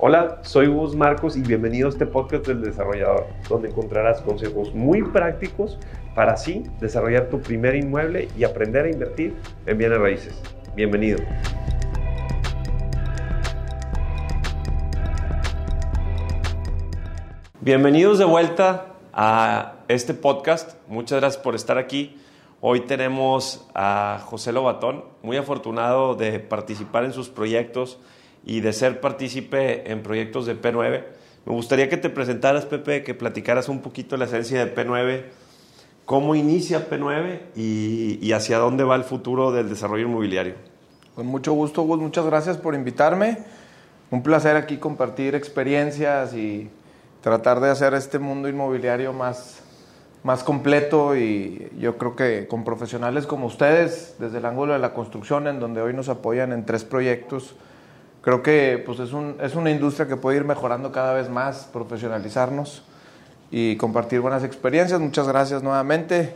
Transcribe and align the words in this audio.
Hola, 0.00 0.38
soy 0.42 0.68
Gus 0.68 0.94
Marcos 0.94 1.36
y 1.36 1.40
bienvenido 1.40 1.88
a 1.88 1.90
este 1.90 2.06
podcast 2.06 2.46
del 2.46 2.62
desarrollador, 2.62 3.26
donde 3.48 3.70
encontrarás 3.70 4.20
consejos 4.20 4.72
muy 4.72 5.02
prácticos 5.02 5.76
para 6.14 6.34
así 6.34 6.62
desarrollar 6.78 7.28
tu 7.30 7.40
primer 7.40 7.74
inmueble 7.74 8.28
y 8.38 8.44
aprender 8.44 8.84
a 8.84 8.90
invertir 8.90 9.34
en 9.66 9.76
bienes 9.76 9.98
raíces. 9.98 10.40
Bienvenido. 10.76 11.18
Bienvenidos 17.60 18.20
de 18.20 18.24
vuelta 18.24 18.94
a 19.12 19.78
este 19.88 20.14
podcast. 20.14 20.78
Muchas 20.86 21.18
gracias 21.18 21.42
por 21.42 21.56
estar 21.56 21.76
aquí. 21.76 22.22
Hoy 22.60 22.82
tenemos 22.82 23.68
a 23.74 24.20
José 24.26 24.52
Lobatón, 24.52 25.06
muy 25.24 25.36
afortunado 25.38 26.14
de 26.14 26.38
participar 26.38 27.02
en 27.02 27.12
sus 27.12 27.28
proyectos 27.28 27.98
y 28.44 28.60
de 28.60 28.72
ser 28.72 29.00
partícipe 29.00 29.90
en 29.90 30.02
proyectos 30.02 30.46
de 30.46 30.60
P9. 30.60 31.04
Me 31.46 31.52
gustaría 31.52 31.88
que 31.88 31.96
te 31.96 32.10
presentaras, 32.10 32.66
Pepe, 32.66 33.02
que 33.02 33.14
platicaras 33.14 33.68
un 33.68 33.80
poquito 33.80 34.16
la 34.16 34.26
esencia 34.26 34.64
de 34.64 34.74
P9, 34.74 35.24
cómo 36.04 36.34
inicia 36.34 36.88
P9 36.88 37.40
y, 37.56 38.32
hacia 38.32 38.58
dónde 38.58 38.84
va 38.84 38.96
el 38.96 39.04
futuro 39.04 39.52
del 39.52 39.68
desarrollo 39.68 40.06
inmobiliario. 40.06 40.54
Con 41.14 41.26
mucho 41.26 41.52
gusto, 41.52 41.82
Gus. 41.82 41.98
Muchas 41.98 42.26
gracias 42.26 42.56
por 42.56 42.74
invitarme. 42.74 43.38
Un 44.10 44.22
placer 44.22 44.56
aquí 44.56 44.78
compartir 44.78 45.34
experiencias 45.34 46.34
y 46.34 46.70
tratar 47.22 47.60
de 47.60 47.70
hacer 47.70 47.94
este 47.94 48.18
mundo 48.18 48.48
inmobiliario 48.48 49.12
más, 49.12 49.60
más 50.22 50.42
completo 50.42 51.16
y 51.16 51.70
yo 51.78 51.98
creo 51.98 52.16
que 52.16 52.46
con 52.48 52.64
profesionales 52.64 53.26
como 53.26 53.46
ustedes, 53.46 54.16
desde 54.18 54.38
el 54.38 54.46
ángulo 54.46 54.72
de 54.72 54.78
la 54.78 54.94
construcción, 54.94 55.46
en 55.46 55.60
donde 55.60 55.80
hoy 55.80 55.92
nos 55.92 56.08
apoyan 56.08 56.52
en 56.52 56.64
tres 56.64 56.84
proyectos, 56.84 57.54
creo 58.22 58.42
que 58.42 58.82
pues 58.84 58.98
es, 59.00 59.12
un, 59.12 59.36
es 59.40 59.54
una 59.54 59.70
industria 59.70 60.06
que 60.06 60.16
puede 60.16 60.38
ir 60.38 60.44
mejorando 60.44 60.92
cada 60.92 61.14
vez 61.14 61.28
más, 61.28 61.68
profesionalizarnos 61.72 62.82
y 63.50 63.76
compartir 63.76 64.20
buenas 64.20 64.44
experiencias. 64.44 65.00
Muchas 65.00 65.28
gracias 65.28 65.62
nuevamente. 65.62 66.34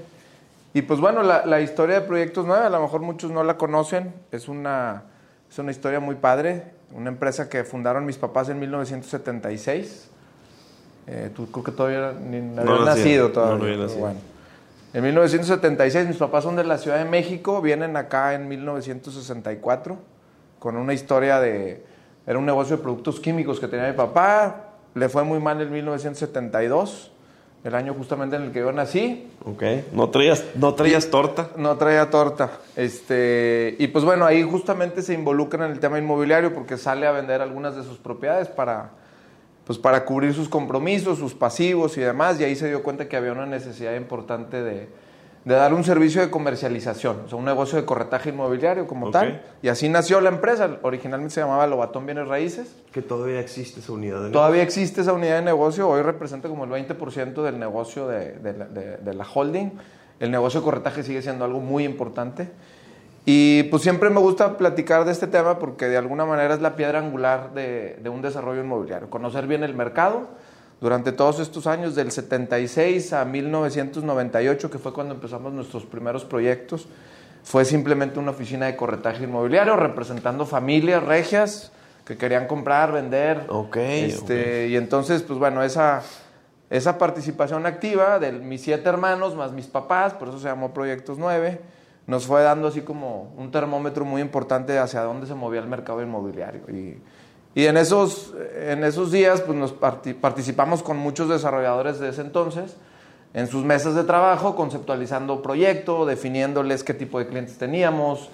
Y 0.75 0.83
pues 0.83 1.01
bueno, 1.01 1.23
la, 1.23 1.45
la 1.45 1.61
historia 1.61 2.01
de 2.01 2.07
Proyectos 2.07 2.47
9, 2.47 2.67
a 2.67 2.71
lo 2.71 2.81
mejor 2.81 3.03
muchos 3.03 3.31
no 3.31 3.45
la 3.45 3.59
conocen, 3.59 4.15
es 4.31 4.49
una, 4.49 5.03
es 5.51 5.59
una 5.59 5.71
historia 5.71 6.01
muy 6.01 6.15
padre, 6.15 6.65
una 6.95 7.11
empresa 7.11 7.49
que 7.51 7.65
fundaron 7.65 8.07
mis 8.07 8.17
papás 8.17 8.49
en 8.49 8.59
1976. 8.59 10.09
Eh, 11.09 11.31
tú 11.35 11.51
creo 11.51 11.65
que 11.65 11.73
todavía 11.73 12.15
ni 12.19 12.41
no 12.41 12.63
habías 12.63 12.97
nacido 12.97 13.33
todavía. 13.33 13.77
No, 13.77 13.89
bueno. 13.89 14.21
En 14.95 15.03
1976 15.03 16.07
mis 16.07 16.17
papás 16.17 16.45
son 16.45 16.57
de 16.57 16.65
la 16.65 16.79
Ciudad 16.79 16.99
de 16.99 17.05
México, 17.05 17.61
vienen 17.61 17.97
acá 17.97 18.35
en 18.35 18.49
1964 18.49 20.12
con 20.63 20.77
una 20.77 20.95
historia 20.95 21.41
de... 21.41 21.83
Era 22.25 22.39
un 22.39 22.47
negocio 22.47 22.77
de 22.77 22.83
productos 22.85 23.19
químicos 23.19 23.59
que 23.59 23.67
tenía 23.67 23.89
mi 23.89 23.97
papá, 23.97 24.75
le 24.95 25.09
fue 25.09 25.25
muy 25.25 25.41
mal 25.41 25.61
en 25.61 25.73
1972, 25.73 27.11
el 27.65 27.75
año 27.75 27.95
justamente 27.95 28.37
en 28.37 28.43
el 28.43 28.53
que 28.53 28.61
yo 28.61 28.71
nací. 28.71 29.29
Ok, 29.45 29.61
¿no 29.93 30.09
traías, 30.11 30.45
no 30.55 30.75
traías 30.75 31.11
torta? 31.11 31.51
No 31.57 31.77
traía 31.79 32.09
torta. 32.11 32.53
Este, 32.77 33.75
y 33.81 33.89
pues 33.89 34.05
bueno, 34.05 34.25
ahí 34.25 34.45
justamente 34.45 35.03
se 35.03 35.15
involucra 35.15 35.67
en 35.67 35.73
el 35.73 35.81
tema 35.81 35.99
inmobiliario 35.99 36.55
porque 36.55 36.77
sale 36.77 37.09
a 37.09 37.11
vender 37.11 37.43
algunas 37.43 37.75
de 37.75 37.83
sus 37.83 37.99
propiedades 37.99 38.47
para, 38.47 38.91
pues 39.67 39.81
para 39.81 40.05
cubrir 40.05 40.33
sus 40.33 40.49
compromisos, 40.49 41.19
sus 41.19 41.35
pasivos 41.35 41.97
y 41.97 42.03
demás, 42.03 42.39
y 42.39 42.45
ahí 42.45 42.55
se 42.55 42.69
dio 42.69 42.85
cuenta 42.85 43.09
que 43.09 43.17
había 43.17 43.33
una 43.33 43.47
necesidad 43.47 43.97
importante 43.97 44.63
de, 44.63 44.89
de 45.45 45.55
dar 45.57 45.75
un 45.75 45.83
servicio 45.83 46.21
de 46.21 46.31
comercialización, 46.31 47.23
o 47.25 47.29
sea, 47.29 47.37
un 47.37 47.45
negocio 47.45 47.77
de 47.77 47.85
corretaje 47.85 48.29
inmobiliario 48.31 48.87
como 48.87 49.11
tal. 49.11 49.43
Y 49.61 49.69
así 49.69 49.89
nació 49.89 50.21
la 50.21 50.29
empresa. 50.29 50.79
Originalmente 50.83 51.35
se 51.35 51.41
llamaba 51.41 51.67
Lobatón 51.67 52.07
Bienes 52.07 52.29
Raíces. 52.29 52.77
Que 52.93 53.03
todavía 53.03 53.41
existe 53.41 53.81
esa 53.81 53.93
unidad 53.93 54.17
de 54.17 54.21
negocio. 54.21 54.39
Todavía 54.39 54.63
existe 54.63 55.01
esa 55.01 55.13
unidad 55.13 55.37
de 55.37 55.43
negocio. 55.43 55.89
Hoy 55.89 56.03
representa 56.03 56.49
como 56.49 56.65
el 56.65 56.71
20% 56.71 57.43
del 57.43 57.59
negocio 57.59 58.07
de, 58.07 58.35
de, 58.35 59.15
la 59.15 59.27
holding. 59.27 59.73
El 60.21 60.31
negocio 60.31 60.61
de 60.61 60.65
corretaje 60.65 61.03
sigue 61.03 61.23
siendo 61.23 61.45
algo 61.45 61.59
muy 61.59 61.85
importante. 61.85 62.49
Y 63.25 63.65
pues 63.65 63.83
siempre 63.83 64.11
me 64.11 64.21
gusta 64.21 64.57
platicar 64.57 65.05
de 65.05 65.11
este 65.11 65.27
tema 65.27 65.59
porque 65.59 65.89
de 65.89 65.97
alguna 65.97 66.25
manera 66.25 66.55
es 66.55 66.61
la 66.61 66.77
piedra 66.77 67.01
angular 67.01 67.53
de, 67.53 67.99
de 68.01 68.09
un 68.09 68.23
desarrollo 68.23 68.63
inmobiliario. 68.63 69.11
Conocer 69.11 69.49
bien 69.49 69.65
el 69.65 69.75
mercado 69.75 70.29
durante 70.83 71.13
todos 71.13 71.39
estos 71.39 71.69
años, 71.69 71.95
del 71.95 72.11
76 72.11 73.13
a 73.13 73.25
1998, 73.25 74.69
que 74.69 74.79
fue 74.81 74.93
cuando 74.93 75.15
empezamos 75.15 75.53
nuestros 75.53 75.87
primeros 75.87 76.25
proyectos, 76.25 76.89
fue 77.45 77.65
simplemente 77.65 78.19
una 78.19 78.33
oficina 78.33 78.67
de 78.67 78.75
corretaje 78.75 79.23
inmobiliario 79.23 79.77
representando 79.77 80.45
familias 80.45 81.05
regias 81.05 81.71
que 82.05 82.17
querían 82.17 82.49
comprar, 82.49 82.91
vender. 82.91 83.45
Ok. 83.49 83.77
Este, 83.77 84.67
Y 84.71 84.77
entonces, 84.77 85.23
pues 85.23 85.39
bueno, 85.39 85.63
esa, 85.63 86.03
esa 86.69 86.99
participación 86.99 87.65
activa 87.65 88.19
de 88.19 88.33
mis 88.33 88.63
siete 88.63 88.89
hermanos 88.89 89.37
más 89.37 89.53
mis 89.53 89.69
papás, 89.69 90.15
por 90.15 90.31
eso 90.31 90.41
se 90.41 90.49
llamó 90.49 90.75
Proyectos 90.75 91.17
9, 91.17 91.61
nos 92.09 92.27
fue 92.27 92.43
dando 92.43 92.67
así 92.67 92.81
como 92.81 93.33
un 93.37 93.53
termómetro 93.53 94.05
muy 94.05 94.21
importante 94.21 94.77
hacia 94.81 95.03
dónde 95.03 95.29
se 95.29 95.35
movía 95.35 95.61
el 95.61 95.69
mercado 95.69 96.03
inmobiliario. 96.03 96.63
Y, 96.69 97.01
y 97.55 97.67
en 97.67 97.77
esos, 97.77 98.33
en 98.57 98.85
esos 98.85 99.13
días 99.13 99.41
pues 99.43 99.57
nos 99.57 99.73
participamos 99.73 100.83
con 100.83 100.97
muchos 100.97 101.29
desarrolladores 101.29 101.99
de 101.99 102.09
ese 102.09 102.23
entonces 102.23 102.77
en 103.35 103.47
sus 103.47 103.65
mesas 103.65 103.95
de 103.95 104.05
trabajo, 104.05 104.55
conceptualizando 104.55 105.43
proyecto, 105.43 106.05
definiéndoles 106.05 106.85
qué 106.85 106.95
tipo 106.95 107.19
de 107.19 107.27
clientes 107.27 107.57
teníamos, 107.57 108.29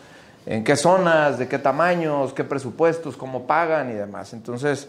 en 0.47 0.65
qué 0.65 0.77
zonas, 0.77 1.39
de 1.39 1.47
qué 1.47 1.59
tamaños, 1.59 2.33
qué 2.33 2.45
presupuestos, 2.45 3.17
cómo 3.17 3.47
pagan 3.47 3.91
y 3.91 3.95
demás. 3.95 4.33
Entonces, 4.33 4.89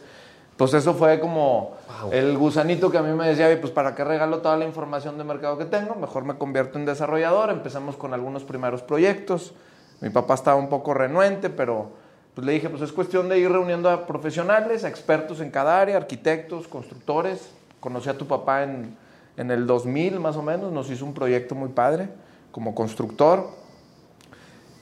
pues 0.58 0.74
eso 0.74 0.94
fue 0.94 1.20
como 1.20 1.76
el 2.12 2.38
gusanito 2.38 2.90
que 2.90 2.98
a 2.98 3.02
mí 3.02 3.16
me 3.16 3.28
decía, 3.28 3.56
pues 3.62 3.72
para 3.72 3.94
qué 3.94 4.04
regalo 4.04 4.40
toda 4.40 4.58
la 4.58 4.66
información 4.66 5.18
de 5.18 5.24
mercado 5.24 5.58
que 5.58 5.66
tengo, 5.66 5.96
mejor 5.96 6.26
me 6.26 6.38
convierto 6.38 6.80
en 6.80 6.86
desarrollador. 6.86 7.50
Empezamos 7.52 7.96
con 7.96 8.14
algunos 8.14 8.44
primeros 8.44 8.82
proyectos. 8.82 9.54
Mi 10.02 10.10
papá 10.10 10.34
estaba 10.34 10.58
un 10.58 10.70
poco 10.70 10.94
renuente, 10.94 11.50
pero 11.50 11.92
pues 12.40 12.46
le 12.46 12.54
dije, 12.54 12.70
pues 12.70 12.82
es 12.82 12.94
cuestión 12.94 13.28
de 13.28 13.38
ir 13.38 13.52
reuniendo 13.52 13.90
a 13.90 14.08
profesionales, 14.08 14.86
a 14.86 14.88
expertos 14.88 15.42
en 15.42 15.52
cada 15.52 15.82
área, 15.82 15.98
arquitectos, 15.98 16.70
constructores. 16.70 17.52
Conocí 17.82 18.08
a 18.08 18.18
tu 18.18 18.28
papá 18.28 18.64
en, 18.64 18.96
en 19.36 19.52
el 19.52 19.68
2000 19.68 20.22
más 20.22 20.38
o 20.38 20.42
menos, 20.42 20.72
nos 20.72 20.90
hizo 20.90 21.04
un 21.04 21.14
proyecto 21.14 21.54
muy 21.54 21.68
padre 21.68 22.08
como 22.54 22.74
constructor. 22.74 23.50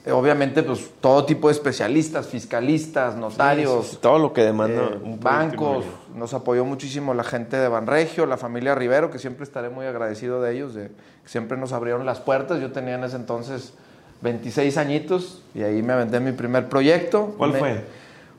Eh, 0.06 0.12
obviamente, 0.12 0.62
pues 0.62 0.88
todo 1.00 1.24
tipo 1.24 1.48
de 1.48 1.54
especialistas, 1.54 2.28
fiscalistas, 2.28 3.16
notarios. 3.16 3.98
todo 4.00 4.20
lo 4.20 4.32
que 4.32 4.42
demanda 4.42 4.90
eh, 4.92 5.00
un 5.02 5.18
bancos. 5.18 5.84
Nos 6.14 6.34
apoyó 6.34 6.64
muchísimo 6.64 7.12
la 7.12 7.24
gente 7.24 7.56
de 7.56 7.66
Banregio, 7.66 8.24
la 8.24 8.36
familia 8.36 8.76
Rivero, 8.76 9.10
que 9.10 9.18
siempre 9.18 9.42
estaré 9.42 9.68
muy 9.68 9.84
agradecido 9.84 10.40
de 10.40 10.54
ellos, 10.54 10.74
de 10.74 10.92
que 11.24 11.28
siempre 11.28 11.58
nos 11.58 11.72
abrieron 11.72 12.06
las 12.06 12.20
puertas. 12.20 12.60
Yo 12.60 12.70
tenía 12.70 12.94
en 12.94 13.02
ese 13.02 13.16
entonces 13.16 13.74
26 14.20 14.76
añitos 14.78 15.42
y 15.54 15.62
ahí 15.62 15.82
me 15.82 15.92
aventé 15.92 16.20
mi 16.20 16.32
primer 16.32 16.68
proyecto. 16.68 17.34
¿Cuál 17.38 17.54
fue? 17.54 17.84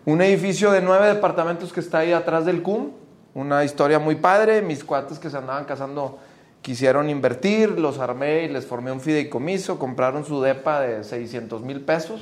Un 0.06 0.22
edificio 0.22 0.72
de 0.72 0.82
nueve 0.82 1.08
departamentos 1.08 1.72
que 1.72 1.80
está 1.80 2.00
ahí 2.00 2.12
atrás 2.12 2.46
del 2.46 2.62
CUM. 2.62 2.92
Una 3.34 3.64
historia 3.64 4.00
muy 4.00 4.16
padre. 4.16 4.62
Mis 4.62 4.84
cuates 4.84 5.20
que 5.20 5.30
se 5.30 5.38
andaban 5.38 5.66
casando 5.66 6.20
quisieron 6.62 7.10
invertir, 7.10 7.80
los 7.80 8.00
armé 8.00 8.44
y 8.44 8.50
les 8.50 8.66
formé 8.66 8.92
un 8.92 9.00
fideicomiso. 9.00 9.80
Compraron 9.80 10.26
su 10.26 10.42
DEPA 10.42 10.82
de 10.82 11.04
600 11.04 11.62
mil 11.62 11.82
pesos. 11.82 12.22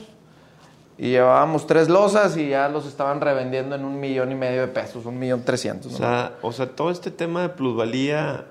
Y 1.00 1.12
llevábamos 1.12 1.68
tres 1.68 1.90
losas 1.90 2.36
y 2.38 2.50
ya 2.50 2.70
los 2.70 2.88
estaban 2.88 3.22
revendiendo 3.22 3.76
en 3.76 3.86
un 3.86 4.00
millón 4.00 4.32
y 4.32 4.36
medio 4.36 4.62
de 4.62 4.68
pesos, 4.68 5.06
un 5.06 5.20
millón 5.20 5.44
trescientos. 5.44 5.94
O, 5.94 5.98
sea, 5.98 6.34
o 6.42 6.52
sea, 6.52 6.68
todo 6.68 6.90
este 6.90 7.12
tema 7.12 7.44
de 7.44 7.50
plusvalía 7.50 8.46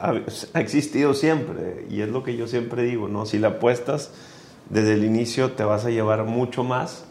ha, 0.00 0.60
existido 0.60 1.14
siempre 1.14 1.86
y 1.88 2.00
es 2.02 2.08
lo 2.08 2.22
que 2.22 2.36
yo 2.36 2.46
siempre 2.46 2.82
digo, 2.82 3.08
¿no? 3.08 3.26
Si 3.26 3.38
la 3.38 3.48
apuestas 3.48 4.10
desde 4.68 4.94
el 4.94 5.04
inicio 5.04 5.52
te 5.52 5.64
vas 5.64 5.84
a 5.84 5.90
llevar 5.90 6.24
mucho 6.24 6.64
más. 6.64 7.04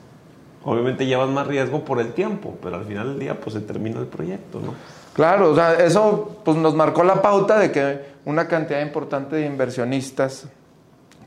Obviamente 0.64 1.06
llevas 1.06 1.30
más 1.30 1.48
riesgo 1.48 1.86
por 1.86 2.00
el 2.00 2.14
tiempo, 2.14 2.58
pero 2.62 2.76
al 2.76 2.86
final 2.86 3.10
del 3.10 3.20
día 3.20 3.40
pues 3.40 3.56
se 3.56 3.62
termina 3.62 4.00
el 4.00 4.08
proyecto, 4.08 4.60
¿no? 4.60 4.74
Claro, 5.14 5.52
o 5.52 5.56
sea, 5.56 5.74
eso 5.74 6.40
pues 6.46 6.56
nos 6.58 6.76
marcó 6.76 7.04
la 7.04 7.22
pauta 7.22 7.58
de 7.58 7.72
que 7.72 8.12
una 8.26 8.48
cantidad 8.48 8.82
importante 8.82 9.38
de 9.38 9.46
inversionistas, 9.46 10.46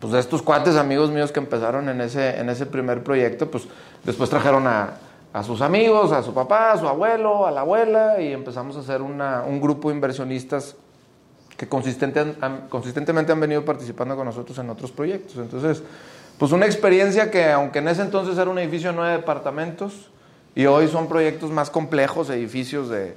pues 0.01 0.13
de 0.13 0.21
estos 0.21 0.41
cuates 0.41 0.77
amigos 0.77 1.11
míos 1.11 1.33
que 1.33 1.41
empezaron 1.41 1.89
en 1.89 2.01
ese, 2.01 2.39
en 2.39 2.49
ese 2.49 2.67
primer 2.67 3.03
proyecto, 3.03 3.51
pues 3.51 3.67
después 4.05 4.31
trajeron 4.31 4.67
a, 4.67 4.95
a 5.33 5.43
sus 5.43 5.61
amigos, 5.61 6.13
a 6.13 6.23
su 6.23 6.33
papá, 6.33 6.73
a 6.73 6.79
su 6.79 6.87
abuelo, 6.87 7.47
a 7.47 7.51
la 7.51 7.63
abuela, 7.63 8.21
y 8.21 8.33
empezamos 8.33 8.77
a 8.77 8.81
hacer 8.81 9.03
una, 9.03 9.43
un 9.43 9.61
grupo 9.61 9.89
de 9.89 9.97
inversionistas 9.97 10.77
que 11.57 11.69
consistente, 11.69 12.25
consistentemente 12.69 13.33
han 13.33 13.41
venido 13.41 13.65
participando 13.65 14.17
con 14.17 14.27
nosotros 14.27 14.59
en 14.59 14.71
otros 14.71 14.91
proyectos. 14.91 15.37
Entonces, 15.37 15.83
pues 16.39 16.53
una 16.53 16.67
experiencia 16.67 17.31
que 17.31 17.51
aunque 17.51 17.79
en 17.79 17.89
ese 17.89 18.03
entonces 18.03 18.37
era 18.39 18.51
un 18.51 18.59
edificio 18.59 18.91
de 18.91 18.97
nueve 18.97 19.13
departamentos 19.13 20.11
y 20.55 20.67
hoy 20.67 20.89
son 20.89 21.09
proyectos 21.09 21.51
más 21.51 21.71
complejos, 21.71 22.29
edificios 22.31 22.89
de 22.89 23.17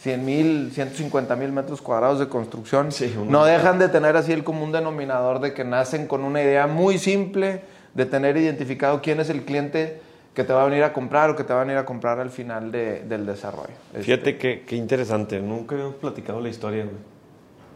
100 0.00 0.24
mil, 0.24 0.70
150 0.72 1.36
mil 1.36 1.52
metros 1.52 1.80
cuadrados 1.80 2.18
de 2.18 2.28
construcción, 2.28 2.88
no 3.28 3.44
dejan 3.44 3.78
de 3.78 3.88
tener 3.88 4.16
así 4.16 4.32
el 4.32 4.44
común 4.44 4.72
denominador 4.72 5.40
de 5.40 5.54
que 5.54 5.64
nacen 5.64 6.06
con 6.06 6.22
una 6.22 6.42
idea 6.42 6.66
muy 6.66 6.98
simple 6.98 7.62
de 7.94 8.06
tener 8.06 8.36
identificado 8.36 9.00
quién 9.02 9.18
es 9.20 9.28
el 9.28 9.42
cliente 9.42 10.00
que 10.34 10.44
te 10.44 10.52
va 10.52 10.62
a 10.62 10.66
venir 10.66 10.84
a 10.84 10.92
comprar 10.92 11.30
o 11.30 11.36
que 11.36 11.42
te 11.42 11.52
va 11.52 11.62
a 11.62 11.64
venir 11.64 11.78
a 11.78 11.84
comprar 11.84 12.20
al 12.20 12.30
final 12.30 12.70
de, 12.70 13.00
del 13.02 13.26
desarrollo. 13.26 13.74
Fíjate 13.92 14.38
qué, 14.38 14.62
qué 14.64 14.76
interesante, 14.76 15.40
nunca 15.40 15.74
habíamos 15.74 15.96
platicado 15.96 16.40
la 16.40 16.48
historia, 16.48 16.84
güey. 16.84 17.17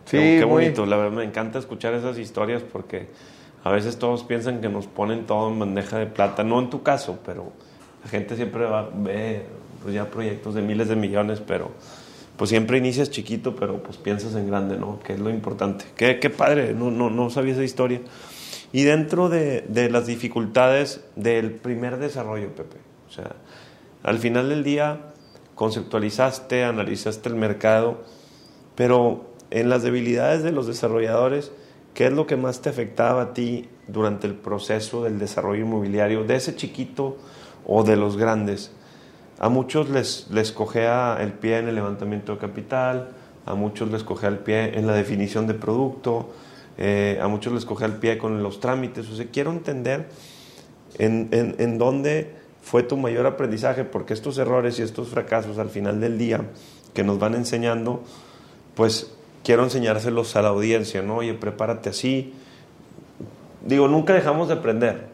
Sí, 0.06 0.16
qué, 0.18 0.46
muy- 0.46 0.64
bonito, 0.64 0.86
la 0.86 0.96
verdad 0.96 1.12
me 1.16 1.24
encanta 1.24 1.58
escuchar 1.58 1.94
esas 1.94 2.18
historias 2.18 2.62
porque 2.62 3.08
a 3.64 3.70
veces 3.70 3.98
todos 3.98 4.24
piensan 4.24 4.60
que 4.60 4.68
nos 4.68 4.86
ponen 4.86 5.24
todo 5.26 5.48
en 5.50 5.58
bandeja 5.58 5.98
de 5.98 6.06
plata, 6.06 6.42
no 6.44 6.58
en 6.58 6.70
tu 6.70 6.82
caso, 6.82 7.18
pero 7.24 7.52
la 8.04 8.10
gente 8.10 8.36
siempre 8.36 8.64
va, 8.64 8.88
ve 8.92 9.46
pues 9.82 9.94
ya 9.94 10.06
proyectos 10.10 10.54
de 10.54 10.62
miles 10.62 10.88
de 10.88 10.96
millones, 10.96 11.40
pero 11.46 11.70
pues 12.36 12.50
siempre 12.50 12.78
inicias 12.78 13.10
chiquito, 13.10 13.54
pero 13.54 13.82
pues 13.82 13.96
piensas 13.98 14.34
en 14.34 14.48
grande, 14.48 14.76
¿no? 14.76 14.98
Que 15.00 15.12
es 15.14 15.20
lo 15.20 15.30
importante. 15.30 15.84
Qué, 15.96 16.18
qué 16.18 16.30
padre, 16.30 16.74
no, 16.74 16.90
no, 16.90 17.10
no 17.10 17.30
sabía 17.30 17.52
esa 17.52 17.62
historia. 17.62 18.00
Y 18.72 18.82
dentro 18.84 19.28
de, 19.28 19.60
de 19.68 19.90
las 19.90 20.06
dificultades 20.06 21.04
del 21.14 21.52
primer 21.52 21.98
desarrollo, 21.98 22.48
Pepe, 22.54 22.78
o 23.08 23.12
sea, 23.12 23.32
al 24.02 24.18
final 24.18 24.48
del 24.48 24.64
día 24.64 24.98
conceptualizaste, 25.54 26.64
analizaste 26.64 27.28
el 27.28 27.34
mercado, 27.36 28.02
pero 28.74 29.31
en 29.52 29.68
las 29.68 29.82
debilidades 29.82 30.42
de 30.42 30.50
los 30.50 30.66
desarrolladores, 30.66 31.52
¿qué 31.92 32.06
es 32.06 32.12
lo 32.12 32.26
que 32.26 32.36
más 32.36 32.62
te 32.62 32.70
afectaba 32.70 33.22
a 33.22 33.34
ti 33.34 33.68
durante 33.86 34.26
el 34.26 34.34
proceso 34.34 35.04
del 35.04 35.18
desarrollo 35.18 35.62
inmobiliario, 35.62 36.24
de 36.24 36.36
ese 36.36 36.56
chiquito 36.56 37.18
o 37.66 37.84
de 37.84 37.96
los 37.96 38.16
grandes? 38.16 38.72
A 39.38 39.50
muchos 39.50 39.90
les, 39.90 40.28
les 40.30 40.52
cogea 40.52 41.18
el 41.20 41.34
pie 41.34 41.58
en 41.58 41.68
el 41.68 41.74
levantamiento 41.74 42.32
de 42.32 42.38
capital, 42.38 43.10
a 43.44 43.54
muchos 43.54 43.90
les 43.90 44.04
cogea 44.04 44.30
el 44.30 44.38
pie 44.38 44.78
en 44.78 44.86
la 44.86 44.94
definición 44.94 45.46
de 45.46 45.54
producto, 45.54 46.30
eh, 46.78 47.18
a 47.20 47.28
muchos 47.28 47.52
les 47.52 47.66
cogea 47.66 47.88
el 47.88 47.96
pie 47.96 48.16
con 48.16 48.42
los 48.42 48.58
trámites. 48.58 49.10
O 49.10 49.16
sea, 49.16 49.26
quiero 49.30 49.50
entender 49.50 50.08
en, 50.98 51.28
en, 51.30 51.56
en 51.58 51.76
dónde 51.76 52.34
fue 52.62 52.84
tu 52.84 52.96
mayor 52.96 53.26
aprendizaje, 53.26 53.84
porque 53.84 54.14
estos 54.14 54.38
errores 54.38 54.78
y 54.78 54.82
estos 54.82 55.08
fracasos 55.08 55.58
al 55.58 55.68
final 55.68 56.00
del 56.00 56.16
día 56.16 56.40
que 56.94 57.04
nos 57.04 57.18
van 57.18 57.34
enseñando, 57.34 58.02
pues 58.74 59.12
quiero 59.44 59.64
enseñárselos 59.64 60.36
a 60.36 60.42
la 60.42 60.48
audiencia, 60.48 61.02
¿no? 61.02 61.18
Oye, 61.18 61.34
prepárate 61.34 61.90
así. 61.90 62.34
Digo, 63.64 63.88
nunca 63.88 64.12
dejamos 64.12 64.48
de 64.48 64.54
aprender, 64.54 65.06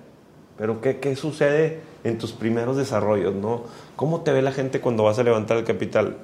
pero 0.56 0.80
¿qué, 0.80 0.98
qué 0.98 1.16
sucede 1.16 1.80
en 2.04 2.18
tus 2.18 2.32
primeros 2.32 2.76
desarrollos, 2.76 3.34
¿no? 3.34 3.64
¿Cómo 3.96 4.22
te 4.22 4.32
ve 4.32 4.42
la 4.42 4.52
gente 4.52 4.80
cuando 4.80 5.02
vas 5.04 5.18
a 5.18 5.22
levantar 5.22 5.56
el 5.56 5.64
capital? 5.64 6.16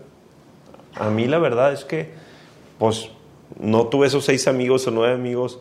A 0.95 1.11
mí 1.11 1.27
la 1.27 1.39
verdad 1.39 1.73
es 1.73 1.85
que, 1.85 2.13
pues, 2.79 3.11
no 3.59 3.89
tuve 3.89 4.07
esos 4.07 4.25
seis 4.25 4.49
amigos 4.49 4.87
o 4.87 4.91
nueve 4.91 5.15
amigos 5.15 5.61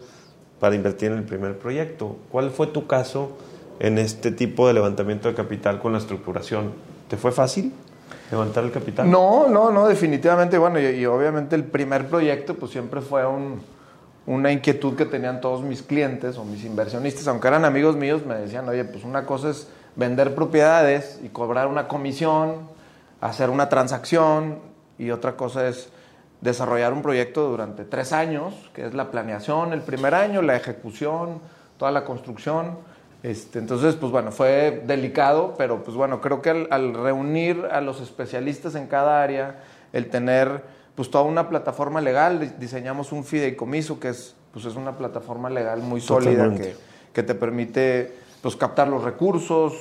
para 0.60 0.76
invertir 0.76 1.12
en 1.12 1.18
el 1.18 1.24
primer 1.24 1.58
proyecto. 1.58 2.16
¿Cuál 2.32 2.52
fue 2.52 2.68
tu 2.68 2.88
caso 2.88 3.38
en 3.80 3.98
este 3.98 4.32
tipo 4.32 4.68
de 4.68 4.74
levantamiento 4.74 5.28
de 5.28 5.34
capital 5.34 5.80
con 5.80 5.92
la 5.92 5.98
estructuración? 5.98 6.72
¿Te 7.10 7.18
fue 7.18 7.32
fácil 7.32 7.74
levantar 8.34 8.64
el 8.64 8.72
capital? 8.72 9.10
No, 9.10 9.48
no, 9.48 9.72
no, 9.72 9.88
definitivamente. 9.88 10.58
Bueno, 10.58 10.80
y, 10.80 11.06
obviamente 11.06 11.56
el 11.56 11.64
primer 11.64 12.08
proyecto 12.08 12.56
pues 12.56 12.72
siempre 12.72 13.02
fue 13.02 13.26
un- 13.26 13.62
una 14.26 14.52
inquietud 14.52 14.96
que 14.96 15.06
tenían 15.06 15.40
todos 15.42 15.62
mis 15.62 15.84
clientes 15.84 16.38
o 16.38 16.46
mis 16.46 16.64
inversionistas, 16.66 17.28
aunque 17.28 17.48
eran 17.48 17.66
amigos 17.66 17.96
míos, 17.96 18.26
me 18.26 18.36
decían, 18.36 18.68
oye, 18.70 18.86
pues 18.86 19.04
una 19.04 19.26
cosa 19.26 19.50
es 19.50 19.68
vender 19.96 20.34
propiedades 20.34 21.20
y 21.24 21.30
cobrar 21.30 21.68
una 21.68 21.88
comisión, 21.88 22.68
hacer 23.22 23.50
una 23.50 23.68
transacción, 23.70 24.60
y 24.98 25.12
otra 25.12 25.36
cosa 25.36 25.68
es 25.68 25.90
desarrollar 26.42 26.94
un 26.94 27.02
proyecto 27.02 27.50
durante 27.50 27.84
tres 27.84 28.14
años, 28.14 28.54
que 28.74 28.86
es 28.86 28.94
la 28.94 29.12
planeación 29.12 29.74
el 29.74 29.82
primer 29.82 30.14
año, 30.16 30.42
la 30.42 30.56
ejecución, 30.56 31.40
toda 31.78 31.92
la 31.92 32.04
construcción. 32.06 32.78
Este, 33.24 33.58
entonces, 33.60 33.96
pues 33.96 34.12
bueno, 34.12 34.32
fue 34.32 34.84
delicado, 34.86 35.56
pero 35.58 35.82
pues 35.84 35.96
bueno, 35.96 36.20
creo 36.20 36.42
que 36.42 36.50
al, 36.50 36.68
al 36.72 36.94
reunir 36.94 37.66
a 37.72 37.80
los 37.80 38.02
especialistas 38.02 38.76
en 38.76 38.88
cada 38.88 39.24
área, 39.24 39.64
el 39.94 40.10
tener 40.10 40.62
pues 40.94 41.10
toda 41.10 41.24
una 41.24 41.48
plataforma 41.50 42.02
legal, 42.02 42.40
di- 42.42 42.52
diseñamos 42.60 43.12
un 43.14 43.24
fideicomiso 43.24 44.00
que 44.00 44.10
es, 44.10 44.36
pues 44.52 44.66
es 44.66 44.76
una 44.76 44.98
plataforma 44.98 45.50
legal 45.50 45.80
muy 45.82 46.02
sólida 46.02 46.44
que, 46.58 46.76
que 47.14 47.24
te 47.24 47.34
permite 47.34 48.14
pues 48.42 48.58
captar 48.58 48.90
los 48.90 49.04
recursos, 49.06 49.74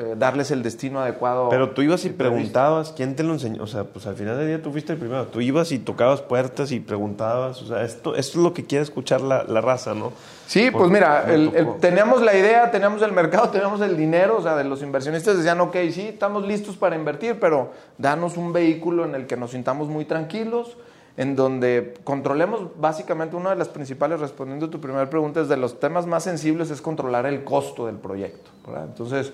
eh, 0.00 0.14
darles 0.16 0.50
el 0.50 0.62
destino 0.62 1.00
adecuado. 1.00 1.48
Pero 1.48 1.70
tú 1.70 1.82
ibas 1.82 2.04
y 2.04 2.10
preguntabas, 2.10 2.92
¿quién 2.96 3.16
te 3.16 3.22
lo 3.22 3.32
enseñó? 3.32 3.62
O 3.62 3.66
sea, 3.66 3.84
pues 3.84 4.06
al 4.06 4.14
final 4.16 4.36
del 4.36 4.46
día 4.48 4.62
tú 4.62 4.70
fuiste 4.72 4.92
el 4.92 4.98
primero. 4.98 5.26
Tú 5.26 5.40
ibas 5.40 5.72
y 5.72 5.78
tocabas 5.78 6.20
puertas 6.22 6.72
y 6.72 6.80
preguntabas. 6.80 7.60
O 7.62 7.66
sea, 7.66 7.82
esto, 7.82 8.14
esto 8.14 8.38
es 8.38 8.42
lo 8.44 8.52
que 8.54 8.64
quiere 8.64 8.82
escuchar 8.82 9.20
la, 9.20 9.44
la 9.44 9.60
raza, 9.60 9.94
¿no? 9.94 10.12
Sí, 10.46 10.70
pues 10.70 10.82
Porque 10.82 10.94
mira, 10.94 11.24
me 11.26 11.34
el- 11.34 11.54
el- 11.54 11.76
teníamos 11.80 12.20
la 12.22 12.34
idea, 12.36 12.70
teníamos 12.70 13.00
el 13.02 13.12
mercado, 13.12 13.48
teníamos 13.50 13.80
el 13.80 13.96
dinero, 13.96 14.36
o 14.38 14.42
sea, 14.42 14.56
de 14.56 14.64
los 14.64 14.82
inversionistas 14.82 15.36
decían, 15.36 15.60
ok, 15.60 15.76
sí, 15.90 16.08
estamos 16.08 16.46
listos 16.46 16.76
para 16.76 16.96
invertir, 16.96 17.38
pero 17.40 17.70
danos 17.98 18.36
un 18.36 18.52
vehículo 18.52 19.04
en 19.04 19.14
el 19.14 19.26
que 19.26 19.36
nos 19.36 19.52
sintamos 19.52 19.88
muy 19.88 20.04
tranquilos, 20.04 20.76
en 21.16 21.36
donde 21.36 21.94
controlemos 22.02 22.60
básicamente 22.76 23.36
una 23.36 23.50
de 23.50 23.56
las 23.56 23.68
principales, 23.68 24.18
respondiendo 24.18 24.66
a 24.66 24.70
tu 24.70 24.80
primera 24.80 25.08
pregunta, 25.08 25.40
es 25.40 25.48
de 25.48 25.56
los 25.56 25.78
temas 25.78 26.06
más 26.06 26.24
sensibles 26.24 26.70
es 26.72 26.82
controlar 26.82 27.24
el 27.24 27.44
costo 27.44 27.86
del 27.86 27.94
proyecto, 27.96 28.50
¿verdad? 28.66 28.86
Entonces, 28.88 29.32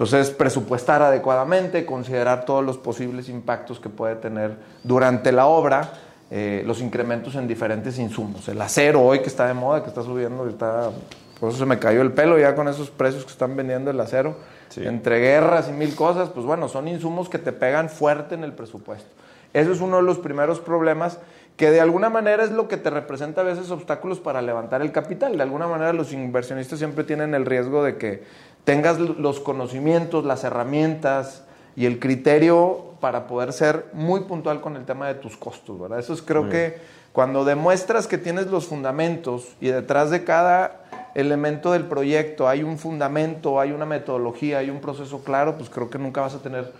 pues 0.00 0.14
es 0.14 0.30
presupuestar 0.30 1.02
adecuadamente, 1.02 1.84
considerar 1.84 2.46
todos 2.46 2.64
los 2.64 2.78
posibles 2.78 3.28
impactos 3.28 3.78
que 3.78 3.90
puede 3.90 4.16
tener 4.16 4.56
durante 4.82 5.30
la 5.30 5.44
obra, 5.44 5.90
eh, 6.30 6.62
los 6.64 6.80
incrementos 6.80 7.34
en 7.34 7.46
diferentes 7.46 7.98
insumos. 7.98 8.48
El 8.48 8.62
acero 8.62 9.02
hoy 9.02 9.20
que 9.20 9.26
está 9.26 9.46
de 9.46 9.52
moda, 9.52 9.82
que 9.82 9.90
está 9.90 10.02
subiendo, 10.02 10.46
y 10.46 10.52
está, 10.52 10.90
por 11.38 11.50
eso 11.50 11.58
se 11.58 11.66
me 11.66 11.78
cayó 11.78 12.00
el 12.00 12.12
pelo 12.12 12.38
ya 12.38 12.54
con 12.54 12.66
esos 12.66 12.88
precios 12.88 13.26
que 13.26 13.32
están 13.32 13.54
vendiendo 13.54 13.90
el 13.90 14.00
acero. 14.00 14.36
Sí. 14.70 14.86
Entre 14.86 15.20
guerras 15.20 15.68
y 15.68 15.72
mil 15.72 15.94
cosas, 15.94 16.30
pues 16.30 16.46
bueno, 16.46 16.66
son 16.68 16.88
insumos 16.88 17.28
que 17.28 17.36
te 17.36 17.52
pegan 17.52 17.90
fuerte 17.90 18.34
en 18.34 18.42
el 18.42 18.54
presupuesto. 18.54 19.10
Eso 19.52 19.70
es 19.70 19.82
uno 19.82 19.98
de 19.98 20.02
los 20.02 20.18
primeros 20.18 20.60
problemas 20.60 21.18
que 21.58 21.70
de 21.70 21.82
alguna 21.82 22.08
manera 22.08 22.42
es 22.42 22.52
lo 22.52 22.68
que 22.68 22.78
te 22.78 22.88
representa 22.88 23.42
a 23.42 23.44
veces 23.44 23.70
obstáculos 23.70 24.18
para 24.18 24.40
levantar 24.40 24.80
el 24.80 24.92
capital. 24.92 25.36
De 25.36 25.42
alguna 25.42 25.66
manera 25.66 25.92
los 25.92 26.10
inversionistas 26.14 26.78
siempre 26.78 27.04
tienen 27.04 27.34
el 27.34 27.44
riesgo 27.44 27.84
de 27.84 27.98
que 27.98 28.24
tengas 28.64 28.98
los 28.98 29.40
conocimientos, 29.40 30.24
las 30.24 30.44
herramientas 30.44 31.44
y 31.76 31.86
el 31.86 31.98
criterio 31.98 32.90
para 33.00 33.26
poder 33.26 33.52
ser 33.52 33.86
muy 33.92 34.20
puntual 34.20 34.60
con 34.60 34.76
el 34.76 34.84
tema 34.84 35.08
de 35.08 35.14
tus 35.14 35.36
costos, 35.36 35.80
¿verdad? 35.80 35.98
Eso 35.98 36.12
es 36.12 36.22
creo 36.22 36.48
que 36.48 36.78
cuando 37.12 37.44
demuestras 37.44 38.06
que 38.06 38.18
tienes 38.18 38.46
los 38.48 38.66
fundamentos 38.66 39.48
y 39.60 39.68
detrás 39.68 40.10
de 40.10 40.22
cada 40.24 40.84
elemento 41.14 41.72
del 41.72 41.84
proyecto 41.84 42.48
hay 42.48 42.62
un 42.62 42.78
fundamento, 42.78 43.58
hay 43.58 43.72
una 43.72 43.86
metodología, 43.86 44.58
hay 44.58 44.70
un 44.70 44.80
proceso 44.80 45.24
claro, 45.24 45.56
pues 45.56 45.70
creo 45.70 45.90
que 45.90 45.98
nunca 45.98 46.20
vas 46.20 46.34
a 46.34 46.38
tener 46.38 46.72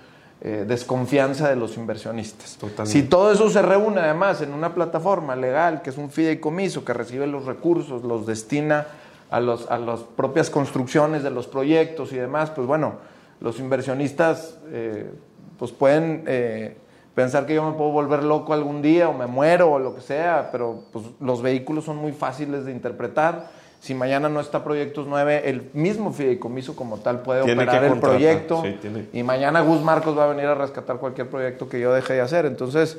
eh, 0.43 0.65
desconfianza 0.67 1.49
de 1.49 1.57
los 1.57 1.77
inversionistas. 1.77 2.57
Totalmente. 2.57 2.93
Si 2.93 3.03
todo 3.03 3.33
eso 3.33 3.51
se 3.51 3.61
reúne 3.61 4.01
además 4.01 4.41
en 4.41 4.53
una 4.55 4.75
plataforma 4.75 5.37
legal, 5.37 5.83
que 5.83 5.91
es 5.91 5.99
un 5.99 6.11
fideicomiso, 6.11 6.85
que 6.85 6.93
recibe 6.93 7.27
los 7.27 7.45
recursos, 7.45 8.05
los 8.05 8.27
destina 8.27 8.87
a, 9.31 9.41
los, 9.41 9.71
a 9.71 9.79
las 9.79 10.01
propias 10.01 10.51
construcciones 10.51 11.23
de 11.23 11.31
los 11.31 11.47
proyectos 11.47 12.13
y 12.13 12.17
demás, 12.17 12.51
pues 12.51 12.67
bueno, 12.67 12.95
los 13.41 13.59
inversionistas 13.59 14.59
eh, 14.69 15.11
pues 15.59 15.73
pueden 15.73 16.25
eh, 16.27 16.77
pensar 17.15 17.47
que 17.47 17.55
yo 17.55 17.69
me 17.69 17.77
puedo 17.77 17.91
volver 17.91 18.25
loco 18.25 18.53
algún 18.53 18.83
día 18.83 19.09
o 19.09 19.15
me 19.15 19.27
muero 19.27 19.73
o 19.73 19.79
lo 19.79 19.95
que 19.95 20.01
sea, 20.01 20.49
pero 20.53 20.85
pues 20.93 21.05
los 21.21 21.43
vehículos 21.43 21.85
son 21.85 21.97
muy 21.97 22.13
fáciles 22.13 22.65
de 22.65 22.73
interpretar. 22.73 23.49
Si 23.81 23.95
mañana 23.95 24.29
no 24.29 24.41
está 24.41 24.63
Proyectos 24.63 25.07
9, 25.09 25.49
el 25.49 25.71
mismo 25.73 26.13
fideicomiso 26.13 26.77
como 26.77 26.99
tal 26.99 27.23
puede 27.23 27.45
Tiene 27.45 27.63
operar 27.63 27.85
el 27.85 27.99
proyecto 27.99 28.63
sí, 28.63 29.09
y 29.15 29.23
mañana 29.23 29.63
Gus 29.63 29.81
Marcos 29.81 30.19
va 30.19 30.25
a 30.25 30.27
venir 30.27 30.45
a 30.45 30.55
rescatar 30.55 30.99
cualquier 30.99 31.31
proyecto 31.31 31.67
que 31.67 31.81
yo 31.81 31.95
deje 31.95 32.13
de 32.13 32.21
hacer. 32.21 32.45
Entonces, 32.45 32.99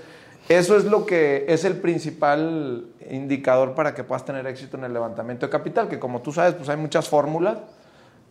eso 0.58 0.78
es 0.78 0.86
lo 0.86 1.06
que 1.06 1.46
es 1.48 1.66
el 1.66 1.78
principal 1.78 2.86
indicador 3.10 3.76
para 3.76 3.94
que 3.94 4.04
puedas 4.04 4.26
tener 4.26 4.48
éxito 4.48 4.78
en 4.78 4.86
el 4.86 4.94
levantamiento 4.94 5.46
de 5.46 5.52
capital, 5.52 5.88
que 5.88 6.00
como 6.00 6.22
tú 6.22 6.32
sabes, 6.32 6.56
pues 6.56 6.70
hay 6.70 6.78
muchas 6.78 7.08
fórmulas. 7.10 7.58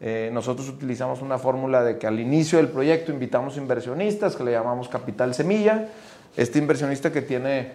Eh, 0.00 0.30
nosotros 0.32 0.68
utilizamos 0.68 1.20
una 1.20 1.38
fórmula 1.38 1.84
de 1.84 1.98
que 1.98 2.06
al 2.06 2.18
inicio 2.18 2.58
del 2.58 2.68
proyecto 2.68 3.12
invitamos 3.12 3.56
inversionistas, 3.58 4.34
que 4.34 4.44
le 4.44 4.52
llamamos 4.52 4.88
capital 4.88 5.34
semilla. 5.34 5.88
Este 6.36 6.58
inversionista 6.58 7.12
que 7.12 7.22
tiene 7.22 7.72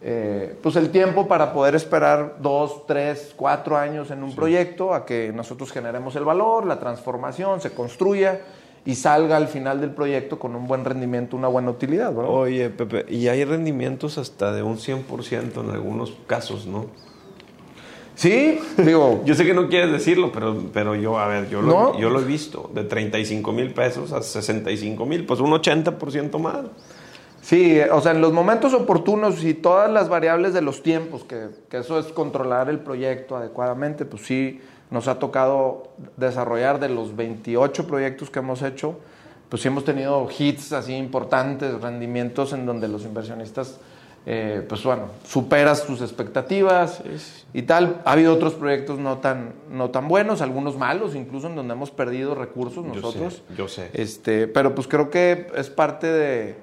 eh, 0.00 0.56
pues 0.62 0.76
el 0.76 0.90
tiempo 0.90 1.26
para 1.26 1.52
poder 1.52 1.74
esperar 1.74 2.36
dos, 2.40 2.86
tres, 2.86 3.32
cuatro 3.36 3.76
años 3.76 4.10
en 4.10 4.22
un 4.22 4.34
proyecto 4.34 4.94
a 4.94 5.04
que 5.04 5.32
nosotros 5.32 5.72
generemos 5.72 6.14
el 6.16 6.24
valor, 6.24 6.66
la 6.66 6.78
transformación, 6.78 7.60
se 7.60 7.70
construya 7.70 8.40
y 8.88 8.94
salga 8.94 9.36
al 9.36 9.48
final 9.48 9.82
del 9.82 9.90
proyecto 9.90 10.38
con 10.38 10.56
un 10.56 10.66
buen 10.66 10.82
rendimiento, 10.82 11.36
una 11.36 11.48
buena 11.48 11.70
utilidad. 11.70 12.10
¿verdad? 12.10 12.30
Oye, 12.32 12.70
Pepe, 12.70 13.04
y 13.06 13.28
hay 13.28 13.44
rendimientos 13.44 14.16
hasta 14.16 14.50
de 14.50 14.62
un 14.62 14.78
100% 14.78 15.62
en 15.62 15.70
algunos 15.70 16.14
casos, 16.26 16.66
¿no? 16.66 16.86
Sí, 18.14 18.58
digo, 18.78 19.20
Yo 19.26 19.34
sé 19.34 19.44
que 19.44 19.52
no 19.52 19.68
quieres 19.68 19.92
decirlo, 19.92 20.32
pero, 20.32 20.56
pero 20.72 20.94
yo, 20.94 21.18
a 21.18 21.26
ver, 21.26 21.50
yo 21.50 21.60
lo, 21.60 21.98
yo 21.98 22.08
lo 22.08 22.18
he 22.18 22.24
visto, 22.24 22.70
de 22.74 22.82
35 22.82 23.52
mil 23.52 23.74
pesos 23.74 24.10
a 24.12 24.22
65 24.22 25.04
mil, 25.04 25.26
pues 25.26 25.40
un 25.40 25.50
80% 25.50 26.38
más. 26.38 26.64
Sí, 27.42 27.78
o 27.92 28.00
sea, 28.00 28.12
en 28.12 28.22
los 28.22 28.32
momentos 28.32 28.72
oportunos 28.72 29.44
y 29.44 29.52
todas 29.52 29.90
las 29.90 30.08
variables 30.08 30.54
de 30.54 30.62
los 30.62 30.82
tiempos, 30.82 31.24
que, 31.24 31.48
que 31.68 31.76
eso 31.76 31.98
es 31.98 32.06
controlar 32.06 32.70
el 32.70 32.78
proyecto 32.78 33.36
adecuadamente, 33.36 34.06
pues 34.06 34.24
sí, 34.24 34.62
nos 34.90 35.08
ha 35.08 35.18
tocado 35.18 35.88
desarrollar 36.16 36.80
de 36.80 36.88
los 36.88 37.14
28 37.14 37.86
proyectos 37.86 38.30
que 38.30 38.38
hemos 38.38 38.62
hecho, 38.62 38.98
pues 39.48 39.62
sí 39.62 39.68
hemos 39.68 39.84
tenido 39.84 40.28
hits 40.36 40.72
así 40.72 40.94
importantes, 40.94 41.80
rendimientos 41.80 42.52
en 42.52 42.66
donde 42.66 42.88
los 42.88 43.04
inversionistas, 43.04 43.78
eh, 44.26 44.64
pues 44.68 44.82
bueno, 44.84 45.04
superas 45.24 45.86
tus 45.86 46.02
expectativas 46.02 47.02
y 47.54 47.62
tal. 47.62 48.02
Ha 48.04 48.12
habido 48.12 48.34
otros 48.34 48.54
proyectos 48.54 48.98
no 48.98 49.18
tan, 49.18 49.54
no 49.70 49.90
tan 49.90 50.08
buenos, 50.08 50.42
algunos 50.42 50.76
malos, 50.76 51.14
incluso 51.14 51.46
en 51.46 51.56
donde 51.56 51.72
hemos 51.72 51.90
perdido 51.90 52.34
recursos 52.34 52.84
nosotros. 52.84 53.42
Yo 53.56 53.68
sé. 53.68 53.90
Este, 53.94 54.48
pero 54.48 54.74
pues 54.74 54.86
creo 54.86 55.08
que 55.08 55.46
es 55.54 55.70
parte 55.70 56.06
de, 56.06 56.56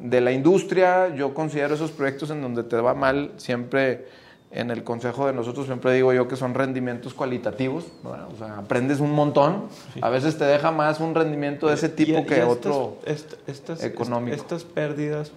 de 0.00 0.20
la 0.20 0.32
industria. 0.32 1.14
Yo 1.14 1.34
considero 1.34 1.74
esos 1.74 1.92
proyectos 1.92 2.30
en 2.30 2.42
donde 2.42 2.64
te 2.64 2.76
va 2.76 2.94
mal 2.94 3.32
siempre 3.36 4.06
en 4.54 4.70
el 4.70 4.84
consejo 4.84 5.26
de 5.26 5.32
nosotros 5.32 5.66
siempre 5.66 5.92
digo 5.92 6.12
yo 6.12 6.28
que 6.28 6.36
son 6.36 6.54
rendimientos 6.54 7.12
cualitativos, 7.12 7.86
o 8.04 8.38
sea, 8.38 8.58
aprendes 8.58 9.00
un 9.00 9.10
montón, 9.10 9.64
a 10.00 10.08
veces 10.10 10.38
te 10.38 10.44
deja 10.44 10.70
más 10.70 11.00
un 11.00 11.12
rendimiento 11.14 11.66
de 11.66 11.74
ese 11.74 11.88
tipo 11.88 12.24
que 12.24 12.44
otro 12.44 12.98
estas, 13.04 13.82
económico. 13.82 14.36
Estas 14.36 14.62
pérdidas 14.62 15.32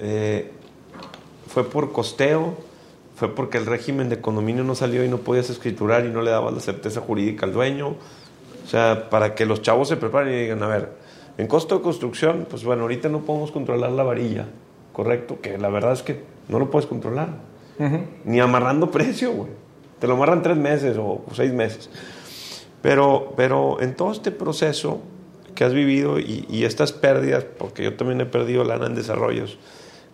eh, 0.00 0.50
fue 1.48 1.64
por 1.64 1.92
costeo, 1.92 2.54
fue 3.14 3.34
porque 3.34 3.58
el 3.58 3.66
régimen 3.66 4.08
de 4.08 4.22
condominio 4.22 4.64
no 4.64 4.74
salió 4.74 5.04
y 5.04 5.08
no 5.08 5.18
podías 5.18 5.50
escriturar 5.50 6.06
y 6.06 6.08
no 6.08 6.22
le 6.22 6.30
dabas 6.30 6.54
la 6.54 6.60
certeza 6.60 7.02
jurídica 7.02 7.44
al 7.44 7.52
dueño, 7.52 7.88
o 7.88 8.68
sea, 8.68 9.10
para 9.10 9.34
que 9.34 9.44
los 9.44 9.60
chavos 9.60 9.88
se 9.88 9.98
preparen 9.98 10.32
y 10.32 10.36
digan, 10.38 10.62
a 10.62 10.68
ver, 10.68 10.92
en 11.36 11.46
costo 11.46 11.76
de 11.76 11.82
construcción, 11.82 12.46
pues 12.48 12.64
bueno, 12.64 12.82
ahorita 12.82 13.10
no 13.10 13.20
podemos 13.20 13.52
controlar 13.52 13.90
la 13.92 14.02
varilla, 14.02 14.46
correcto, 14.94 15.42
que 15.42 15.58
la 15.58 15.68
verdad 15.68 15.92
es 15.92 16.02
que 16.02 16.24
no 16.48 16.58
lo 16.58 16.70
puedes 16.70 16.86
controlar 16.86 17.55
ni 18.24 18.40
amarrando 18.40 18.90
precio, 18.90 19.32
güey. 19.32 19.50
Te 19.98 20.06
lo 20.06 20.14
amarran 20.14 20.42
tres 20.42 20.56
meses 20.56 20.96
o 20.98 21.22
seis 21.32 21.52
meses. 21.52 21.90
Pero, 22.82 23.32
pero 23.36 23.80
en 23.80 23.94
todo 23.94 24.12
este 24.12 24.30
proceso 24.30 25.00
que 25.54 25.64
has 25.64 25.72
vivido 25.72 26.20
y, 26.20 26.64
estas 26.64 26.92
pérdidas, 26.92 27.44
porque 27.44 27.82
yo 27.82 27.96
también 27.96 28.20
he 28.20 28.26
perdido 28.26 28.62
lana 28.62 28.86
en 28.86 28.94
desarrollos, 28.94 29.58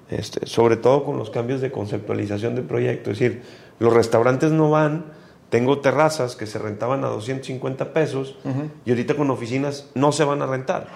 este, 0.09 0.47
sobre 0.47 0.77
todo 0.77 1.05
con 1.05 1.19
los 1.19 1.31
cambios 1.31 1.61
de 1.61 1.71
conceptualización 1.71 2.55
de 2.55 2.63
proyectos. 2.63 3.15
Es 3.15 3.19
decir, 3.19 3.43
los 3.79 3.93
restaurantes 3.93 4.53
no 4.53 4.71
van, 4.71 5.07
tengo 5.51 5.81
terrazas 5.81 6.37
que 6.37 6.47
se 6.47 6.59
rentaban 6.59 7.05
a 7.05 7.09
250 7.09 7.93
pesos 7.93 8.39
y 8.87 8.91
ahorita 8.91 9.17
con 9.17 9.31
oficinas 9.31 9.91
no 9.95 10.13
se 10.13 10.25
van 10.25 10.41
a 10.41 10.47
rentar. 10.47 10.87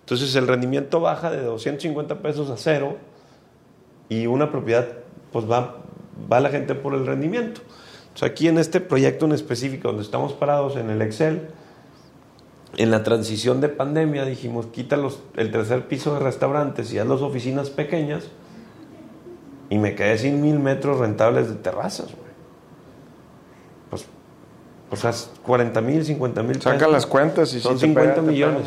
Entonces 0.00 0.34
el 0.36 0.46
rendimiento 0.46 1.00
baja 1.00 1.30
de 1.30 1.42
250 1.42 2.22
pesos 2.22 2.50
a 2.50 2.56
cero 2.56 2.96
y 4.08 4.26
una 4.26 4.50
propiedad 4.50 4.86
pues 5.32 5.50
va 5.50 5.78
va 6.30 6.40
la 6.40 6.50
gente 6.50 6.74
por 6.74 6.94
el 6.94 7.06
rendimiento. 7.06 7.60
aquí 8.22 8.48
en 8.48 8.58
este 8.58 8.80
proyecto 8.80 9.26
en 9.26 9.32
específico, 9.32 9.88
donde 9.88 10.02
estamos 10.02 10.32
parados 10.32 10.76
en 10.76 10.90
el 10.90 11.02
Excel, 11.02 11.48
en 12.76 12.90
la 12.90 13.02
transición 13.02 13.60
de 13.60 13.68
pandemia 13.68 14.24
dijimos, 14.24 14.66
quita 14.66 14.98
el 15.36 15.50
tercer 15.50 15.86
piso 15.88 16.14
de 16.14 16.20
restaurantes 16.20 16.92
y 16.92 16.98
haz 16.98 17.06
las 17.06 17.20
oficinas 17.20 17.70
pequeñas, 17.70 18.24
y 19.70 19.78
me 19.78 19.94
quedé 19.94 20.18
sin 20.18 20.40
mil 20.40 20.58
metros 20.58 20.98
rentables 20.98 21.48
de 21.48 21.56
terrazas, 21.56 22.06
güey. 22.06 22.28
Pues, 23.90 24.06
o 24.90 24.96
sea, 24.96 25.12
40 25.42 25.80
mil, 25.80 26.04
50 26.04 26.42
mil 26.42 26.60
Saca 26.60 26.88
las 26.88 27.06
cuentas 27.06 27.52
y 27.54 27.60
son 27.60 27.78
50 27.78 28.22
millones. 28.22 28.66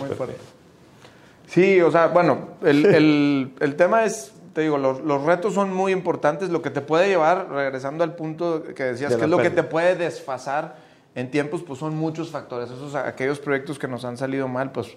Sí, 1.47 1.81
o 1.81 1.91
sea, 1.91 2.07
bueno, 2.07 2.51
el, 2.63 3.53
el 3.59 3.75
tema 3.75 4.05
es 4.05 4.31
te 4.53 4.61
digo, 4.61 4.77
los, 4.77 5.01
los, 5.01 5.23
retos 5.23 5.53
son 5.53 5.73
muy 5.73 5.91
importantes. 5.91 6.49
Lo 6.49 6.61
que 6.61 6.69
te 6.69 6.81
puede 6.81 7.07
llevar, 7.07 7.49
regresando 7.49 8.03
al 8.03 8.15
punto 8.15 8.63
que 8.75 8.83
decías, 8.83 9.15
que 9.15 9.23
es 9.23 9.29
lo 9.29 9.37
que 9.37 9.49
te 9.49 9.63
puede 9.63 9.95
desfasar 9.95 10.75
en 11.15 11.31
tiempos, 11.31 11.61
pues 11.61 11.79
son 11.79 11.95
muchos 11.95 12.29
factores. 12.29 12.69
Esos, 12.69 12.95
aquellos 12.95 13.39
proyectos 13.39 13.79
que 13.79 13.87
nos 13.87 14.05
han 14.05 14.17
salido 14.17 14.47
mal, 14.47 14.71
pues, 14.71 14.95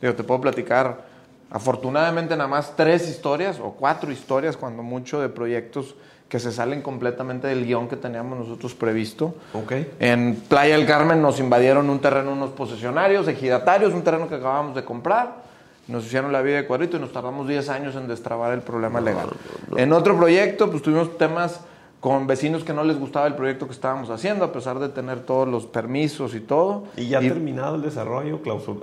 digo, 0.00 0.14
te 0.14 0.24
puedo 0.24 0.40
platicar, 0.40 1.02
afortunadamente, 1.50 2.36
nada 2.36 2.48
más 2.48 2.74
tres 2.76 3.08
historias 3.08 3.58
o 3.60 3.72
cuatro 3.72 4.12
historias, 4.12 4.56
cuando 4.56 4.82
mucho, 4.82 5.20
de 5.20 5.28
proyectos 5.28 5.94
que 6.28 6.38
se 6.38 6.50
salen 6.50 6.80
completamente 6.80 7.46
del 7.46 7.66
guion 7.66 7.88
que 7.88 7.96
teníamos 7.96 8.38
nosotros 8.38 8.74
previsto. 8.74 9.34
Okay. 9.52 9.92
En 9.98 10.36
Playa 10.48 10.76
del 10.78 10.86
Carmen 10.86 11.20
nos 11.20 11.38
invadieron 11.40 11.90
un 11.90 11.98
terreno 11.98 12.32
unos 12.32 12.50
posesionarios, 12.50 13.28
ejidatarios, 13.28 13.92
un 13.92 14.02
terreno 14.02 14.28
que 14.28 14.36
acabábamos 14.36 14.74
de 14.74 14.82
comprar 14.82 15.51
nos 15.88 16.06
hicieron 16.06 16.32
la 16.32 16.42
vida 16.42 16.56
de 16.56 16.66
cuadrito 16.66 16.96
y 16.96 17.00
nos 17.00 17.12
tardamos 17.12 17.48
10 17.48 17.68
años 17.68 17.96
en 17.96 18.06
destrabar 18.08 18.52
el 18.52 18.60
problema 18.60 19.00
legal. 19.00 19.28
En 19.76 19.92
otro 19.92 20.16
proyecto, 20.16 20.70
pues 20.70 20.82
tuvimos 20.82 21.16
temas 21.18 21.60
con 22.02 22.26
vecinos 22.26 22.64
que 22.64 22.72
no 22.72 22.82
les 22.82 22.98
gustaba 22.98 23.28
el 23.28 23.36
proyecto 23.36 23.66
que 23.66 23.72
estábamos 23.72 24.10
haciendo, 24.10 24.44
a 24.44 24.52
pesar 24.52 24.80
de 24.80 24.88
tener 24.88 25.20
todos 25.20 25.46
los 25.46 25.66
permisos 25.66 26.34
y 26.34 26.40
todo. 26.40 26.82
Y 26.96 27.06
ya 27.06 27.18
ha 27.18 27.20
terminado 27.20 27.76
el 27.76 27.82
desarrollo, 27.82 28.42
clausura. 28.42 28.80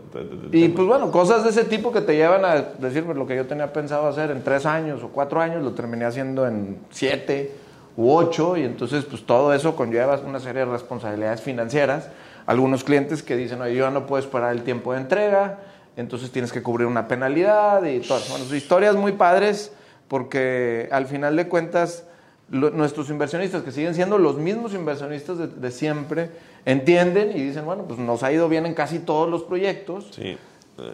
Y 0.53 0.69
pues 0.69 0.87
bueno, 0.87 1.11
cosas 1.11 1.43
de 1.43 1.49
ese 1.49 1.65
tipo 1.65 1.91
que 1.91 1.99
te 1.99 2.15
llevan 2.15 2.45
a 2.45 2.61
decirme 2.61 3.13
lo 3.13 3.27
que 3.27 3.35
yo 3.35 3.45
tenía 3.45 3.73
pensado 3.73 4.07
hacer 4.07 4.31
en 4.31 4.41
tres 4.41 4.65
años 4.65 5.03
o 5.03 5.09
cuatro 5.09 5.41
años, 5.41 5.61
lo 5.61 5.71
terminé 5.71 6.05
haciendo 6.05 6.47
en 6.47 6.79
siete 6.91 7.55
u 7.97 8.09
ocho, 8.09 8.55
y 8.55 8.63
entonces 8.63 9.03
pues 9.03 9.25
todo 9.25 9.53
eso 9.53 9.75
conlleva 9.75 10.17
una 10.25 10.39
serie 10.39 10.65
de 10.65 10.71
responsabilidades 10.71 11.41
financieras. 11.41 12.09
Algunos 12.45 12.85
clientes 12.85 13.21
que 13.21 13.35
dicen, 13.35 13.61
oye, 13.61 13.75
yo 13.75 13.83
ya 13.83 13.91
no 13.91 14.05
puedo 14.05 14.23
esperar 14.23 14.53
el 14.53 14.63
tiempo 14.63 14.93
de 14.93 15.01
entrega, 15.01 15.59
entonces 15.99 16.31
tienes 16.31 16.51
que 16.51 16.63
cubrir 16.63 16.87
una 16.87 17.07
penalidad 17.07 17.83
y 17.83 17.99
todas. 17.99 18.29
Bueno, 18.29 18.45
historias 18.55 18.95
muy 18.95 19.11
padres 19.11 19.73
porque 20.07 20.87
al 20.91 21.05
final 21.07 21.35
de 21.35 21.47
cuentas 21.47 22.05
nuestros 22.49 23.09
inversionistas, 23.09 23.61
que 23.61 23.71
siguen 23.71 23.93
siendo 23.93 24.17
los 24.17 24.37
mismos 24.37 24.73
inversionistas 24.73 25.61
de, 25.61 25.71
siempre, 25.71 26.31
entienden 26.65 27.31
y 27.37 27.43
dicen, 27.43 27.63
bueno, 27.65 27.83
pues 27.83 27.99
nos 27.99 28.23
ha 28.23 28.31
ido 28.31 28.49
bien 28.49 28.65
en 28.65 28.73
casi 28.73 28.99
todos 28.99 29.29
los 29.29 29.43
proyectos. 29.43 30.09
Sí. 30.11 30.37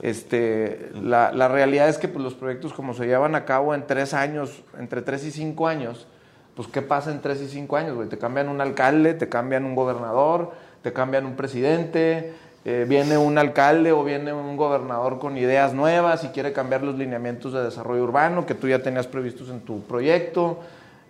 Este, 0.01 0.89
la, 0.99 1.31
la, 1.31 1.47
realidad 1.47 1.87
es 1.87 1.99
que 1.99 2.07
pues, 2.07 2.23
los 2.23 2.33
proyectos 2.33 2.73
como 2.73 2.95
se 2.95 3.05
llevan 3.05 3.35
a 3.35 3.45
cabo 3.45 3.75
en 3.75 3.85
tres 3.85 4.15
años, 4.15 4.63
entre 4.79 5.03
tres 5.03 5.23
y 5.23 5.31
cinco 5.31 5.67
años, 5.67 6.07
pues 6.55 6.67
¿qué 6.67 6.81
pasa 6.81 7.11
en 7.11 7.21
tres 7.21 7.39
y 7.41 7.47
cinco 7.47 7.77
años? 7.77 7.95
Güey? 7.95 8.09
Te 8.09 8.17
cambian 8.17 8.49
un 8.49 8.61
alcalde, 8.61 9.13
te 9.13 9.29
cambian 9.29 9.63
un 9.63 9.75
gobernador, 9.75 10.53
te 10.81 10.91
cambian 10.91 11.25
un 11.25 11.35
presidente, 11.35 12.33
eh, 12.67 12.83
viene 12.89 13.15
un 13.15 13.37
alcalde 13.37 13.91
o 13.91 14.03
viene 14.03 14.33
un 14.33 14.57
gobernador 14.57 15.19
con 15.19 15.37
ideas 15.37 15.75
nuevas 15.75 16.23
y 16.23 16.29
quiere 16.29 16.51
cambiar 16.51 16.81
los 16.81 16.97
lineamientos 16.97 17.53
de 17.53 17.63
desarrollo 17.63 18.03
urbano 18.03 18.47
que 18.47 18.55
tú 18.55 18.67
ya 18.67 18.81
tenías 18.81 19.05
previstos 19.05 19.49
en 19.49 19.59
tu 19.59 19.81
proyecto 19.83 20.61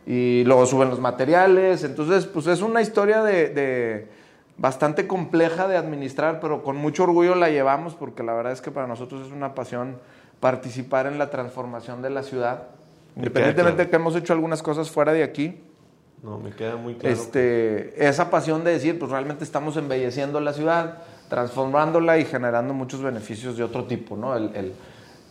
y 0.06 0.44
luego 0.44 0.66
suben 0.66 0.90
los 0.90 1.00
materiales. 1.00 1.86
Entonces, 1.86 2.26
pues 2.26 2.48
es 2.48 2.62
una 2.62 2.82
historia 2.82 3.24
de, 3.24 4.10
bastante 4.58 5.08
compleja 5.08 5.70
de 5.70 5.78
administrar, 5.78 6.42
pero 6.42 6.62
con 6.62 6.76
mucho 6.76 7.04
orgullo 7.04 7.36
la 7.36 7.50
llevamos 7.50 7.96
porque 7.96 8.22
la 8.22 8.34
verdad 8.34 8.52
es 8.52 8.60
que 8.60 8.72
para 8.72 8.86
nosotros 8.86 9.26
es 9.26 9.32
una 9.32 9.56
pasión 9.56 9.96
participar 10.42 11.08
en 11.08 11.18
la 11.18 11.30
transformación 11.30 12.02
de 12.02 12.10
la 12.10 12.24
ciudad. 12.24 12.64
Independientemente 13.16 13.86
de 13.86 13.90
que 13.90 13.96
hemos 13.96 14.14
hecho 14.18 14.34
algunas 14.34 14.62
cosas 14.62 14.92
fuera 14.92 15.14
de 15.14 15.24
aquí. 15.24 15.58
No, 16.22 16.38
me 16.38 16.50
queda 16.50 16.76
muy 16.76 16.96
claro. 16.96 17.16
Este, 17.16 18.06
Esa 18.06 18.30
pasión 18.30 18.66
de 18.66 18.72
decir, 18.72 19.00
pues 19.00 19.10
realmente 19.10 19.46
estamos 19.46 19.78
embelleciendo 19.78 20.42
la 20.42 20.52
ciudad 20.52 20.98
transformándola 21.29 22.17
y 22.17 22.25
generando 22.25 22.74
muchos 22.74 23.01
beneficios 23.01 23.58
de 23.58 23.63
otro 23.63 23.86
tipo, 23.86 24.15
¿no? 24.15 24.36
El, 24.36 24.74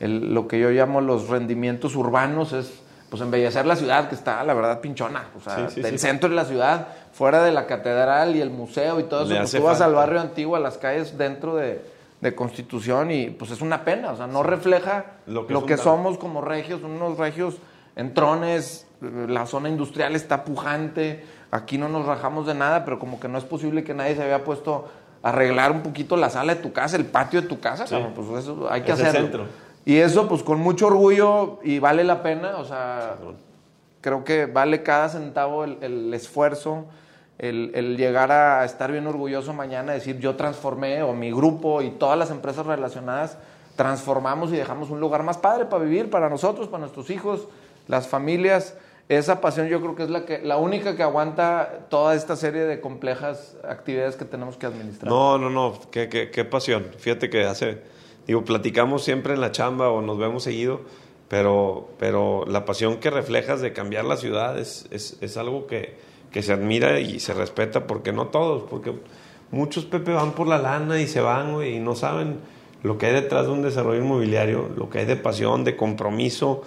el, 0.01 0.35
lo 0.35 0.49
que 0.49 0.59
yo 0.59 0.71
llamo 0.71 1.01
los 1.01 1.29
rendimientos 1.29 1.95
urbanos 1.97 2.53
es 2.53 2.81
pues 3.09 3.23
embellecer 3.23 3.65
la 3.65 3.77
ciudad 3.77 4.09
que 4.09 4.17
está 4.17 4.43
la 4.43 4.55
verdad 4.55 4.81
pinchona, 4.81 5.29
o 5.37 5.41
sea, 5.41 5.69
del 5.69 5.99
centro 6.01 6.29
de 6.29 6.35
la 6.35 6.45
ciudad, 6.45 6.89
fuera 7.13 7.45
de 7.45 7.53
la 7.53 7.67
catedral 7.67 8.35
y 8.35 8.41
el 8.41 8.51
museo 8.51 8.99
y 8.99 9.05
todo 9.05 9.25
eso, 9.25 9.37
pues 9.37 9.53
tú 9.53 9.63
vas 9.63 9.81
al 9.81 9.95
barrio 9.95 10.21
antiguo, 10.21 10.57
a 10.57 10.61
las 10.61 10.79
calles 10.79 11.17
dentro 11.17 11.55
de, 11.55 11.81
de, 12.21 12.35
Constitución 12.35 13.13
y 13.13 13.31
pues 13.31 13.53
es 13.53 13.61
una 13.61 13.85
pena, 13.85 14.11
o 14.11 14.17
sea, 14.17 14.27
no 14.27 14.43
refleja 14.43 15.05
lo 15.27 15.47
que, 15.47 15.53
lo 15.53 15.65
que 15.65 15.77
somos 15.77 16.19
como 16.19 16.41
regios, 16.41 16.83
unos 16.83 17.17
regios 17.17 17.59
en 17.95 18.15
trones, 18.15 18.89
la 19.01 19.47
zona 19.47 19.69
industrial 19.69 20.17
está 20.17 20.45
pujante, 20.45 21.25
aquí 21.53 21.79
no 21.79 21.89
nos 21.89 22.07
rajamos 22.07 22.47
de 22.47 22.55
nada, 22.55 22.85
pero 22.85 22.99
como 22.99 23.21
que 23.21 23.29
no 23.29 23.39
es 23.39 23.45
posible 23.45 23.85
que 23.85 23.95
nadie 23.95 24.17
se 24.17 24.25
había 24.25 24.43
puesto 24.43 24.89
arreglar 25.25 25.73
un 25.73 25.83
poquito 25.83 26.19
la 26.19 26.29
sala 26.29 26.55
de 26.55 26.61
tu 26.61 26.75
casa, 26.75 26.97
el 26.97 27.07
patio 27.07 27.41
de 27.41 27.49
tu 27.49 27.59
casa, 27.59 27.87
pues 28.15 28.45
eso 28.45 28.69
hay 28.71 28.83
que 28.83 28.93
hacerlo. 28.93 29.47
Y 29.87 29.97
eso 29.97 30.29
pues 30.29 30.43
con 30.43 30.61
mucho 30.61 30.87
orgullo 30.87 31.61
y 31.63 31.79
vale 31.79 32.05
la 32.05 32.23
pena, 32.23 32.59
o 32.59 32.65
sea, 32.67 33.17
creo 34.03 34.23
que 34.23 34.45
vale 34.45 34.83
cada 34.83 35.09
centavo 35.09 35.65
el, 35.65 36.13
esfuerzo, 36.13 36.85
el, 37.39 37.97
llegar 37.97 38.33
a 38.33 38.67
estar 38.67 38.93
bien 38.93 39.07
orgulloso 39.07 39.55
mañana, 39.55 39.95
decir 39.95 40.19
yo 40.19 40.37
transformé 40.37 41.03
o 41.03 41.15
mi 41.15 41.31
grupo 41.31 41.81
y 41.81 41.91
todas 41.91 42.19
las 42.19 42.31
empresas 42.31 42.67
relacionadas 42.67 43.39
transformamos 43.77 44.53
y 44.53 44.57
dejamos 44.57 44.91
un 44.91 45.01
lugar 45.01 45.23
más 45.23 45.39
padre 45.39 45.65
para 45.65 45.85
vivir, 45.85 46.11
para 46.11 46.29
nosotros, 46.29 46.69
para 46.69 46.83
nuestros 46.83 47.09
hijos, 47.09 47.49
las 47.89 48.09
familias 48.09 48.77
esa 49.09 49.41
pasión 49.41 49.69
yo 49.69 49.81
creo 49.81 49.95
que 49.95 50.05
es 50.05 50.11
la, 50.11 50.25
que, 50.25 50.39
la 50.39 50.57
única 50.57 50.97
que 50.97 51.03
aguanta 51.03 51.87
toda 51.91 52.15
esta 52.15 52.37
serie 52.37 52.63
de 52.63 52.81
complejas 52.81 53.57
actividades 53.69 54.17
que 54.17 54.25
tenemos 54.25 54.57
que 54.57 54.67
administrar. 54.67 55.11
No, 55.11 55.39
no, 55.39 55.51
no, 55.51 55.79
qué, 55.91 56.09
qué, 56.09 56.31
qué 56.31 56.45
pasión. 56.45 56.87
Fíjate 56.99 57.29
que 57.29 57.45
hace, 57.45 57.83
digo, 58.27 58.45
platicamos 58.45 59.05
siempre 59.05 59.35
en 59.35 59.41
la 59.41 59.53
chamba 59.53 59.91
o 59.91 60.01
nos 60.01 60.19
vemos 60.19 60.43
seguido, 60.43 60.81
pero, 61.29 61.91
pero 61.99 62.45
la 62.47 62.65
pasión 62.65 62.97
que 62.97 63.11
reflejas 63.11 63.61
de 63.61 63.73
cambiar 63.73 64.05
la 64.07 64.17
ciudad 64.17 64.59
es, 64.59 64.87
es, 64.91 65.19
es 65.21 65.37
algo 65.37 65.67
que, 65.67 65.97
que 66.33 66.43
se 66.43 66.53
admira 66.53 66.99
y 67.01 67.21
se 67.21 67.35
respeta, 67.35 67.87
porque 67.87 68.13
no 68.13 68.29
todos, 68.29 68.65
porque 68.71 68.93
muchos 69.51 69.85
Pepe 69.85 70.13
van 70.13 70.33
por 70.33 70.47
la 70.49 70.59
lana 70.59 71.01
y 71.01 71.07
se 71.07 71.21
van, 71.21 71.63
y 71.63 71.79
no 71.79 71.95
saben 71.95 72.39
lo 72.83 72.99
que 72.99 73.07
hay 73.07 73.13
detrás 73.13 73.47
de 73.47 73.53
un 73.53 73.63
desarrollo 73.63 74.01
inmobiliario, 74.01 74.71
lo 74.77 74.91
que 74.91 75.01
hay 75.01 75.07
de 75.07 75.17
pasión, 75.17 75.63
de 75.65 75.77
compromiso, 75.77 76.63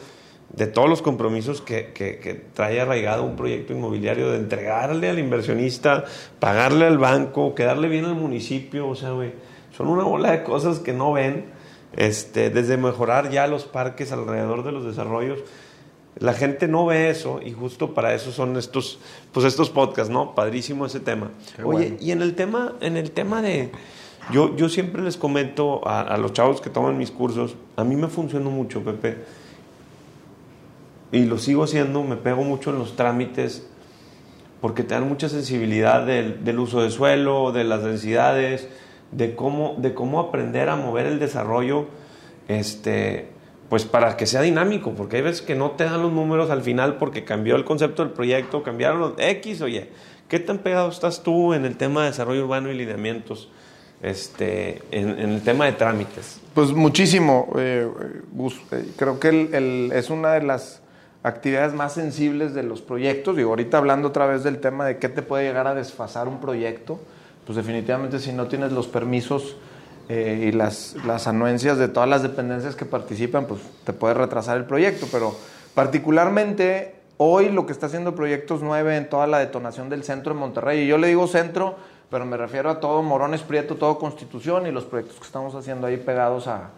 de 0.54 0.68
todos 0.68 0.90
los 0.90 1.02
compromisos 1.02 1.62
que, 1.62 1.92
que, 1.94 2.42
trae 2.54 2.80
arraigado 2.80 3.24
un 3.24 3.36
proyecto 3.36 3.74
inmobiliario, 3.74 4.32
de 4.32 4.38
entregarle 4.38 5.10
al 5.10 5.20
inversionista, 5.20 6.06
pagarle 6.40 6.86
al 6.86 6.98
banco, 6.98 7.54
quedarle 7.54 7.90
bien 7.90 8.06
al 8.06 8.16
municipio, 8.16 8.88
o 8.88 8.96
sea, 8.96 9.12
güey, 9.12 9.34
son 9.76 9.88
una 9.88 10.04
bola 10.04 10.32
de 10.32 10.44
cosas 10.44 10.80
que 10.80 10.94
no 10.94 11.14
ven, 11.14 11.46
este, 11.96 12.50
desde 12.50 12.78
mejorar 12.78 13.30
ya 13.30 13.48
los 13.48 13.66
parques 13.66 14.12
alrededor 14.12 14.64
de 14.64 14.72
los 14.72 14.86
desarrollos. 14.86 15.40
La 16.20 16.34
gente 16.34 16.68
no 16.68 16.86
ve 16.88 17.12
eso 17.12 17.40
y 17.46 17.52
justo 17.52 17.94
para 17.94 18.16
eso 18.16 18.32
son 18.32 18.58
estos, 18.58 19.00
pues 19.32 19.46
estos 19.46 19.70
podcasts, 19.70 20.12
¿no? 20.12 20.34
Padrísimo 20.34 20.86
ese 20.86 21.00
tema. 21.00 21.30
Oye, 21.64 21.96
y 22.00 22.12
en 22.12 22.24
el 22.24 22.34
tema, 22.34 22.74
en 22.82 22.98
el 22.98 23.12
tema 23.12 23.44
de, 23.44 23.70
yo, 24.32 24.56
yo 24.56 24.68
siempre 24.68 25.04
les 25.04 25.16
comento 25.16 25.88
a, 25.88 26.02
a 26.02 26.18
los 26.18 26.34
chavos 26.34 26.60
que 26.60 26.72
toman 26.72 26.98
mis 26.98 27.12
cursos, 27.12 27.56
a 27.76 27.84
mí 27.84 27.96
me 27.96 28.08
funcionó 28.08 28.50
mucho, 28.50 28.84
Pepe 28.84 29.18
y 31.12 31.26
lo 31.26 31.38
sigo 31.38 31.64
haciendo, 31.64 32.04
me 32.04 32.18
pego 32.18 32.44
mucho 32.44 32.72
en 32.72 32.80
los 32.80 32.96
trámites 32.96 33.68
porque 34.62 34.84
te 34.84 34.96
dan 34.96 35.08
mucha 35.08 35.30
sensibilidad 35.30 36.06
del, 36.06 36.44
del, 36.44 36.60
uso 36.60 36.82
de 36.82 36.90
suelo, 36.90 37.52
de 37.52 37.64
las 37.64 37.84
densidades, 37.84 38.68
de 39.12 39.36
cómo, 39.36 39.76
de 39.78 39.94
cómo 39.94 40.20
aprender 40.20 40.70
a 40.70 40.76
mover 40.76 41.06
el 41.06 41.20
desarrollo, 41.20 41.86
este, 42.48 43.30
pues 43.70 43.86
para 43.86 44.18
que 44.18 44.26
sea 44.26 44.42
dinámico, 44.42 44.92
porque 44.92 45.18
hay 45.18 45.22
veces 45.22 45.42
que 45.42 45.56
no 45.56 45.72
te 45.72 45.84
dan 45.84 46.02
los 46.02 46.12
números 46.12 46.50
al 46.50 46.62
final 46.62 46.98
porque 46.98 47.24
cambió 47.24 47.56
el 47.56 47.66
concepto 47.66 48.04
del 48.04 48.14
proyecto, 48.14 48.64
cambiaron 48.64 49.00
los 49.00 49.14
X, 49.18 49.62
oye, 49.62 49.90
¿qué 50.28 50.40
tan 50.40 50.60
pegado 50.60 50.90
estás 50.90 51.24
tú 51.24 51.54
en 51.54 51.66
el 51.66 51.78
tema 51.78 52.02
de 52.02 52.08
desarrollo 52.08 52.44
urbano 52.46 52.72
y 52.72 52.76
lineamientos? 52.76 53.50
Este, 54.02 54.84
en, 54.92 55.10
el 55.18 55.42
tema 55.42 55.66
de 55.66 55.72
trámites. 55.72 56.40
Pues 56.54 56.72
muchísimo, 56.72 57.52
eh, 57.58 57.90
eh, 58.72 58.86
creo 58.96 59.20
que 59.20 59.30
el, 59.30 59.92
es 59.92 60.12
una 60.12 60.34
de 60.34 60.44
las 60.44 60.84
actividades 61.28 61.74
más 61.74 61.94
sensibles 61.94 62.54
de 62.54 62.64
los 62.64 62.82
proyectos. 62.82 63.38
Y 63.38 63.42
ahorita 63.42 63.78
hablando 63.78 64.10
otra 64.10 64.26
vez 64.26 64.44
del 64.44 64.60
tema 64.60 64.86
de 64.86 64.98
qué 64.98 65.10
te 65.10 65.22
puede 65.22 65.46
llegar 65.46 65.68
a 65.68 65.76
desfasar 65.76 66.28
un 66.28 66.40
proyecto, 66.40 67.00
pues 67.46 67.56
definitivamente 67.56 68.20
si 68.20 68.34
no 68.34 68.48
tienes 68.48 68.72
los 68.72 68.88
permisos 68.88 69.56
eh, 70.10 70.48
y 70.48 70.52
las, 70.52 70.96
las 71.06 71.28
anuencias 71.28 71.78
de 71.78 71.88
todas 71.88 72.10
las 72.10 72.24
dependencias 72.24 72.76
que 72.76 72.86
participan, 72.86 73.46
pues 73.46 73.62
te 73.84 73.94
puede 73.94 74.14
retrasar 74.14 74.58
el 74.58 74.66
proyecto. 74.66 75.08
Pero 75.12 75.36
particularmente 75.74 76.96
hoy 77.18 77.50
lo 77.50 77.66
que 77.66 77.74
está 77.74 77.88
haciendo 77.88 78.16
Proyectos 78.16 78.62
9 78.62 78.98
en 78.98 79.10
toda 79.10 79.28
la 79.28 79.40
detonación 79.40 79.90
del 79.90 80.04
centro 80.04 80.34
de 80.34 80.40
Monterrey, 80.40 80.82
y 80.82 80.88
yo 80.88 80.98
le 80.98 81.08
digo 81.08 81.28
centro, 81.28 81.76
pero 82.10 82.26
me 82.26 82.38
refiero 82.38 82.70
a 82.70 82.80
todo 82.80 83.04
Morones 83.04 83.42
Prieto, 83.42 83.76
todo 83.76 83.98
Constitución 83.98 84.68
y 84.68 84.72
los 84.72 84.86
proyectos 84.86 85.18
que 85.18 85.26
estamos 85.26 85.56
haciendo 85.56 85.88
ahí 85.88 85.98
pegados 85.98 86.48
a, 86.48 86.70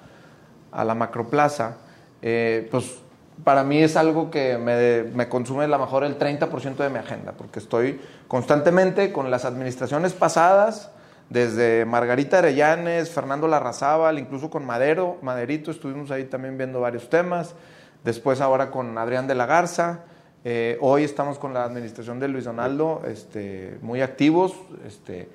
a 0.72 0.84
la 0.84 0.96
macroplaza, 0.96 1.78
eh, 2.22 2.68
pues 2.72 3.00
para 3.44 3.64
mí 3.64 3.82
es 3.82 3.96
algo 3.96 4.30
que 4.30 4.58
me, 4.58 5.30
consume 5.30 5.66
a 5.66 5.68
lo 5.68 5.80
mejor 5.80 6.04
el 6.04 6.18
30% 6.18 6.76
de 6.76 6.90
mi 6.90 6.98
agenda, 6.98 7.34
porque 7.34 7.60
estoy 7.60 8.00
constantemente 8.28 9.12
con 9.12 9.32
las 9.32 9.46
administraciones 9.46 10.14
pasadas, 10.14 10.92
desde 11.30 11.86
Margarita 11.86 12.40
Arellanes, 12.40 13.12
Fernando 13.12 13.48
Larrazábal, 13.48 14.18
incluso 14.18 14.50
con 14.50 14.66
Madero, 14.66 15.18
Maderito, 15.22 15.70
estuvimos 15.70 16.10
ahí 16.10 16.26
también 16.26 16.58
viendo 16.58 16.82
varios 16.82 17.10
temas, 17.10 17.54
después 18.04 18.42
ahora 18.42 18.72
con 18.72 18.98
Adrián 18.98 19.28
de 19.28 19.36
la 19.36 19.46
Garza, 19.46 20.00
eh, 20.44 20.78
hoy 20.82 21.04
estamos 21.04 21.38
con 21.38 21.54
la 21.54 21.66
administración 21.66 22.20
de 22.20 22.30
Luis 22.30 22.46
Donaldo, 22.46 23.04
este, 23.06 23.78
muy 23.82 24.02
activos, 24.02 24.54
este, 24.88 25.30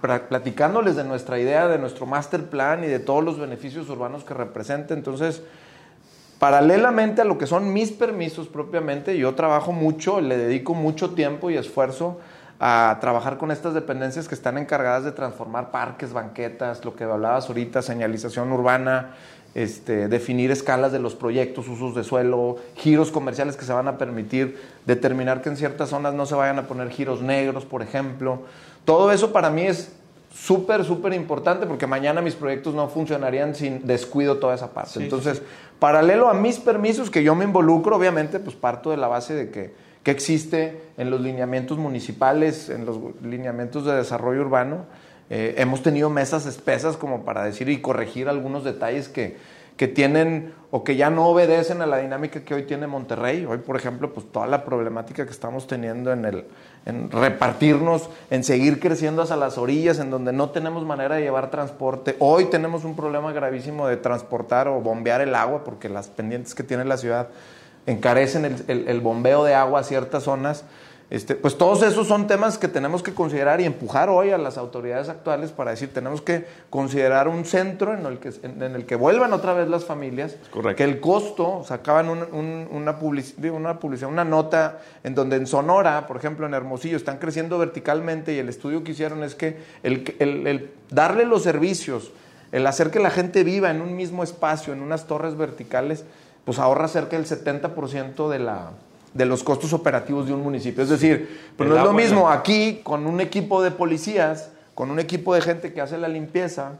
platicándoles 0.00 0.96
de 0.96 1.04
nuestra 1.04 1.38
idea, 1.38 1.66
de 1.66 1.78
nuestro 1.78 2.06
master 2.06 2.48
plan 2.48 2.84
y 2.84 2.86
de 2.86 3.00
todos 3.00 3.24
los 3.24 3.38
beneficios 3.38 3.88
urbanos 3.88 4.22
que 4.22 4.34
representa, 4.34 4.94
entonces 4.94 5.42
Paralelamente 6.40 7.20
a 7.20 7.26
lo 7.26 7.36
que 7.36 7.46
son 7.46 7.74
mis 7.74 7.92
permisos 7.92 8.48
propiamente, 8.48 9.18
yo 9.18 9.34
trabajo 9.34 9.72
mucho, 9.72 10.22
le 10.22 10.38
dedico 10.38 10.72
mucho 10.72 11.10
tiempo 11.10 11.50
y 11.50 11.58
esfuerzo 11.58 12.18
a 12.58 12.96
trabajar 12.98 13.36
con 13.36 13.50
estas 13.50 13.74
dependencias 13.74 14.26
que 14.26 14.34
están 14.34 14.56
encargadas 14.56 15.04
de 15.04 15.12
transformar 15.12 15.70
parques, 15.70 16.14
banquetas, 16.14 16.82
lo 16.82 16.96
que 16.96 17.04
hablabas 17.04 17.46
ahorita, 17.48 17.82
señalización 17.82 18.50
urbana, 18.52 19.16
este, 19.54 20.08
definir 20.08 20.50
escalas 20.50 20.92
de 20.92 20.98
los 20.98 21.14
proyectos, 21.14 21.68
usos 21.68 21.94
de 21.94 22.04
suelo, 22.04 22.56
giros 22.74 23.10
comerciales 23.10 23.58
que 23.58 23.66
se 23.66 23.74
van 23.74 23.88
a 23.88 23.98
permitir, 23.98 24.58
determinar 24.86 25.42
que 25.42 25.50
en 25.50 25.58
ciertas 25.58 25.90
zonas 25.90 26.14
no 26.14 26.24
se 26.24 26.36
vayan 26.36 26.58
a 26.58 26.66
poner 26.66 26.88
giros 26.88 27.20
negros, 27.20 27.66
por 27.66 27.82
ejemplo. 27.82 28.44
Todo 28.86 29.12
eso 29.12 29.34
para 29.34 29.50
mí 29.50 29.66
es 29.66 29.92
súper, 30.32 30.84
súper 30.84 31.12
importante 31.12 31.66
porque 31.66 31.86
mañana 31.86 32.20
mis 32.20 32.34
proyectos 32.34 32.74
no 32.74 32.88
funcionarían 32.88 33.54
sin 33.54 33.86
descuido 33.86 34.38
toda 34.38 34.54
esa 34.54 34.72
parte. 34.72 35.02
Entonces, 35.02 35.42
paralelo 35.78 36.28
a 36.28 36.34
mis 36.34 36.58
permisos 36.58 37.10
que 37.10 37.22
yo 37.22 37.34
me 37.34 37.44
involucro, 37.44 37.96
obviamente, 37.96 38.38
pues 38.38 38.56
parto 38.56 38.90
de 38.90 38.96
la 38.96 39.08
base 39.08 39.34
de 39.34 39.50
que, 39.50 39.74
que 40.02 40.10
existe 40.10 40.80
en 40.96 41.10
los 41.10 41.20
lineamientos 41.20 41.78
municipales, 41.78 42.68
en 42.68 42.86
los 42.86 42.98
lineamientos 43.22 43.84
de 43.84 43.94
desarrollo 43.94 44.40
urbano. 44.42 44.86
Eh, 45.28 45.54
hemos 45.58 45.82
tenido 45.82 46.10
mesas 46.10 46.46
espesas 46.46 46.96
como 46.96 47.24
para 47.24 47.44
decir 47.44 47.68
y 47.68 47.80
corregir 47.80 48.28
algunos 48.28 48.64
detalles 48.64 49.08
que, 49.08 49.36
que 49.80 49.88
tienen 49.88 50.52
o 50.70 50.84
que 50.84 50.96
ya 50.96 51.08
no 51.08 51.26
obedecen 51.26 51.80
a 51.80 51.86
la 51.86 51.96
dinámica 51.96 52.44
que 52.44 52.52
hoy 52.52 52.64
tiene 52.64 52.86
Monterrey. 52.86 53.46
Hoy, 53.46 53.56
por 53.56 53.76
ejemplo, 53.76 54.12
pues 54.12 54.30
toda 54.30 54.46
la 54.46 54.62
problemática 54.62 55.24
que 55.24 55.30
estamos 55.30 55.66
teniendo 55.66 56.12
en 56.12 56.26
el 56.26 56.44
en 56.84 57.10
repartirnos, 57.10 58.10
en 58.28 58.44
seguir 58.44 58.78
creciendo 58.78 59.22
hacia 59.22 59.36
las 59.36 59.56
orillas, 59.56 59.98
en 59.98 60.10
donde 60.10 60.34
no 60.34 60.50
tenemos 60.50 60.84
manera 60.84 61.14
de 61.14 61.22
llevar 61.22 61.50
transporte. 61.50 62.14
Hoy 62.18 62.50
tenemos 62.50 62.84
un 62.84 62.94
problema 62.94 63.32
gravísimo 63.32 63.86
de 63.88 63.96
transportar 63.96 64.68
o 64.68 64.82
bombear 64.82 65.22
el 65.22 65.34
agua, 65.34 65.64
porque 65.64 65.88
las 65.88 66.08
pendientes 66.08 66.54
que 66.54 66.62
tiene 66.62 66.84
la 66.84 66.98
ciudad 66.98 67.28
encarecen 67.86 68.44
el, 68.44 68.86
el 68.86 69.00
bombeo 69.00 69.44
de 69.44 69.54
agua 69.54 69.80
a 69.80 69.82
ciertas 69.82 70.24
zonas. 70.24 70.66
Este, 71.10 71.34
pues 71.34 71.58
todos 71.58 71.82
esos 71.82 72.06
son 72.06 72.28
temas 72.28 72.56
que 72.56 72.68
tenemos 72.68 73.02
que 73.02 73.12
considerar 73.12 73.60
y 73.60 73.64
empujar 73.64 74.08
hoy 74.08 74.30
a 74.30 74.38
las 74.38 74.56
autoridades 74.56 75.08
actuales 75.08 75.50
para 75.50 75.72
decir, 75.72 75.92
tenemos 75.92 76.22
que 76.22 76.46
considerar 76.70 77.26
un 77.26 77.44
centro 77.44 77.94
en 77.94 78.06
el 78.06 78.18
que, 78.20 78.32
en, 78.44 78.62
el 78.62 78.86
que 78.86 78.94
vuelvan 78.94 79.32
otra 79.32 79.52
vez 79.52 79.68
las 79.68 79.84
familias, 79.84 80.36
que 80.76 80.84
el 80.84 81.00
costo, 81.00 81.64
sacaban 81.66 82.08
una, 82.08 82.26
una 82.70 82.98
publicidad, 83.00 84.08
una 84.08 84.24
nota 84.24 84.78
en 85.02 85.16
donde 85.16 85.34
en 85.34 85.48
Sonora, 85.48 86.06
por 86.06 86.16
ejemplo, 86.16 86.46
en 86.46 86.54
Hermosillo, 86.54 86.96
están 86.96 87.18
creciendo 87.18 87.58
verticalmente 87.58 88.32
y 88.32 88.38
el 88.38 88.48
estudio 88.48 88.84
que 88.84 88.92
hicieron 88.92 89.24
es 89.24 89.34
que 89.34 89.58
el, 89.82 90.14
el 90.20 90.70
darle 90.90 91.24
los 91.24 91.42
servicios, 91.42 92.12
el 92.52 92.64
hacer 92.68 92.92
que 92.92 93.00
la 93.00 93.10
gente 93.10 93.42
viva 93.42 93.72
en 93.72 93.80
un 93.80 93.96
mismo 93.96 94.22
espacio, 94.22 94.72
en 94.72 94.80
unas 94.80 95.08
torres 95.08 95.36
verticales, 95.36 96.04
pues 96.44 96.60
ahorra 96.60 96.86
cerca 96.86 97.16
del 97.16 97.26
70% 97.26 98.28
de 98.28 98.38
la 98.38 98.70
de 99.14 99.24
los 99.24 99.42
costos 99.42 99.72
operativos 99.72 100.26
de 100.26 100.34
un 100.34 100.42
municipio. 100.42 100.82
Es 100.82 100.88
decir, 100.88 101.28
pero 101.56 101.70
pues 101.70 101.70
no 101.70 101.76
es 101.76 101.84
lo 101.84 101.92
mismo 101.92 102.28
aquí 102.28 102.80
con 102.82 103.06
un 103.06 103.20
equipo 103.20 103.62
de 103.62 103.70
policías, 103.70 104.50
con 104.74 104.90
un 104.90 104.98
equipo 104.98 105.34
de 105.34 105.40
gente 105.40 105.72
que 105.72 105.80
hace 105.80 105.98
la 105.98 106.08
limpieza, 106.08 106.74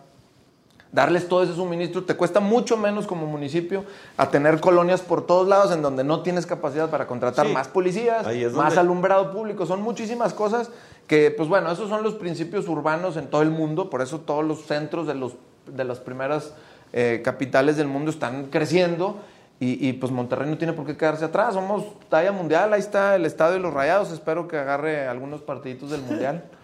darles 0.93 1.29
todo 1.29 1.43
ese 1.43 1.55
suministro, 1.55 2.05
te 2.05 2.15
cuesta 2.15 2.41
mucho 2.41 2.77
menos 2.77 3.07
como 3.07 3.27
municipio 3.27 3.85
a 4.17 4.29
tener 4.31 4.61
colonias 4.61 5.01
por 5.01 5.25
todos 5.27 5.47
lados 5.47 5.73
en 5.73 5.83
donde 5.83 6.03
no 6.03 6.23
tienes 6.23 6.47
capacidad 6.47 6.91
para 6.91 7.07
contratar 7.07 7.49
más 7.49 7.69
policías, 7.69 8.27
más 8.53 8.77
alumbrado 8.77 9.33
público, 9.33 9.67
son 9.67 9.83
muchísimas 9.83 10.35
cosas 10.35 10.71
que, 11.07 11.31
pues 11.31 11.49
bueno, 11.49 11.71
esos 11.71 11.89
son 11.89 12.03
los 12.03 12.15
principios 12.15 12.69
urbanos 12.69 13.17
en 13.17 13.29
todo 13.29 13.43
el 13.43 13.51
mundo, 13.51 13.91
por 13.91 14.03
eso 14.03 14.21
todos 14.21 14.45
los 14.45 14.65
centros 14.67 15.07
de, 15.07 15.15
los, 15.15 15.35
de 15.67 15.85
las 15.85 15.99
primeras 15.99 16.55
eh, 16.93 17.21
capitales 17.25 17.77
del 17.77 17.87
mundo 17.87 18.11
están 18.11 18.47
creciendo 18.47 19.21
y, 19.63 19.93
pues 19.93 20.11
Monterrey 20.11 20.49
no 20.49 20.57
tiene 20.57 20.73
por 20.73 20.87
qué 20.87 20.97
quedarse 20.97 21.27
atrás. 21.27 21.53
Somos 21.53 21.85
talla 22.09 22.33
mundial. 22.33 22.73
Ahí 22.73 22.81
está 22.81 23.15
el 23.15 23.27
estadio 23.27 23.55
de 23.55 23.61
los 23.61 23.75
Rayados. 23.75 24.11
Espero 24.11 24.49
que 24.49 24.57
agarre 24.57 25.07
algunos 25.07 25.43
partiditos 25.43 25.91
del 25.91 26.03
mundial. 26.03 26.45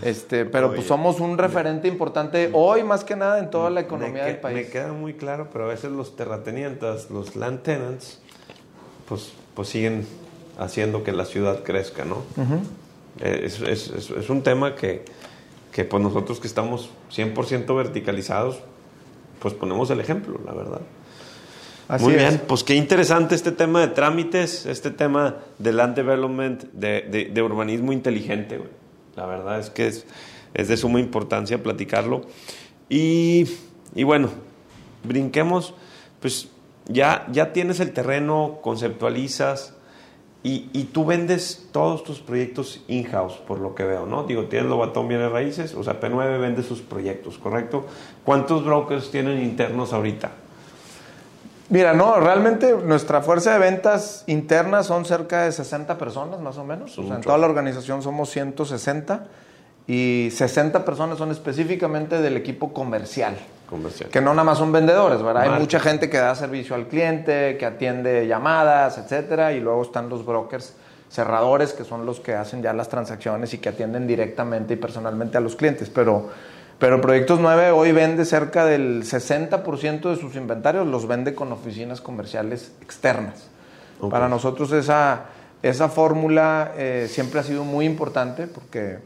Este, 0.00 0.46
pero 0.46 0.72
pues 0.72 0.86
somos 0.86 1.20
un 1.20 1.36
referente 1.36 1.86
importante 1.86 2.48
hoy 2.54 2.82
más 2.82 3.04
que 3.04 3.14
nada 3.14 3.38
en 3.38 3.50
toda 3.50 3.68
la 3.68 3.80
economía 3.80 4.24
del 4.24 4.38
país. 4.38 4.56
Me 4.56 4.66
queda 4.68 4.90
muy 4.90 5.12
claro, 5.12 5.50
pero 5.52 5.66
a 5.66 5.68
veces 5.68 5.90
los 5.90 6.16
terratenientes, 6.16 7.10
los 7.10 7.36
land 7.36 7.60
tenants, 7.60 8.18
pues, 9.06 9.34
pues 9.54 9.68
siguen 9.68 10.06
haciendo 10.58 11.04
que 11.04 11.12
la 11.12 11.26
ciudad 11.26 11.62
crezca, 11.62 12.06
¿no? 12.06 12.22
Eh, 13.20 13.42
es, 13.44 13.60
es, 13.60 13.90
es, 13.90 14.30
un 14.30 14.42
tema 14.42 14.76
que, 14.76 15.04
que 15.72 15.84
pues 15.84 16.02
nosotros 16.02 16.40
que 16.40 16.46
estamos 16.46 16.88
100% 17.14 17.76
verticalizados, 17.76 18.60
pues 19.40 19.52
ponemos 19.52 19.90
el 19.90 20.00
ejemplo, 20.00 20.40
la 20.46 20.54
verdad. 20.54 20.80
Muy 22.00 22.14
bien, 22.14 22.40
pues 22.46 22.64
qué 22.64 22.74
interesante 22.74 23.34
este 23.34 23.52
tema 23.52 23.80
de 23.80 23.88
trámites, 23.88 24.66
este 24.66 24.90
tema 24.90 25.36
de 25.58 25.72
land 25.72 25.94
development, 25.94 26.64
de, 26.72 27.42
urbanismo 27.42 27.92
inteligente. 27.92 28.62
La 29.16 29.26
verdad 29.26 29.58
es 29.58 29.70
que 29.70 29.88
es, 29.88 30.06
de 30.54 30.76
suma 30.76 31.00
importancia 31.00 31.62
platicarlo. 31.62 32.22
Y, 32.88 33.46
bueno, 33.94 34.30
brinquemos, 35.04 35.74
pues 36.20 36.48
ya, 36.86 37.26
ya 37.30 37.52
tienes 37.52 37.80
el 37.80 37.92
terreno, 37.92 38.60
conceptualizas. 38.62 39.74
Y, 40.44 40.70
y, 40.72 40.84
tú 40.84 41.04
vendes 41.04 41.68
todos 41.70 42.02
tus 42.02 42.18
proyectos 42.18 42.82
in-house, 42.88 43.34
por 43.46 43.60
lo 43.60 43.76
que 43.76 43.84
veo, 43.84 44.06
¿no? 44.06 44.24
Digo, 44.24 44.46
tienes 44.46 44.68
Lobatón 44.68 45.06
Bienes 45.06 45.30
Raíces, 45.30 45.72
o 45.74 45.84
sea, 45.84 46.00
P9 46.00 46.40
vende 46.40 46.64
sus 46.64 46.80
proyectos, 46.80 47.38
¿correcto? 47.38 47.86
¿Cuántos 48.24 48.64
brokers 48.64 49.12
tienen 49.12 49.40
internos 49.40 49.92
ahorita? 49.92 50.32
Mira, 51.72 51.94
no, 51.94 52.20
realmente 52.20 52.76
nuestra 52.84 53.22
fuerza 53.22 53.54
de 53.54 53.58
ventas 53.58 54.24
interna 54.26 54.82
son 54.82 55.06
cerca 55.06 55.44
de 55.44 55.52
60 55.52 55.96
personas, 55.96 56.38
más 56.38 56.58
o 56.58 56.64
menos. 56.64 56.98
O 56.98 57.02
sea, 57.02 57.16
en 57.16 57.22
toda 57.22 57.38
la 57.38 57.46
organización 57.46 58.02
somos 58.02 58.28
160 58.28 59.24
y 59.86 60.28
60 60.32 60.84
personas 60.84 61.16
son 61.16 61.30
específicamente 61.30 62.20
del 62.20 62.36
equipo 62.36 62.74
comercial. 62.74 63.38
Comercial. 63.70 64.10
Que 64.10 64.20
no 64.20 64.34
nada 64.34 64.44
más 64.44 64.58
son 64.58 64.70
vendedores, 64.70 65.22
¿verdad? 65.22 65.44
Hay 65.44 65.58
mucha 65.58 65.80
gente 65.80 66.10
que 66.10 66.18
da 66.18 66.34
servicio 66.34 66.76
al 66.76 66.88
cliente, 66.88 67.56
que 67.56 67.64
atiende 67.64 68.26
llamadas, 68.26 68.98
etcétera, 68.98 69.54
y 69.54 69.60
luego 69.60 69.80
están 69.80 70.10
los 70.10 70.26
brokers 70.26 70.74
cerradores, 71.08 71.72
que 71.72 71.84
son 71.84 72.04
los 72.04 72.20
que 72.20 72.34
hacen 72.34 72.62
ya 72.62 72.74
las 72.74 72.90
transacciones 72.90 73.54
y 73.54 73.58
que 73.58 73.70
atienden 73.70 74.06
directamente 74.06 74.74
y 74.74 74.76
personalmente 74.76 75.38
a 75.38 75.40
los 75.40 75.56
clientes. 75.56 75.88
Pero, 75.88 76.28
pero 76.82 77.00
Proyectos 77.00 77.38
9 77.38 77.70
hoy 77.70 77.92
vende 77.92 78.24
cerca 78.24 78.64
del 78.64 79.04
60% 79.04 80.10
de 80.10 80.16
sus 80.16 80.34
inventarios, 80.34 80.84
los 80.84 81.06
vende 81.06 81.32
con 81.32 81.52
oficinas 81.52 82.00
comerciales 82.00 82.72
externas. 82.80 83.50
Okay. 83.98 84.10
Para 84.10 84.28
nosotros 84.28 84.72
esa, 84.72 85.26
esa 85.62 85.88
fórmula 85.88 86.72
eh, 86.76 87.06
siempre 87.08 87.38
ha 87.38 87.44
sido 87.44 87.62
muy 87.62 87.86
importante 87.86 88.48
porque, 88.48 88.98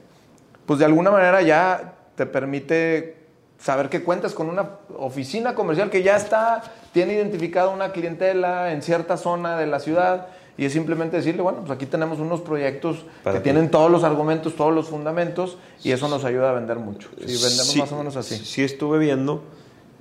pues 0.65 0.79
de 0.79 0.87
alguna 0.87 1.11
manera 1.11 1.43
ya 1.43 1.97
te 2.15 2.25
permite 2.25 3.19
saber 3.59 3.91
que 3.91 4.03
cuentas 4.03 4.33
con 4.33 4.49
una 4.49 4.71
oficina 4.97 5.55
comercial 5.55 5.91
que 5.91 6.03
ya 6.03 6.17
está, 6.17 6.63
tiene 6.95 7.13
identificada 7.13 7.69
una 7.69 7.93
clientela 7.93 8.73
en 8.73 8.81
cierta 8.81 9.19
zona 9.19 9.59
de 9.59 9.67
la 9.67 9.81
ciudad 9.81 10.29
y 10.59 10.65
es 10.65 10.73
simplemente 10.73 11.17
decirle, 11.17 11.43
bueno, 11.43 11.61
pues 11.61 11.71
aquí 11.71 11.87
tenemos 11.87 12.19
unos 12.19 12.41
proyectos 12.41 13.05
Para 13.23 13.35
que 13.35 13.41
ti. 13.41 13.45
tienen 13.45 13.71
todos 13.71 13.91
los 13.91 14.05
argumentos, 14.05 14.57
todos 14.57 14.75
los 14.75 14.89
fundamentos 14.89 15.59
y 15.85 15.93
eso 15.93 16.09
nos 16.09 16.25
ayuda 16.25 16.51
a 16.51 16.53
vender 16.53 16.79
mucho. 16.79 17.09
Y 17.19 17.27
vendemos 17.27 17.67
sí, 17.69 17.79
más 17.79 17.93
o 17.93 17.99
menos 17.99 18.17
así. 18.17 18.37
Sí 18.37 18.63
estuve 18.63 18.99
viendo 18.99 19.43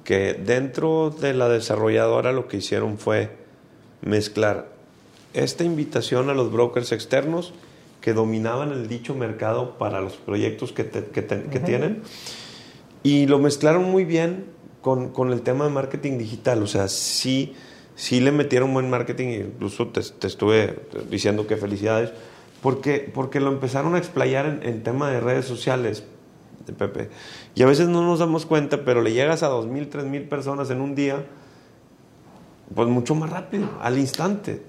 que 0.03 0.33
dentro 0.33 1.09
de 1.09 1.33
la 1.33 1.49
desarrolladora 1.49 2.31
lo 2.31 2.47
que 2.47 2.57
hicieron 2.57 2.97
fue 2.97 3.31
mezclar 4.01 4.69
esta 5.33 5.63
invitación 5.63 6.29
a 6.29 6.33
los 6.33 6.51
brokers 6.51 6.91
externos 6.93 7.53
que 7.99 8.13
dominaban 8.13 8.71
el 8.71 8.87
dicho 8.87 9.15
mercado 9.15 9.77
para 9.77 9.99
los 9.99 10.13
proyectos 10.13 10.71
que, 10.71 10.83
te, 10.83 11.05
que, 11.05 11.21
te, 11.21 11.43
que 11.43 11.57
uh 11.57 11.61
-huh. 11.61 11.65
tienen 11.65 12.03
y 13.03 13.27
lo 13.27 13.39
mezclaron 13.39 13.83
muy 13.91 14.05
bien 14.05 14.45
con, 14.81 15.09
con, 15.09 15.31
el 15.31 15.41
tema 15.41 15.65
de 15.65 15.71
marketing 15.71 16.17
digital. 16.17 16.63
O 16.63 16.67
sea, 16.67 16.87
sí, 16.87 17.55
sí 17.95 18.19
le 18.19 18.31
metieron 18.31 18.73
buen 18.73 18.89
marketing, 18.89 19.45
incluso 19.47 19.87
te, 19.87 20.01
te 20.01 20.27
estuve 20.27 20.79
diciendo 21.09 21.47
que 21.47 21.57
felicidades, 21.57 22.11
porque, 22.61 23.09
porque 23.13 23.39
lo 23.39 23.51
empezaron 23.51 23.95
a 23.95 23.97
explayar 23.97 24.45
en, 24.45 24.63
en 24.63 24.83
tema 24.83 25.09
de 25.09 25.19
redes 25.19 25.45
sociales, 25.45 26.03
de 26.65 26.73
Pepe. 26.73 27.09
Y 27.53 27.63
a 27.63 27.65
veces 27.65 27.87
no 27.87 28.01
nos 28.03 28.19
damos 28.19 28.45
cuenta, 28.45 28.83
pero 28.83 29.01
le 29.01 29.13
llegas 29.13 29.43
a 29.43 29.49
2.000, 29.49 29.89
3.000 29.89 30.29
personas 30.29 30.69
en 30.69 30.81
un 30.81 30.95
día, 30.95 31.25
pues 32.73 32.87
mucho 32.87 33.15
más 33.15 33.29
rápido, 33.29 33.69
al 33.81 33.97
instante. 33.97 34.61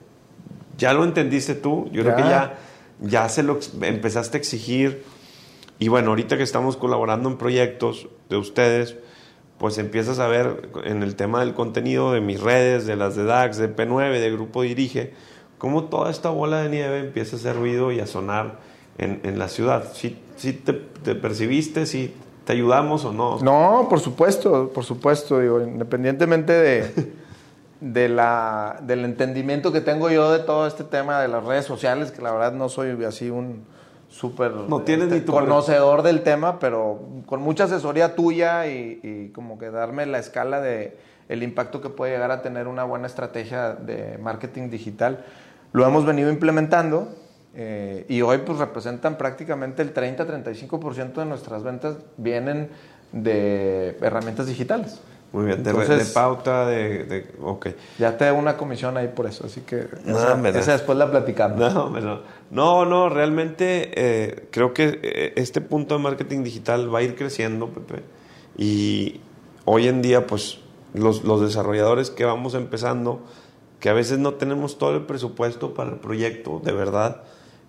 Ya 0.79 0.93
lo 0.93 1.05
entendiste 1.05 1.55
tú, 1.55 1.89
yo 1.91 2.03
ya. 2.03 2.15
creo 2.15 2.17
que 2.17 2.31
ya, 2.31 2.59
ya 3.01 3.29
se 3.29 3.43
lo 3.43 3.59
empezaste 3.81 4.37
a 4.37 4.41
exigir 4.41 5.05
y 5.79 5.89
bueno, 5.89 6.11
ahorita 6.11 6.37
que 6.37 6.43
estamos 6.43 6.77
colaborando 6.77 7.29
en 7.29 7.37
proyectos 7.37 8.09
de 8.31 8.37
ustedes, 8.37 8.97
pues 9.59 9.79
empiezas 9.79 10.19
a 10.19 10.27
ver 10.27 10.71
en 10.85 11.03
el 11.03 11.16
tema 11.16 11.40
del 11.40 11.55
contenido 11.55 12.12
de 12.12 12.21
mis 12.21 12.40
redes, 12.40 12.87
de 12.87 12.97
las 12.97 13.16
de 13.16 13.25
DAX, 13.25 13.57
de 13.57 13.75
P9, 13.75 14.21
de 14.21 14.31
Grupo 14.31 14.62
Dirige, 14.62 15.14
cómo 15.59 15.85
toda 15.85 16.11
esta 16.11 16.31
bola 16.31 16.62
de 16.62 16.69
nieve 16.69 16.99
empieza 17.01 17.37
a 17.37 17.38
hacer 17.38 17.57
ruido 17.57 17.90
y 17.92 18.01
a 18.01 18.07
sonar 18.07 18.59
en, 18.99 19.21
en 19.25 19.38
la 19.38 19.49
ciudad. 19.49 19.85
¿Sí, 19.95 20.19
sí 20.37 20.53
te, 20.53 20.75
te, 20.75 21.14
percibiste? 21.14 21.87
¿Sí 21.87 22.14
te 22.45 22.53
ayudamos 22.53 23.05
o 23.05 23.12
no? 23.12 23.38
No, 23.40 23.87
por 23.88 24.01
supuesto, 24.01 24.71
por 24.75 24.85
supuesto. 24.85 25.40
Digo, 25.40 25.61
independientemente 25.61 26.53
de, 26.53 27.12
de 27.81 28.09
la, 28.11 28.79
del 28.83 29.05
entendimiento 29.05 29.73
que 29.73 29.81
tengo 29.81 30.11
yo 30.11 30.31
de 30.33 30.40
todo 30.40 30.66
este 30.66 30.85
tema 30.85 31.21
de 31.21 31.29
las 31.29 31.45
redes 31.45 31.64
sociales, 31.64 32.11
que 32.11 32.21
la 32.21 32.33
verdad 32.33 32.53
no 32.53 32.69
soy 32.69 33.03
así 33.05 33.31
un 33.31 33.64
súper 34.17 34.53
no 34.53 34.83
tienes 34.83 35.07
este, 35.09 35.21
ni 35.21 35.25
tu 35.25 35.33
conocedor 35.33 36.03
del 36.03 36.23
tema, 36.23 36.59
pero 36.59 37.01
con 37.27 37.43
mucha 37.43 37.65
asesoría 37.65 38.15
tuya 38.15 38.67
y, 38.67 39.01
y, 39.03 39.29
como 39.33 39.59
que 39.59 39.71
darme 39.71 40.07
la 40.07 40.19
escala 40.19 40.61
de 40.61 40.97
el 41.29 41.43
impacto 41.43 41.81
que 41.81 41.89
puede 41.89 42.13
llegar 42.13 42.31
a 42.31 42.43
tener 42.43 42.69
una 42.69 42.85
buena 42.85 43.07
estrategia 43.07 43.73
de 43.73 44.19
marketing 44.19 44.71
digital, 44.71 45.25
lo 45.73 45.87
hemos 45.87 46.07
venido 46.07 46.31
implementando 46.31 47.09
eh, 47.55 48.05
y 48.09 48.23
hoy 48.23 48.39
pues 48.39 48.59
representan 48.59 49.17
prácticamente 49.17 49.83
el 49.83 49.93
30-35% 49.93 51.15
de 51.15 51.25
nuestras 51.25 51.63
ventas 51.63 51.97
vienen 52.17 52.69
de 53.13 53.97
herramientas 54.03 54.47
digitales. 54.47 55.01
Muy 55.33 55.45
bien, 55.45 55.62
de, 55.62 55.71
Entonces, 55.71 56.09
de 56.09 56.15
pauta, 56.15 56.67
de, 56.67 57.05
de, 57.05 57.27
Ok. 57.43 57.69
Ya 57.99 58.17
te 58.17 58.25
da 58.25 58.33
una 58.33 58.57
comisión 58.57 58.97
ahí 58.97 59.09
por 59.09 59.27
eso, 59.27 59.47
así 59.47 59.61
que 59.62 59.89
no, 60.05 60.19
esa, 60.19 60.49
esa, 60.59 60.73
después 60.73 60.97
la 60.97 61.11
platicamos. 61.11 61.59
No, 61.59 61.91
no, 61.91 62.21
no, 62.51 62.85
no 62.85 63.09
realmente 63.09 63.91
eh, 63.95 64.49
creo 64.51 64.73
que 64.73 65.01
eh, 65.03 65.33
este 65.37 65.61
punto 65.61 65.97
de 65.97 66.03
marketing 66.03 66.43
digital 66.43 66.93
va 66.95 67.01
a 67.01 67.03
ir 67.03 67.17
creciendo, 67.17 67.69
Pepe. 67.69 68.03
Y 68.57 69.21
hoy 69.65 69.89
en 69.89 70.01
día, 70.01 70.27
pues, 70.27 70.61
los, 70.95 71.25
los 71.25 71.41
desarrolladores 71.43 72.11
que 72.11 72.25
vamos 72.25 72.55
empezando, 72.55 73.21
que 73.81 73.89
a 73.91 73.93
veces 73.93 74.19
no 74.19 74.35
tenemos 74.35 74.79
todo 74.79 74.97
el 74.97 75.03
presupuesto 75.03 75.75
para 75.75 75.91
el 75.91 75.97
proyecto, 75.97 76.61
de 76.65 76.73
verdad, 76.73 77.23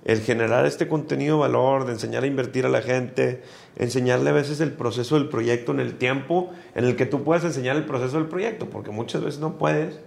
el 0.08 0.22
generar 0.22 0.66
este 0.66 0.88
contenido 0.88 1.36
de 1.36 1.42
valor, 1.42 1.86
de 1.86 1.92
enseñar 1.92 2.24
a 2.24 2.28
invertir 2.28 2.66
a 2.66 2.70
la 2.70 2.82
gente, 2.82 3.44
enseñarle 3.76 4.30
a 4.30 4.34
veces 4.34 4.62
el 4.62 4.72
proceso 4.72 5.16
del 5.16 5.28
proyecto 5.28 5.74
en 5.74 5.82
el 5.82 5.98
tiempo 5.98 6.50
en 6.76 6.86
el 6.86 6.96
que 6.96 7.06
tú 7.06 7.26
puedas 7.26 7.44
enseñar 7.44 7.76
el 7.76 7.84
proceso 7.84 8.16
del 8.16 8.28
proyecto, 8.28 8.70
porque 8.70 8.90
muchas 8.90 9.22
veces 9.22 9.42
no 9.42 9.58
puedes, 9.58 10.00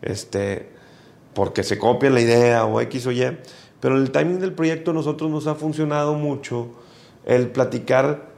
este, 0.00 0.70
porque 1.34 1.64
se 1.64 1.78
copia 1.78 2.08
la 2.08 2.22
idea 2.22 2.64
o 2.64 2.80
X 2.80 3.06
o 3.08 3.12
Y, 3.12 3.36
pero 3.78 3.98
el 3.98 4.10
timing 4.10 4.40
del 4.40 4.54
proyecto 4.54 4.92
a 4.92 4.94
nosotros 4.94 5.30
nos 5.30 5.46
ha 5.46 5.54
funcionado 5.54 6.14
mucho 6.14 6.70
el 7.26 7.50
platicar 7.50 8.30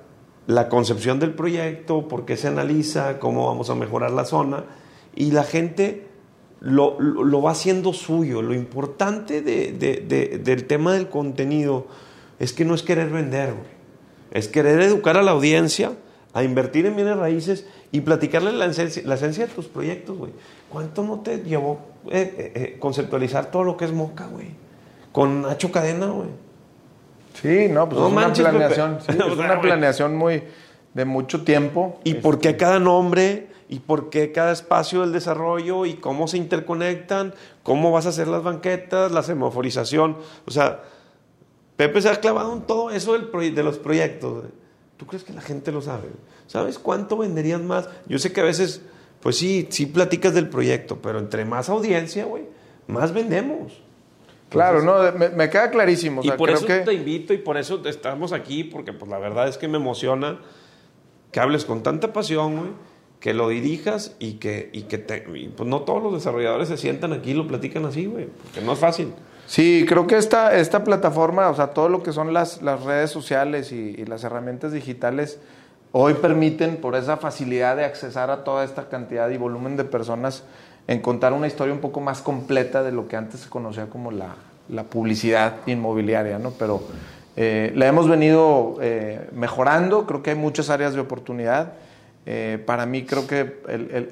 la 0.48 0.68
concepción 0.68 1.20
del 1.20 1.32
proyecto, 1.32 2.08
por 2.08 2.24
qué 2.24 2.36
se 2.36 2.48
analiza, 2.48 3.20
cómo 3.20 3.46
vamos 3.46 3.70
a 3.70 3.76
mejorar 3.76 4.10
la 4.10 4.24
zona, 4.24 4.64
y 5.14 5.30
la 5.30 5.44
gente 5.44 6.07
lo, 6.60 7.00
lo, 7.00 7.24
lo, 7.24 7.42
va 7.42 7.52
haciendo 7.52 7.92
suyo. 7.92 8.42
Lo 8.42 8.54
importante 8.54 9.42
de, 9.42 9.72
de, 9.72 10.04
de, 10.06 10.38
del 10.38 10.64
tema 10.64 10.92
del 10.92 11.08
contenido 11.08 11.86
es 12.38 12.52
que 12.52 12.64
no 12.64 12.74
es 12.74 12.82
querer 12.82 13.10
vender, 13.10 13.52
güey. 13.52 13.66
es 14.30 14.48
querer 14.48 14.80
educar 14.80 15.16
a 15.16 15.22
la 15.22 15.32
audiencia 15.32 15.92
a 16.34 16.42
invertir 16.42 16.86
en 16.86 16.94
bienes 16.94 17.16
raíces 17.16 17.66
y 17.90 18.00
platicarle 18.02 18.52
la 18.52 18.66
esencia, 18.66 19.02
la 19.04 19.14
esencia 19.14 19.46
de 19.46 19.52
tus 19.52 19.66
proyectos, 19.66 20.16
güey. 20.16 20.32
¿Cuánto 20.68 21.02
no 21.02 21.20
te 21.20 21.38
llevó 21.38 21.80
eh, 22.10 22.34
eh, 22.38 22.52
eh, 22.54 22.76
conceptualizar 22.78 23.50
todo 23.50 23.64
lo 23.64 23.76
que 23.76 23.86
es 23.86 23.92
Moca, 23.92 24.26
güey? 24.26 24.48
Con 25.12 25.42
Nacho 25.42 25.72
Cadena, 25.72 26.06
güey. 26.06 26.28
Sí, 27.40 27.68
no, 27.70 27.88
pues 27.88 28.00
no 28.00 28.08
es 28.08 28.14
manches, 28.14 28.40
una 28.40 28.50
planeación, 28.50 28.98
sí, 29.00 29.12
es 29.18 29.38
una 29.38 29.60
planeación 29.60 30.16
muy 30.16 30.42
de 30.92 31.04
mucho 31.04 31.44
tiempo. 31.44 31.98
¿Y 32.04 32.10
este... 32.10 32.22
por 32.22 32.40
qué 32.40 32.56
cada 32.56 32.78
nombre? 32.78 33.48
Y 33.68 33.80
por 33.80 34.08
qué 34.08 34.32
cada 34.32 34.52
espacio 34.52 35.02
del 35.02 35.12
desarrollo 35.12 35.84
y 35.84 35.94
cómo 35.94 36.26
se 36.26 36.38
interconectan, 36.38 37.34
cómo 37.62 37.92
vas 37.92 38.06
a 38.06 38.08
hacer 38.10 38.26
las 38.26 38.42
banquetas, 38.42 39.12
la 39.12 39.22
semaforización. 39.22 40.16
O 40.46 40.50
sea, 40.50 40.82
Pepe 41.76 42.00
se 42.00 42.08
ha 42.08 42.16
clavado 42.16 42.54
en 42.54 42.62
todo 42.62 42.90
eso 42.90 43.12
del 43.12 43.54
de 43.54 43.62
los 43.62 43.78
proyectos. 43.78 44.46
¿Tú 44.96 45.06
crees 45.06 45.22
que 45.22 45.34
la 45.34 45.42
gente 45.42 45.70
lo 45.70 45.82
sabe? 45.82 46.08
¿Sabes 46.46 46.78
cuánto 46.78 47.18
venderías 47.18 47.60
más? 47.60 47.88
Yo 48.06 48.18
sé 48.18 48.32
que 48.32 48.40
a 48.40 48.44
veces, 48.44 48.80
pues 49.20 49.36
sí, 49.36 49.68
sí 49.70 49.86
platicas 49.86 50.32
del 50.34 50.48
proyecto, 50.48 50.98
pero 51.02 51.18
entre 51.18 51.44
más 51.44 51.68
audiencia, 51.68 52.24
güey, 52.24 52.44
más 52.86 53.12
vendemos. 53.12 53.80
Claro, 54.48 54.82
no, 54.82 55.12
me, 55.12 55.28
me, 55.28 55.50
queda 55.50 55.70
clarísimo. 55.70 56.22
O 56.22 56.24
sea, 56.24 56.34
y 56.34 56.38
por 56.38 56.48
creo 56.48 56.56
eso 56.56 56.66
que... 56.66 56.78
te 56.80 56.94
invito 56.94 57.34
y 57.34 57.38
por 57.38 57.58
eso 57.58 57.82
estamos 57.84 58.32
aquí, 58.32 58.64
porque 58.64 58.94
pues 58.94 59.10
la 59.10 59.18
verdad 59.18 59.46
es 59.46 59.58
que 59.58 59.68
me 59.68 59.76
emociona 59.76 60.40
que 61.30 61.38
hables 61.38 61.66
con 61.66 61.82
tanta 61.82 62.14
pasión, 62.14 62.56
güey 62.56 62.70
que 63.20 63.34
lo 63.34 63.48
dirijas 63.48 64.14
y 64.18 64.34
que, 64.34 64.70
y 64.72 64.82
que 64.82 64.98
te, 64.98 65.20
pues 65.20 65.68
no 65.68 65.80
todos 65.82 66.02
los 66.02 66.12
desarrolladores 66.12 66.68
se 66.68 66.76
sientan 66.76 67.12
aquí 67.12 67.32
y 67.32 67.34
lo 67.34 67.46
platican 67.46 67.84
así, 67.84 68.06
güey, 68.06 68.26
porque 68.26 68.60
no 68.60 68.72
es 68.72 68.78
fácil. 68.78 69.12
Sí, 69.46 69.86
creo 69.88 70.06
que 70.06 70.16
esta, 70.16 70.56
esta 70.56 70.84
plataforma, 70.84 71.48
o 71.48 71.54
sea, 71.54 71.68
todo 71.68 71.88
lo 71.88 72.02
que 72.02 72.12
son 72.12 72.32
las, 72.32 72.62
las 72.62 72.84
redes 72.84 73.10
sociales 73.10 73.72
y, 73.72 73.94
y, 73.98 74.04
las 74.04 74.22
herramientas 74.22 74.72
digitales, 74.72 75.38
hoy 75.92 76.14
permiten, 76.14 76.76
por 76.76 76.94
esa 76.94 77.16
facilidad 77.16 77.76
de 77.76 77.84
accesar 77.84 78.30
a 78.30 78.44
toda 78.44 78.62
esta 78.64 78.88
cantidad 78.88 79.30
y 79.30 79.38
volumen 79.38 79.76
de 79.76 79.84
personas, 79.84 80.44
en 80.86 81.00
contar 81.00 81.32
una 81.32 81.46
historia 81.46 81.72
un 81.72 81.80
poco 81.80 82.00
más 82.00 82.20
completa 82.20 82.82
de 82.82 82.92
lo 82.92 83.08
que 83.08 83.16
antes 83.16 83.40
se 83.40 83.48
conocía 83.48 83.86
como 83.86 84.10
la, 84.10 84.36
la 84.68 84.84
publicidad 84.84 85.56
inmobiliaria, 85.66 86.38
¿no? 86.38 86.50
Pero 86.50 86.82
eh, 87.36 87.72
la 87.74 87.86
hemos 87.86 88.08
venido 88.08 88.76
eh, 88.80 89.28
mejorando, 89.32 90.06
creo 90.06 90.22
que 90.22 90.30
hay 90.30 90.36
muchas 90.36 90.70
áreas 90.70 90.94
de 90.94 91.00
oportunidad. 91.00 91.72
Eh, 92.30 92.62
para 92.66 92.84
mí 92.84 93.06
creo 93.06 93.26
que 93.26 93.62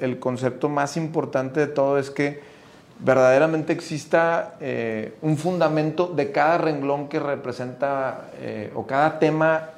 el, 0.01 0.19
concepto 0.19 0.71
más 0.71 0.97
importante 0.97 1.61
de 1.61 1.67
todo 1.67 1.99
es 1.99 2.09
que 2.09 2.41
verdaderamente 2.99 3.75
exista 3.75 4.55
eh, 4.59 5.13
un 5.21 5.37
fundamento 5.37 6.07
de 6.07 6.33
cada 6.33 6.57
renglón 6.57 7.11
que 7.11 7.21
representa 7.21 8.31
eh, 8.41 8.73
o 8.75 8.87
cada 8.87 9.19
tema 9.19 9.69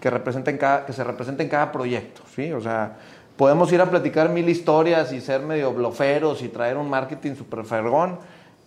que, 0.00 0.10
representa 0.10 0.50
en 0.50 0.58
cada, 0.58 0.84
que 0.84 0.92
se 0.92 1.04
representa 1.04 1.44
en 1.44 1.48
cada 1.48 1.70
proyecto, 1.70 2.22
¿sí? 2.34 2.50
O 2.50 2.60
sea, 2.60 2.96
podemos 3.36 3.72
ir 3.72 3.80
a 3.80 3.88
platicar 3.88 4.30
mil 4.30 4.48
historias 4.48 5.12
y 5.12 5.20
ser 5.20 5.42
medio 5.42 5.72
bloferos 5.72 6.42
y 6.42 6.48
traer 6.48 6.78
un 6.78 6.90
marketing 6.90 7.36
super 7.36 7.64
fergón, 7.64 8.18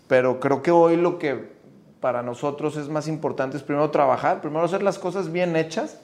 pero 0.08 0.40
creo 0.40 0.62
que 0.62 0.72
hoy 0.72 0.96
lo 0.96 1.20
que 1.20 1.60
para 2.00 2.24
nosotros 2.24 2.78
es 2.78 2.88
más 2.88 3.10
importante 3.10 3.58
es 3.58 3.64
primero 3.64 3.92
trabajar, 3.92 4.40
primero 4.40 4.64
hacer 4.64 4.82
las 4.82 4.98
cosas 4.98 5.30
bien 5.30 5.58
hechas 5.58 6.00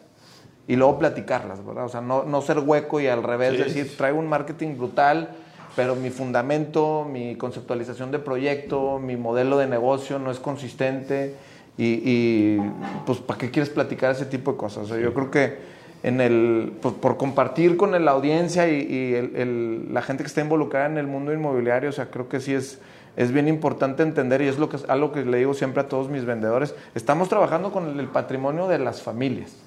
y 0.67 0.75
luego 0.75 0.97
platicarlas, 0.97 1.65
¿verdad? 1.65 1.85
O 1.85 1.89
sea, 1.89 2.01
no, 2.01 2.23
no 2.23 2.41
ser 2.41 2.59
hueco 2.59 2.99
y 2.99 3.07
al 3.07 3.23
revés, 3.23 3.57
decir, 3.57 3.95
traigo 3.97 4.19
un 4.19 4.27
marketing 4.27 4.77
brutal, 4.77 5.29
pero 5.75 5.95
mi 5.95 6.09
fundamento, 6.09 7.07
mi 7.09 7.35
conceptualización 7.35 8.11
de 8.11 8.19
proyecto, 8.19 8.99
mi 8.99 9.15
modelo 9.15 9.57
de 9.57 9.67
negocio 9.67 10.17
no 10.19 10.31
es 10.31 10.39
consistente 10.39 11.35
y, 11.77 12.57
pues, 13.05 13.19
¿para 13.19 13.37
qué 13.37 13.51
quieres 13.51 13.69
platicar 13.69 14.11
ese 14.11 14.25
tipo 14.25 14.53
de 14.53 14.57
cosas? 14.57 14.85
O 14.85 14.87
sea, 14.87 14.97
yo 14.97 15.13
creo 15.13 15.29
que 15.29 15.57
en 16.03 16.21
el, 16.21 16.73
pues, 16.81 16.93
por 16.95 17.17
compartir 17.17 17.77
con 17.77 17.91
la 18.03 18.11
audiencia 18.11 18.67
y, 18.67 19.85
la 19.91 20.01
gente 20.01 20.23
que 20.23 20.27
está 20.27 20.41
involucrada 20.41 20.87
en 20.87 20.97
el 20.97 21.07
mundo 21.07 21.33
inmobiliario, 21.33 21.89
o 21.89 21.93
sea, 21.93 22.09
creo 22.09 22.29
que 22.29 22.39
sí 22.39 22.53
es, 22.53 22.79
es 23.17 23.31
bien 23.31 23.47
importante 23.47 24.03
entender 24.03 24.41
y 24.41 24.47
es 24.47 24.57
lo 24.57 24.69
que, 24.69 24.77
algo 24.87 25.11
que 25.11 25.25
le 25.25 25.37
digo 25.37 25.53
siempre 25.53 25.81
a 25.81 25.89
todos 25.89 26.09
mis 26.09 26.25
vendedores, 26.25 26.73
estamos 26.95 27.27
trabajando 27.27 27.71
con 27.71 27.99
el 27.99 28.07
patrimonio 28.07 28.67
de 28.67 28.79
las 28.79 29.01
familias. 29.01 29.64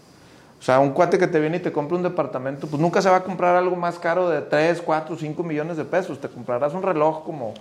O 0.58 0.62
sea, 0.62 0.80
un 0.80 0.90
cuate 0.90 1.18
que 1.18 1.26
te 1.26 1.38
viene 1.38 1.58
y 1.58 1.60
te 1.60 1.70
compra 1.70 1.96
un 1.96 2.02
departamento, 2.02 2.66
pues 2.66 2.82
nunca 2.82 3.00
se 3.00 3.08
va 3.08 3.16
a 3.16 3.22
comprar 3.22 3.54
algo 3.54 3.76
más 3.76 3.98
caro 3.98 4.28
de 4.28 4.40
3, 4.40 4.82
4, 4.82 5.16
5 5.16 5.42
millones 5.42 5.76
de 5.76 5.84
pesos. 5.84 6.20
Te 6.20 6.28
comprarás 6.28 6.74
un 6.74 6.82
reloj 6.82 7.22
como 7.24 7.54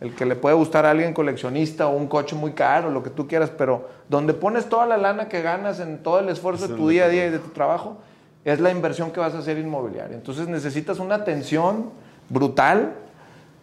el 0.00 0.14
que 0.14 0.26
le 0.26 0.34
puede 0.34 0.54
gustar 0.56 0.84
a 0.84 0.90
alguien 0.90 1.14
coleccionista 1.14 1.86
o 1.86 1.96
un 1.96 2.08
coche 2.08 2.34
muy 2.34 2.52
caro, 2.52 2.90
lo 2.90 3.02
que 3.02 3.10
tú 3.10 3.28
quieras, 3.28 3.50
pero 3.56 3.88
donde 4.08 4.34
pones 4.34 4.68
toda 4.68 4.84
la 4.84 4.96
lana 4.96 5.28
que 5.28 5.42
ganas 5.42 5.78
en 5.80 6.02
todo 6.02 6.18
el 6.18 6.28
esfuerzo 6.28 6.68
de 6.68 6.74
tu 6.74 6.88
día 6.88 7.04
a 7.04 7.08
día 7.08 7.26
y 7.26 7.30
de 7.30 7.38
tu 7.38 7.50
trabajo, 7.50 7.98
es 8.44 8.60
la 8.60 8.70
inversión 8.70 9.12
que 9.12 9.20
vas 9.20 9.34
a 9.34 9.38
hacer 9.38 9.58
inmobiliaria. 9.58 10.16
Entonces 10.16 10.48
necesitas 10.48 10.98
una 10.98 11.14
atención 11.14 11.90
brutal 12.28 12.94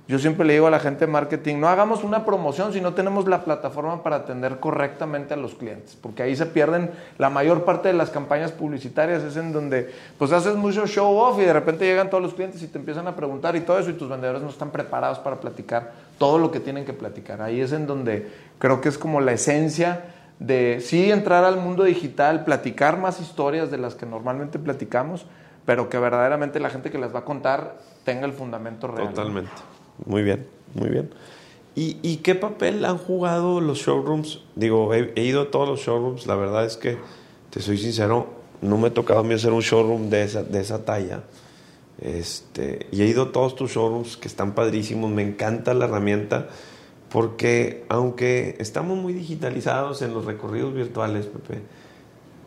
yo 0.10 0.18
siempre 0.18 0.44
le 0.44 0.54
digo 0.54 0.66
a 0.66 0.72
la 0.72 0.80
gente 0.80 1.06
de 1.06 1.12
marketing, 1.12 1.60
no 1.60 1.68
hagamos 1.68 2.04
una 2.04 2.26
promoción 2.26 2.74
si 2.74 2.82
no 2.82 2.96
tenemos 2.96 3.28
la 3.28 3.44
plataforma 3.44 4.02
para 4.02 4.16
atender 4.16 4.60
correctamente 4.60 5.36
a 5.36 5.38
los 5.38 5.54
clientes, 5.54 5.96
porque 6.02 6.24
ahí 6.24 6.36
se 6.36 6.48
pierden 6.48 6.90
la 7.20 7.30
mayor 7.30 7.64
parte 7.64 7.90
de 7.90 7.94
las 7.94 8.10
campañas 8.10 8.52
publicitarias, 8.52 9.22
es 9.22 9.38
en 9.38 9.54
donde 9.54 9.94
pues 10.18 10.32
haces 10.32 10.56
mucho 10.56 10.88
show 10.88 11.16
off 11.16 11.38
y 11.38 11.44
de 11.44 11.54
repente 11.54 11.86
llegan 11.86 12.10
todos 12.10 12.24
los 12.24 12.34
clientes 12.34 12.60
y 12.64 12.68
te 12.68 12.80
empiezan 12.80 13.08
a 13.08 13.16
preguntar 13.16 13.56
y 13.56 13.60
todo 13.60 13.78
eso 13.78 13.92
y 13.92 13.94
tus 13.94 14.10
vendedores 14.10 14.42
no 14.42 14.50
están 14.50 14.72
preparados 14.72 15.20
para 15.20 15.40
platicar 15.40 15.92
todo 16.18 16.40
lo 16.40 16.50
que 16.50 16.60
tienen 16.60 16.86
que 16.86 16.94
platicar. 16.94 17.44
Ahí 17.44 17.62
es 17.62 17.72
en 17.72 17.86
donde 17.86 18.32
creo 18.58 18.82
que 18.82 18.90
es 18.90 18.98
como 18.98 19.22
la 19.22 19.34
esencia 19.34 20.06
de 20.40 20.82
sí 20.82 21.12
entrar 21.12 21.44
al 21.44 21.58
mundo 21.58 21.84
digital, 21.84 22.46
platicar 22.46 22.98
más 22.98 23.22
historias 23.22 23.70
de 23.70 23.78
las 23.78 23.94
que 23.94 24.08
normalmente 24.08 24.58
platicamos, 24.58 25.28
pero 25.68 25.88
que 25.88 26.00
verdaderamente 26.00 26.60
la 26.60 26.72
gente 26.72 26.90
que 26.90 26.98
las 26.98 27.14
va 27.14 27.20
a 27.20 27.26
contar 27.26 27.76
tenga 28.04 28.26
el 28.26 28.34
fundamento 28.34 28.88
real. 28.88 29.10
Totalmente. 29.10 29.52
Muy 30.06 30.24
bien, 30.24 30.46
muy 30.74 30.90
bien. 30.90 31.10
¿Y, 31.76 32.18
qué 32.18 32.36
papel 32.36 32.84
han 32.84 32.98
jugado 32.98 33.62
los 33.62 33.78
showrooms? 33.78 34.42
Digo, 34.56 34.94
he, 34.94 35.14
ido 35.24 35.44
a 35.44 35.52
todos 35.52 35.70
los 35.70 35.80
showrooms, 35.80 36.28
la 36.28 36.36
verdad 36.36 36.66
es 36.66 36.76
que, 36.76 36.98
te 37.52 37.62
soy 37.62 37.78
sincero, 37.78 38.28
no 38.62 38.78
me 38.78 38.90
ha 38.90 38.94
tocado 38.94 39.22
a 39.22 39.24
mí 39.24 39.34
hacer 39.34 39.54
un 39.54 39.62
showroom 39.62 40.10
de 40.10 40.24
esa, 40.24 40.44
de 40.44 40.60
esa 40.60 40.84
talla. 40.84 41.24
Este, 42.02 42.88
y 42.92 43.02
he 43.02 43.06
ido 43.06 43.24
a 43.24 43.32
todos 43.32 43.56
tus 43.56 43.72
showrooms 43.72 44.18
que 44.18 44.28
están 44.28 44.56
padrísimos, 44.56 45.10
me 45.10 45.22
encanta 45.22 45.74
la 45.74 45.86
herramienta, 45.86 46.50
porque 47.10 47.86
aunque 47.88 48.58
estamos 48.60 48.98
muy 48.98 49.14
digitalizados 49.14 50.02
en 50.02 50.14
los 50.14 50.26
recorridos 50.26 50.74
virtuales, 50.74 51.28
Pepe, 51.28 51.62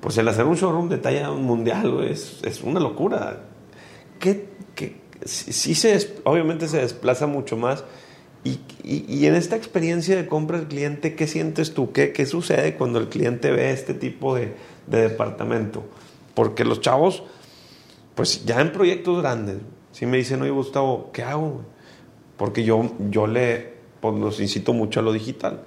pues 0.00 0.18
el 0.18 0.28
hacer 0.28 0.44
un 0.44 0.56
showroom 0.56 0.90
de 0.90 0.98
talla 0.98 1.30
mundial 1.30 2.04
es, 2.04 2.40
es 2.44 2.62
una 2.62 2.80
locura. 2.80 3.44
¿Qué, 4.18 4.51
sí 5.24 5.74
se, 5.74 6.16
obviamente 6.24 6.68
se 6.68 6.78
desplaza 6.78 7.26
mucho 7.26 7.56
más. 7.56 7.84
Y, 8.44 8.58
y, 8.82 9.26
en 9.26 9.36
esta 9.36 9.54
experiencia 9.54 10.16
de 10.16 10.26
compra 10.26 10.58
del 10.58 10.66
cliente, 10.66 11.14
¿qué 11.14 11.28
sientes 11.28 11.74
tú? 11.74 11.92
¿Qué, 11.92 12.12
¿Qué, 12.12 12.26
sucede 12.26 12.74
cuando 12.74 12.98
el 12.98 13.08
cliente 13.08 13.52
ve 13.52 13.70
este 13.70 13.94
tipo 13.94 14.34
de, 14.34 14.52
de, 14.88 15.02
departamento? 15.02 15.84
Porque 16.34 16.64
los 16.64 16.80
chavos, 16.80 17.22
pues 18.16 18.44
ya 18.44 18.60
en 18.60 18.72
proyectos 18.72 19.22
grandes, 19.22 19.58
si 19.92 20.06
me 20.06 20.16
dicen, 20.16 20.42
oye 20.42 20.50
Gustavo, 20.50 21.10
¿qué 21.12 21.22
hago? 21.22 21.62
Porque 22.36 22.64
yo, 22.64 22.90
yo 23.10 23.28
le, 23.28 23.74
pues 24.00 24.16
los 24.16 24.40
incito 24.40 24.72
mucho 24.72 24.98
a 24.98 25.04
lo 25.04 25.12
digital. 25.12 25.62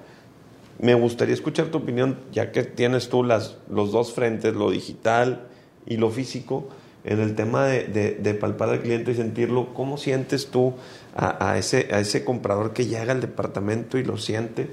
Me 0.78 0.96
gustaría 0.96 1.34
escuchar 1.34 1.68
tu 1.68 1.78
opinión, 1.78 2.20
ya 2.34 2.52
que 2.52 2.63
tienes 2.63 3.08
tú 3.08 3.24
las, 3.24 3.56
los 3.70 3.94
dos 3.94 4.12
frentes, 4.12 4.54
lo 4.54 4.70
digital 4.70 5.48
y 5.86 5.96
lo 5.96 6.10
físico 6.10 6.68
en 7.06 7.20
el 7.20 7.36
tema 7.36 7.65
de, 7.65 8.18
de, 8.20 8.34
palpar 8.34 8.70
al 8.70 8.82
cliente 8.82 9.12
y 9.12 9.15
sentirlo, 9.15 9.74
¿cómo 9.74 9.98
sientes 9.98 10.50
tú 10.50 10.74
a, 11.15 11.58
ese, 11.58 11.88
a 11.94 12.00
ese 12.00 12.26
comprador 12.26 12.74
que 12.74 12.88
llega 12.88 13.12
al 13.12 13.22
departamento 13.22 13.98
y 14.00 14.04
lo 14.04 14.18
siente 14.18 14.70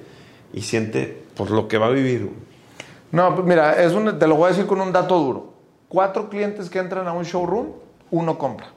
y 0.52 0.62
siente 0.62 1.22
por 1.36 1.50
lo 1.50 1.68
que 1.68 1.76
va 1.76 1.86
a 1.86 1.90
vivir? 1.90 2.30
No, 3.10 3.34
pues 3.34 3.46
mira, 3.46 3.82
es 3.82 3.92
un, 3.92 4.18
te 4.18 4.26
lo 4.26 4.36
voy 4.36 4.46
a 4.46 4.48
decir 4.48 4.66
con 4.66 4.80
un 4.80 4.92
dato 4.92 5.18
duro. 5.18 5.52
Cuatro 5.88 6.30
clientes 6.30 6.70
que 6.70 6.78
entran 6.78 7.06
a 7.06 7.12
un 7.12 7.24
showroom, 7.24 7.66
uno 8.10 8.38
compra. 8.38 8.68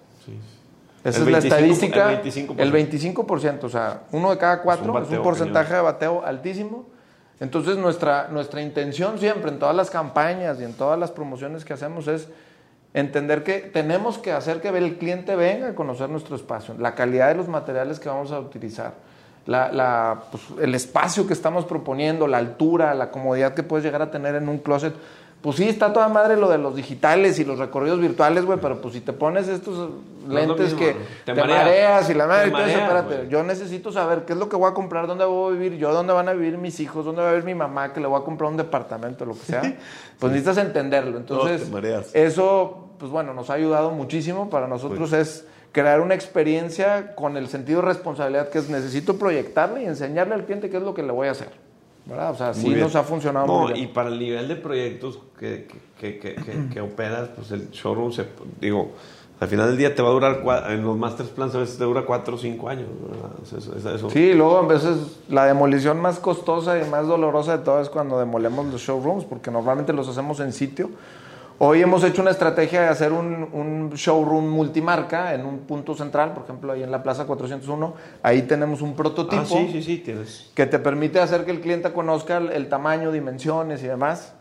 Esa 1.05 1.21
es 1.21 1.27
la 1.27 1.37
estadística. 1.37 2.11
El 2.11 2.23
25%. 2.23 2.55
El 2.57 2.73
25%, 2.73 3.63
o 3.63 3.69
sea, 3.69 4.01
uno 4.11 4.31
de 4.31 4.37
cada 4.37 4.61
cuatro 4.61 5.01
es 5.01 5.09
un, 5.09 5.23
porcentaje 5.23 5.75
de 5.75 5.81
bateo 5.81 6.25
altísimo. 6.25 6.87
Entonces, 7.39 7.77
nuestra, 7.77 8.27
nuestra 8.29 8.61
intención 8.61 9.17
siempre 9.17 9.51
en 9.51 9.59
todas 9.59 9.75
las 9.75 9.89
campañas 9.89 10.59
y 10.59 10.63
en 10.63 10.73
todas 10.73 10.99
las 10.99 11.11
promociones 11.11 11.63
que 11.63 11.73
hacemos 11.73 12.07
es 12.07 12.27
entender 12.95 13.43
que 13.43 13.59
tenemos 13.59 14.17
que 14.17 14.31
hacer 14.31 14.61
que 14.61 14.69
el 14.69 14.97
cliente 14.97 15.35
venga 15.35 15.67
a 15.67 15.75
conocer 15.75 16.09
nuestro 16.09 16.37
espacio, 16.37 16.75
la 16.79 16.95
calidad 16.95 17.27
de 17.27 17.35
los 17.35 17.49
materiales 17.49 17.99
que 17.99 18.07
vamos 18.07 18.31
a 18.31 18.39
utilizar, 18.39 18.93
la, 19.45 20.23
pues, 20.31 20.43
el 20.61 20.73
espacio 20.73 21.27
que 21.27 21.33
estamos 21.33 21.65
proponiendo, 21.65 22.25
la 22.25 22.37
altura, 22.37 22.95
la 22.95 23.11
comodidad 23.11 23.53
que 23.53 23.63
puedes 23.63 23.83
llegar 23.83 24.01
a 24.01 24.09
tener 24.09 24.35
en 24.35 24.47
un 24.47 24.59
closet. 24.59 24.93
Pues 25.41 25.57
sí, 25.57 25.67
está 25.67 25.93
toda 25.93 26.07
madre 26.07 26.37
lo 26.37 26.49
de 26.49 26.57
los 26.57 26.75
digitales 26.75 27.37
y 27.37 27.45
los 27.45 27.59
recorridos 27.59 27.99
virtuales, 27.99 28.45
güey, 28.45 28.57
pero 28.59 28.81
pues 28.81 28.95
si 28.95 29.01
te 29.01 29.13
pones 29.13 29.47
estos 29.47 29.91
lentes 30.27 30.73
que 30.73 30.95
te, 31.23 31.35
mareas. 31.35 32.09
y 32.09 32.15
la 32.15 32.25
madre, 32.25 32.45
entonces, 32.47 32.75
espérate, 32.75 33.27
yo 33.29 33.43
necesito 33.43 33.91
saber 33.91 34.23
qué 34.25 34.33
es 34.33 34.39
lo 34.39 34.49
que 34.49 34.55
voy 34.55 34.71
a 34.71 34.73
comprar, 34.73 35.05
dónde 35.05 35.25
voy 35.25 35.53
a 35.53 35.59
vivir 35.59 35.77
yo, 35.77 35.93
dónde 35.93 36.13
van 36.13 36.29
a 36.29 36.33
vivir 36.33 36.57
mis 36.57 36.79
hijos, 36.79 37.05
dónde 37.05 37.21
va 37.21 37.27
a 37.27 37.31
vivir 37.33 37.45
mi 37.45 37.53
mamá, 37.53 37.93
que 37.93 37.99
le 37.99 38.07
voy 38.07 38.19
a 38.19 38.23
comprar 38.23 38.49
un 38.49 38.57
departamento, 38.57 39.25
lo 39.25 39.33
que 39.33 39.45
sea. 39.45 39.61
Pues 40.17 40.31
necesitas 40.31 40.65
entenderlo. 40.65 41.17
Entonces, 41.17 41.69
eso 42.13 42.84
pues 42.97 43.11
bueno, 43.11 43.33
nos 43.33 43.49
ha 43.49 43.53
ayudado 43.53 43.91
muchísimo. 43.91 44.49
Para 44.49 44.67
nosotros 44.67 45.13
es 45.13 45.45
crear 45.71 46.01
una 46.01 46.15
experiencia 46.15 47.15
con 47.15 47.37
el 47.37 47.47
sentido 47.47 47.81
de 47.81 47.87
responsabilidad 47.87 48.49
que 48.49 48.59
es 48.59 48.69
necesito 48.69 49.17
proyectarle 49.17 49.83
y 49.83 49.85
enseñarle 49.85 50.35
al 50.35 50.45
cliente 50.45 50.69
qué 50.69 50.77
es 50.77 50.83
lo 50.83 50.93
que 50.93 51.03
le 51.03 51.11
voy 51.11 51.27
a 51.27 51.31
hacer. 51.31 51.49
¿verdad? 52.05 52.31
O 52.31 52.35
sea, 52.35 52.53
sí 52.53 52.69
nos 52.69 52.95
ha 52.95 53.03
funcionado 53.03 53.47
muy 53.47 53.73
bien. 53.73 53.85
Y 53.85 53.87
para 53.87 54.09
el 54.09 54.19
nivel 54.19 54.47
de 54.47 54.55
proyectos 54.55 55.19
que, 55.39 55.67
que, 55.99 56.19
que, 56.19 56.35
que, 56.71 56.81
operas, 56.81 57.29
pues 57.35 57.51
el 57.51 57.71
showroom, 57.71 58.11
se, 58.11 58.27
digo, 58.61 58.91
al 59.39 59.47
final 59.47 59.67
del 59.67 59.77
día 59.77 59.93
te 59.93 60.01
va 60.01 60.09
a 60.09 60.11
durar, 60.11 60.43
en 60.69 60.83
los 60.83 60.97
master 60.97 61.25
plans 61.25 61.55
a 61.55 61.59
veces 61.59 61.77
te 61.77 61.83
dura 61.83 62.05
cuatro 62.05 62.35
o 62.35 62.37
cinco 62.37 62.69
años. 62.69 62.87
Eso, 63.43 64.09
Sí, 64.09 64.33
luego 64.33 64.57
a 64.57 64.67
veces 64.67 65.19
la 65.29 65.45
demolición 65.45 65.99
más 65.99 66.19
costosa 66.19 66.79
y 66.79 66.89
más 66.89 67.07
dolorosa 67.07 67.57
de 67.57 67.63
todo 67.63 67.81
es 67.81 67.89
cuando 67.89 68.19
demolemos 68.19 68.67
los 68.67 68.81
showrooms, 68.81 69.25
porque 69.25 69.51
normalmente 69.51 69.91
los 69.91 70.07
hacemos 70.07 70.39
en 70.39 70.53
sitio 70.53 70.91
Hoy 71.57 71.81
hemos 71.81 72.03
hecho 72.03 72.21
una 72.21 72.31
estrategia 72.31 72.81
de 72.81 72.87
hacer 72.89 73.13
un, 73.13 73.91
showroom 73.95 74.45
multimarca 74.45 75.33
en 75.33 75.45
un 75.45 75.59
punto 75.59 75.95
central, 75.95 76.33
por 76.33 76.43
ejemplo, 76.43 76.73
ahí 76.73 76.83
en 76.83 76.91
la 76.91 77.01
Plaza 77.01 77.25
401. 77.25 77.93
Ahí 78.23 78.41
tenemos 78.41 78.81
un 78.81 78.93
prototipo 78.93 79.41
ah, 79.41 79.45
sí, 79.45 79.69
sí, 79.71 79.81
sí, 79.81 79.97
tienes. 79.99 80.51
que 80.53 80.65
te 80.65 80.79
permite 80.79 81.19
hacer 81.21 81.45
que 81.45 81.51
el 81.51 81.61
cliente 81.61 81.93
conozca 81.93 82.37
el, 82.37 82.67
tamaño, 82.67 83.09
dimensiones 83.09 83.81
y 83.83 83.87
demás. 83.87 84.33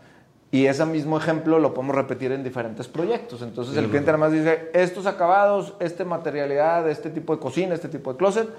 Y 0.51 0.65
ese 0.65 0.85
mismo 0.85 1.17
ejemplo 1.17 1.57
lo 1.59 1.73
podemos 1.73 1.95
repetir 1.95 2.33
en 2.33 2.43
diferentes 2.43 2.89
proyectos. 2.89 3.41
Entonces 3.41 3.77
el 3.77 3.87
cliente 3.87 4.09
además 4.09 4.33
dice, 4.33 4.69
estos 4.73 5.05
acabados, 5.05 5.73
esta 5.79 6.03
materialidad, 6.03 6.89
este 6.89 7.09
tipo 7.09 7.33
de 7.33 7.39
cocina, 7.39 7.75
este 7.75 7.87
tipo 7.87 8.11
de 8.11 8.17
closet, 8.17 8.49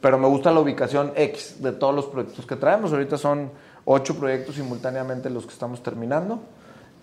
pero 0.00 0.18
me 0.18 0.28
gusta 0.28 0.52
la 0.52 0.60
ubicación 0.60 1.12
X 1.16 1.56
de 1.60 1.72
todos 1.72 1.94
los 1.94 2.06
proyectos 2.06 2.46
que 2.46 2.54
traemos. 2.54 2.92
Ahorita 2.92 3.18
son 3.18 3.50
ocho 3.84 4.16
proyectos 4.16 4.54
simultáneamente 4.54 5.30
los 5.30 5.46
que 5.46 5.52
estamos 5.52 5.82
terminando. 5.82 6.40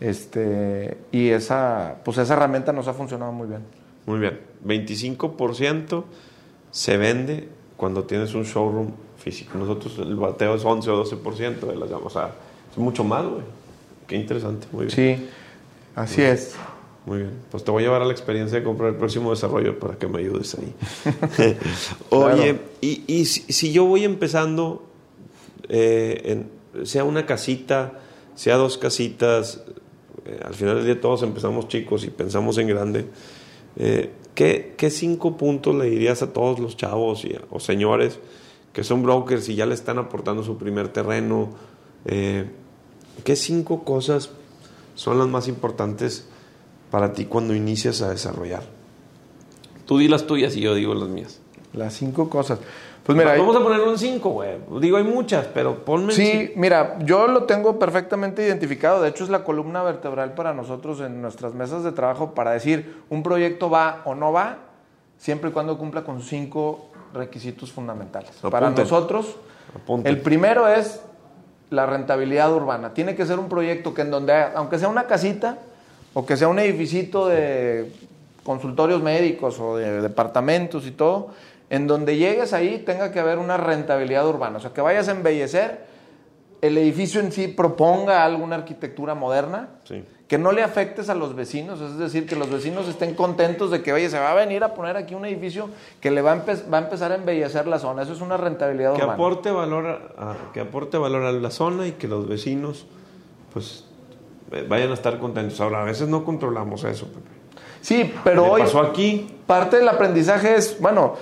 Este, 0.02 0.98
y 1.12 1.30
esa, 1.30 1.98
pues 2.04 2.18
esa 2.18 2.34
herramienta 2.34 2.74
nos 2.74 2.88
ha 2.88 2.94
funcionado 2.94 3.32
muy 3.32 3.48
bien. 3.48 3.62
Muy 4.08 4.20
bien. 4.20 4.40
25% 4.66 6.04
se 6.72 6.98
vende 6.98 7.48
cuando 7.78 8.04
tienes 8.04 8.34
un 8.34 8.44
showroom 8.44 8.92
físico. 9.18 9.58
Nosotros 9.58 10.00
el 10.00 10.16
bateo 10.16 10.56
es 10.56 10.66
11 10.66 10.90
o 10.90 11.06
12% 11.06 11.60
de 11.60 11.76
las 11.76 11.92
O 11.92 12.10
sea, 12.10 12.32
es 12.72 12.78
mucho 12.78 13.04
más, 13.04 13.24
güey. 13.26 13.44
Qué 14.08 14.16
interesante. 14.16 14.68
Muy 14.72 14.88
bien. 14.88 14.96
Sí, 14.96 15.30
así 15.96 16.24
es. 16.24 16.56
Muy 17.06 17.20
bien, 17.20 17.32
pues 17.50 17.64
te 17.64 17.72
voy 17.72 17.82
a 17.82 17.86
llevar 17.88 18.04
a 18.04 18.06
la 18.06 18.12
experiencia 18.12 18.60
de 18.60 18.64
comprar 18.64 18.90
el 18.90 18.96
próximo 18.96 19.32
desarrollo 19.32 19.80
para 19.80 19.96
que 19.96 20.08
me 20.08 20.20
ayudes 20.20 20.56
ahí. 20.56 20.76
Oye, 22.10 22.60
y, 22.80 23.04
y 23.08 23.26
si, 23.26 23.72
yo 23.72 23.86
voy 23.86 24.04
empezando, 24.04 24.88
eh, 25.68 26.46
en, 26.74 26.86
sea 26.86 27.04
una 27.04 27.26
casita, 27.26 27.94
sea 28.36 28.58
dos 28.58 28.78
casitas, 28.78 29.64
eh, 30.26 30.40
al 30.44 30.54
final 30.54 30.76
del 30.78 30.86
día 30.86 31.02
todos 31.02 31.24
empezamos 31.24 31.68
chicos 31.68 32.04
y 32.04 32.10
pensamos 32.10 32.58
en 32.58 32.68
grande, 32.68 33.06
eh, 33.76 34.12
¿qué, 34.36 34.76
¿qué, 34.78 34.90
cinco 34.90 35.38
puntos 35.38 35.76
le 35.76 35.86
dirías 35.86 36.22
a 36.22 36.34
todos 36.34 36.60
los 36.60 36.78
chavos 36.78 37.26
y, 37.26 37.36
o 37.50 37.60
señores 37.60 38.20
que 38.74 38.84
son 38.84 39.04
brokers 39.04 39.50
y 39.50 39.56
ya 39.56 39.66
le 39.66 39.74
están 39.74 39.98
aportando 39.98 40.44
su 40.44 40.58
primer 40.58 40.90
terreno? 40.90 41.50
¿Qué 42.06 43.36
cinco 43.36 43.84
cosas 43.84 44.32
son 44.96 45.20
las 45.20 45.28
más 45.28 45.48
importantes? 45.48 46.26
para 46.92 47.14
ti 47.14 47.26
cuando 47.26 47.56
inicias 47.56 48.02
a 48.04 48.10
desarrollar? 48.10 48.64
Tú 49.88 49.98
di 49.98 50.08
las 50.08 50.28
tuyas 50.28 50.56
y 50.56 50.62
yo 50.62 50.76
digo 50.76 50.94
las 50.94 51.10
mías. 51.10 51.40
Las 51.74 51.96
cinco 51.96 52.30
cosas. 52.30 52.60
Pues 53.16 53.26
mira, 53.26 53.38
vamos 53.38 53.56
a 53.56 53.60
ponerlo 53.60 53.92
en 53.92 53.98
cinco, 53.98 54.30
güey. 54.30 54.52
Digo, 54.80 54.98
hay 54.98 55.04
muchas, 55.04 55.46
pero 55.48 55.84
ponme. 55.84 56.14
Sí, 56.14 56.54
mira, 56.56 56.98
yo 57.00 57.28
lo 57.28 57.44
tengo 57.44 57.78
perfectamente 57.78 58.46
identificado. 58.46 59.02
De 59.02 59.10
hecho, 59.10 59.24
es 59.24 59.30
la 59.30 59.44
columna 59.44 59.84
vertebral 59.84 60.34
para 60.34 60.54
nosotros 60.54 61.02
en 61.02 61.22
nuestras 61.22 61.54
mesas 61.54 61.84
de 61.84 61.92
trabajo 61.92 62.34
para 62.34 62.52
decir 62.52 63.02
un 63.10 63.22
proyecto 63.22 63.70
va 63.70 64.02
o 64.06 64.16
no 64.16 64.32
va, 64.32 64.60
siempre 65.18 65.50
y 65.50 65.54
cuando 65.54 65.78
cumpla 65.78 66.04
con 66.04 66.22
cinco 66.22 66.86
requisitos 67.14 67.72
fundamentales. 67.72 68.32
Para 68.50 68.70
nosotros, 68.70 69.36
el 70.06 70.22
primero 70.22 70.68
es 70.68 71.02
la 71.70 71.86
rentabilidad 71.86 72.54
urbana. 72.54 72.94
Tiene 72.94 73.16
que 73.16 73.26
ser 73.26 73.40
un 73.40 73.50
proyecto 73.50 73.94
que 73.94 74.04
en 74.04 74.12
donde, 74.12 74.34
aunque 74.56 74.80
sea 74.80 74.88
una 74.88 75.08
casita, 75.08 75.58
o 76.14 76.26
que 76.26 76.38
sea 76.38 76.48
un 76.48 76.60
edificio 76.60 77.26
de 77.26 77.92
consultorios 78.44 79.02
médicos 79.02 79.60
o 79.60 79.78
de 79.78 80.02
departamentos 80.02 80.86
y 80.86 80.92
todo, 80.92 81.30
en 81.72 81.88
donde 81.88 82.18
llegues 82.18 82.52
ahí 82.52 82.84
tenga 82.86 83.14
que 83.14 83.20
haber 83.22 83.40
una 83.40 83.56
rentabilidad 83.56 84.28
urbana, 84.28 84.58
o 84.58 84.60
sea, 84.60 84.74
que 84.74 84.82
vayas 84.82 85.08
a 85.08 85.12
embellecer, 85.12 85.86
el 86.62 86.78
edificio 86.78 87.22
en 87.22 87.32
sí 87.32 87.48
proponga 87.48 88.26
alguna 88.26 88.58
arquitectura 88.58 89.16
moderna, 89.16 89.70
que 90.28 90.38
no 90.38 90.52
le 90.52 90.64
afectes 90.64 91.10
a 91.10 91.16
los 91.16 91.34
vecinos, 91.34 91.80
es 91.80 91.98
decir, 91.98 92.26
que 92.26 92.36
los 92.36 92.50
vecinos 92.50 92.90
estén 92.90 93.16
contentos 93.16 93.72
de 93.72 93.82
que, 93.82 93.94
oye, 93.94 94.10
se 94.10 94.20
va 94.20 94.32
a 94.32 94.36
venir 94.36 94.66
a 94.66 94.74
poner 94.74 94.98
aquí 94.98 95.16
un 95.16 95.24
edificio 95.26 95.70
que 96.02 96.12
le 96.12 96.22
va 96.22 96.34
a, 96.34 96.36
va 96.72 96.78
a 96.78 96.82
empezar 96.82 97.14
a 97.14 97.16
embellecer 97.16 97.66
la 97.68 97.80
zona, 97.80 98.02
eso 98.02 98.12
es 98.12 98.22
una 98.22 98.36
rentabilidad 98.36 98.92
que 98.94 98.98
urbana. 99.04 99.14
Aporte 99.14 99.50
valor 99.50 100.14
que 100.54 100.60
aporte 100.60 100.98
valor 100.98 101.24
a 101.24 101.32
la 101.32 101.52
zona 101.52 101.88
y 101.88 101.94
que 101.94 102.10
los 102.10 102.28
vecinos, 102.28 102.86
pues 103.54 103.86
vayan 104.68 104.92
a 104.92 104.94
estar 104.94 105.20
contentos. 105.20 105.62
Ahora, 105.62 105.82
a 105.82 105.86
veces 105.86 106.10
no 106.10 106.26
controlamos 106.26 106.84
eso, 106.84 107.08
Sí, 107.80 108.14
pero 108.26 108.52
hoy. 108.52 108.62
pasó 108.62 108.82
aquí? 108.82 109.28
Parte 109.48 109.78
del 109.78 109.88
aprendizaje 109.90 110.56
es, 110.56 110.80
bueno, 110.80 111.16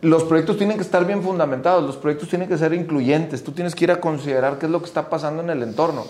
los 0.00 0.24
proyectos 0.24 0.56
tienen 0.56 0.76
que 0.76 0.82
estar 0.82 1.04
bien 1.04 1.22
fundamentados, 1.22 1.84
los 1.84 1.96
proyectos 1.96 2.28
tienen 2.28 2.48
que 2.48 2.56
ser 2.56 2.72
incluyentes, 2.72 3.42
tú 3.42 3.52
tienes 3.52 3.74
que 3.74 3.84
ir 3.84 3.90
a 3.90 4.00
considerar 4.00 4.58
qué 4.58 4.66
es 4.66 4.72
lo 4.72 4.80
que 4.80 4.86
está 4.86 5.08
pasando 5.08 5.42
en 5.42 5.50
el 5.50 5.62
entorno. 5.62 6.04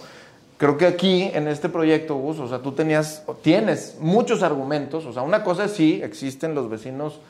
Creo 0.58 0.76
que 0.76 0.86
aquí, 0.86 1.30
en 1.32 1.46
este 1.48 1.68
proyecto, 1.68 2.16
Gus, 2.16 2.38
o 2.40 2.48
sea, 2.48 2.58
tú 2.58 2.72
tenías, 2.72 3.22
tienes 3.42 3.96
muchos 4.00 4.42
argumentos, 4.42 5.06
o 5.06 5.12
sea, 5.12 5.22
una 5.22 5.44
cosa 5.44 5.66
es 5.66 5.72
sí, 5.72 6.00
existen 6.02 6.54
los 6.54 6.68
vecinos 6.68 7.20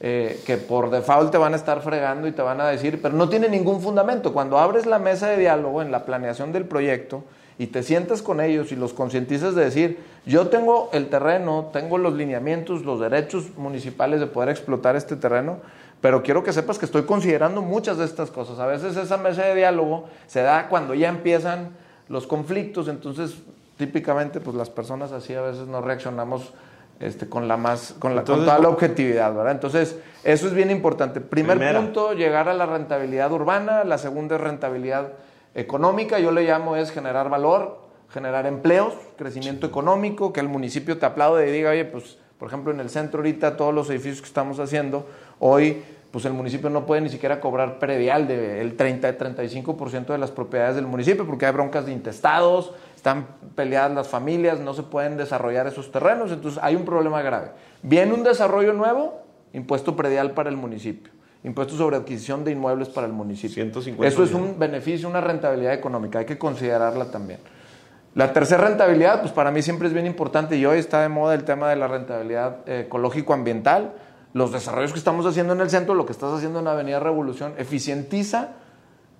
eh, 0.00 0.40
que 0.46 0.56
por 0.56 0.90
default 0.90 1.30
te 1.30 1.38
van 1.38 1.52
a 1.52 1.56
estar 1.56 1.82
fregando 1.82 2.26
y 2.26 2.32
te 2.32 2.42
van 2.42 2.60
a 2.60 2.68
decir, 2.68 3.00
pero 3.02 3.14
no 3.14 3.28
tiene 3.28 3.48
ningún 3.48 3.80
fundamento. 3.80 4.32
Cuando 4.32 4.58
abres 4.58 4.86
la 4.86 4.98
mesa 4.98 5.28
de 5.28 5.36
diálogo 5.36 5.82
en 5.82 5.92
la 5.92 6.04
planeación 6.04 6.52
del 6.52 6.64
proyecto, 6.64 7.24
y 7.58 7.66
te 7.66 7.82
sientas 7.82 8.22
con 8.22 8.40
ellos 8.40 8.70
y 8.70 8.76
los 8.76 8.92
concientizas 8.92 9.54
de 9.56 9.64
decir, 9.64 9.98
yo 10.24 10.46
tengo 10.46 10.90
el 10.92 11.08
terreno, 11.08 11.70
tengo 11.72 11.98
los 11.98 12.14
lineamientos, 12.14 12.84
los 12.84 13.00
derechos 13.00 13.56
municipales 13.56 14.20
de 14.20 14.26
poder 14.28 14.48
explotar 14.48 14.94
este 14.94 15.16
terreno, 15.16 15.58
pero 16.00 16.22
quiero 16.22 16.42
que 16.42 16.52
sepas 16.52 16.78
que 16.78 16.84
estoy 16.84 17.02
considerando 17.02 17.62
muchas 17.62 17.98
de 17.98 18.04
estas 18.04 18.30
cosas. 18.30 18.58
A 18.58 18.66
veces 18.66 18.96
esa 18.96 19.16
mesa 19.16 19.42
de 19.44 19.54
diálogo 19.54 20.08
se 20.26 20.42
da 20.42 20.68
cuando 20.68 20.94
ya 20.94 21.08
empiezan 21.08 21.70
los 22.08 22.26
conflictos, 22.26 22.88
entonces 22.88 23.36
típicamente 23.76 24.40
pues 24.40 24.56
las 24.56 24.70
personas 24.70 25.12
así 25.12 25.34
a 25.34 25.42
veces 25.42 25.66
no 25.66 25.80
reaccionamos 25.80 26.52
este, 27.00 27.28
con 27.28 27.46
la 27.46 27.56
más 27.56 27.94
con, 27.98 28.16
la, 28.16 28.24
toda 28.24 28.58
la 28.58 28.68
objetividad, 28.68 29.32
¿verdad? 29.32 29.52
Entonces, 29.52 29.98
eso 30.24 30.48
es 30.48 30.54
bien 30.54 30.70
importante. 30.70 31.20
Primer 31.20 31.76
punto, 31.76 32.12
llegar 32.12 32.48
a 32.48 32.54
la 32.54 32.66
rentabilidad 32.66 33.30
urbana, 33.30 33.84
la 33.84 33.98
segunda 33.98 34.34
es 34.34 34.40
rentabilidad 34.40 35.12
económica, 35.54 36.18
yo 36.18 36.32
le 36.32 36.42
llamo 36.42 36.74
es 36.74 36.90
generar 36.90 37.30
valor, 37.30 37.78
generar 38.10 38.46
empleos, 38.46 38.94
crecimiento 39.16 39.66
económico, 39.66 40.32
que 40.32 40.40
el 40.40 40.48
municipio 40.48 40.98
te 40.98 41.06
aplaude 41.06 41.48
y 41.48 41.52
diga, 41.52 41.70
oye, 41.70 41.84
pues, 41.84 42.18
por 42.36 42.48
ejemplo, 42.48 42.72
en 42.72 42.80
el 42.80 42.90
centro 42.90 43.20
ahorita 43.20 43.56
todos 43.56 43.72
los 43.72 43.90
edificios 43.90 44.20
que 44.20 44.26
estamos 44.26 44.58
haciendo, 44.58 45.06
hoy, 45.40 45.82
pues 46.10 46.24
el 46.24 46.32
municipio 46.32 46.70
no 46.70 46.86
puede 46.86 47.00
ni 47.00 47.08
siquiera 47.08 47.40
cobrar 47.40 47.78
predial 47.78 48.26
del 48.26 48.76
30-35% 48.76 50.06
de 50.06 50.18
las 50.18 50.30
propiedades 50.30 50.76
del 50.76 50.86
municipio 50.86 51.26
porque 51.26 51.46
hay 51.46 51.52
broncas 51.52 51.86
de 51.86 51.92
intestados, 51.92 52.72
están 52.96 53.26
peleadas 53.54 53.92
las 53.94 54.08
familias, 54.08 54.60
no 54.60 54.74
se 54.74 54.82
pueden 54.82 55.16
desarrollar 55.16 55.66
esos 55.66 55.92
terrenos, 55.92 56.32
entonces 56.32 56.60
hay 56.62 56.76
un 56.76 56.84
problema 56.84 57.22
grave. 57.22 57.50
Viene 57.82 58.14
un 58.14 58.24
desarrollo 58.24 58.72
nuevo, 58.72 59.20
impuesto 59.52 59.96
predial 59.96 60.32
para 60.32 60.48
el 60.48 60.56
municipio 60.56 61.12
impuesto 61.44 61.76
sobre 61.76 61.96
adquisición 61.96 62.44
de 62.44 62.52
inmuebles 62.52 62.88
para 62.88 63.06
el 63.06 63.12
municipio. 63.12 63.54
150 63.54 64.06
Eso 64.06 64.22
es 64.22 64.32
un 64.32 64.58
beneficio, 64.58 65.08
una 65.08 65.20
rentabilidad 65.20 65.72
económica, 65.72 66.20
hay 66.20 66.24
que 66.24 66.38
considerarla 66.38 67.10
también. 67.10 67.40
La 68.14 68.32
tercera 68.32 68.66
rentabilidad, 68.66 69.20
pues 69.20 69.32
para 69.32 69.50
mí 69.50 69.62
siempre 69.62 69.86
es 69.86 69.94
bien 69.94 70.06
importante 70.06 70.56
y 70.56 70.66
hoy 70.66 70.78
está 70.78 71.02
de 71.02 71.08
moda 71.08 71.34
el 71.34 71.44
tema 71.44 71.70
de 71.70 71.76
la 71.76 71.86
rentabilidad 71.86 72.68
ecológico-ambiental. 72.68 73.92
Los 74.34 74.52
desarrollos 74.52 74.92
que 74.92 74.98
estamos 74.98 75.24
haciendo 75.26 75.54
en 75.54 75.60
el 75.60 75.70
centro, 75.70 75.94
lo 75.94 76.06
que 76.06 76.12
estás 76.12 76.32
haciendo 76.32 76.60
en 76.60 76.66
Avenida 76.66 77.00
Revolución, 77.00 77.54
eficientiza 77.56 78.50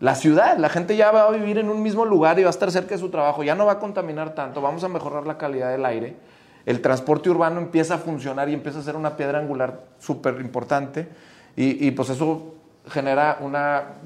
la 0.01 0.15
ciudad. 0.15 0.59
La 0.59 0.69
gente 0.69 0.97
ya 0.97 1.11
va 1.11 1.25
a 1.25 1.31
vivir 1.31 1.59
en 1.59 1.71
un 1.71 1.83
mismo 1.83 2.05
lugar 2.05 2.39
y 2.39 2.43
va 2.43 2.49
a 2.49 2.51
estar 2.51 2.71
cerca 2.71 2.91
de 2.91 2.99
su 2.99 3.09
trabajo, 3.09 3.43
ya 3.43 3.55
no 3.55 3.67
va 3.67 3.73
a 3.73 3.79
contaminar 3.79 4.35
tanto, 4.35 4.61
vamos 4.61 4.85
a 4.85 4.89
mejorar 4.89 5.27
la 5.27 5.39
calidad 5.39 5.71
del 5.71 5.85
aire. 5.85 6.17
El 6.67 6.83
transporte 6.83 7.31
urbano 7.31 7.61
empieza 7.61 7.95
a 7.95 7.99
funcionar 7.99 8.49
y 8.51 8.55
empieza 8.55 8.81
a 8.81 8.83
ser 8.83 8.95
una 8.95 9.17
piedra 9.17 9.39
angular 9.39 9.81
súper 9.99 10.39
importante. 10.41 11.09
Y, 11.57 11.91
pues 11.91 12.11
eso 12.11 12.55
genera 12.89 13.39
un 13.41 13.57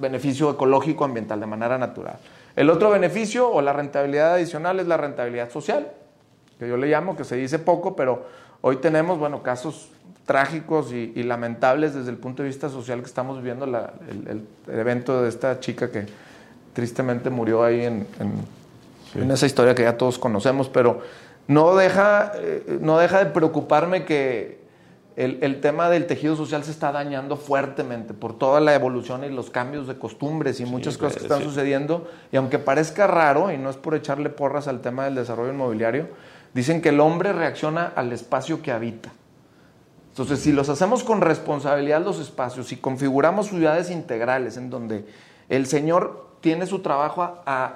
beneficio 0.01 0.51
ecológico 0.51 1.05
ambiental 1.05 1.39
de 1.39 1.47
manera 1.47 1.77
natural. 1.77 2.19
El 2.57 2.71
otro 2.71 2.89
beneficio 2.89 3.51
o 3.51 3.61
la 3.61 3.75
rentabilidad 3.75 4.35
adicional 4.35 4.81
es 4.81 4.87
la 4.87 4.97
rentabilidad 4.97 5.51
social, 5.51 5.91
que 6.59 6.67
yo 6.67 6.79
le 6.79 6.87
llamo, 6.87 7.15
que 7.15 7.25
se 7.25 7.37
dice 7.37 7.59
poco, 7.59 7.95
pero 7.95 8.25
hoy 8.63 8.77
tenemos, 8.77 9.19
bueno, 9.19 9.43
casos 9.43 9.91
trágicos 10.27 10.93
y, 10.93 11.23
lamentables 11.23 11.95
desde 11.95 12.11
el 12.11 12.17
punto 12.17 12.43
de 12.43 12.49
vista 12.49 12.69
social 12.69 13.01
que 13.01 13.07
estamos 13.07 13.39
viviendo, 13.39 13.65
el, 13.65 14.47
evento 14.69 15.23
de 15.23 15.29
esta 15.29 15.61
chica 15.61 15.91
que 15.91 16.07
tristemente 16.73 17.31
murió 17.31 17.65
ahí 17.65 17.85
en, 17.85 18.07
en, 19.15 19.31
esa 19.31 19.47
historia 19.47 19.75
que 19.75 19.83
ya 19.83 19.97
todos 19.97 20.19
conocemos, 20.19 20.69
pero 20.69 21.03
no 21.49 21.75
deja, 21.77 22.33
eh, 22.37 22.79
no 22.81 22.99
deja 22.99 23.25
de 23.25 23.27
preocuparme 23.27 24.05
que 24.05 24.63
el, 25.17 25.61
tema 25.61 25.91
del 25.91 26.07
tejido 26.07 26.37
social 26.37 26.65
se 26.65 26.71
está 26.71 26.91
dañando 26.91 27.37
fuertemente 27.37 28.15
por 28.15 28.39
toda 28.39 28.61
la 28.61 28.75
evolución 28.75 29.25
y 29.25 29.29
los 29.29 29.51
cambios 29.51 29.87
de 29.87 29.99
costumbres 29.99 30.61
y 30.61 30.65
muchas 30.65 30.97
cosas 30.97 31.19
que 31.19 31.23
están 31.25 31.43
sucediendo. 31.43 32.09
Y 32.31 32.37
aunque 32.37 32.59
parezca 32.59 33.07
raro, 33.07 33.53
y 33.53 33.59
no 33.59 33.69
es 33.69 33.77
por 33.77 33.95
echarle 33.95 34.31
porras 34.31 34.69
al 34.69 34.81
tema 34.81 35.05
del 35.05 35.17
desarrollo 35.17 35.53
inmobiliario, 35.53 36.09
dicen 36.55 36.81
que 36.81 36.89
el 36.89 37.01
hombre 37.01 37.33
reacciona 37.33 37.93
al 37.95 38.13
espacio 38.13 38.63
que 38.63 38.73
habita. 38.73 39.13
Entonces, 40.13 40.41
si 40.41 40.53
los 40.53 40.69
hacemos 40.69 41.05
con 41.05 41.23
responsabilidad 41.23 42.05
los 42.05 42.21
espacios 42.21 42.71
y 42.71 42.77
configuramos 42.77 43.47
ciudades 43.47 43.91
integrales 43.91 44.59
en 44.59 44.69
donde 44.69 45.07
el 45.49 45.65
señor 45.67 46.27
tiene 46.43 46.67
su 46.67 46.81
trabajo 46.81 47.23
a, 47.23 47.41
a 47.47 47.75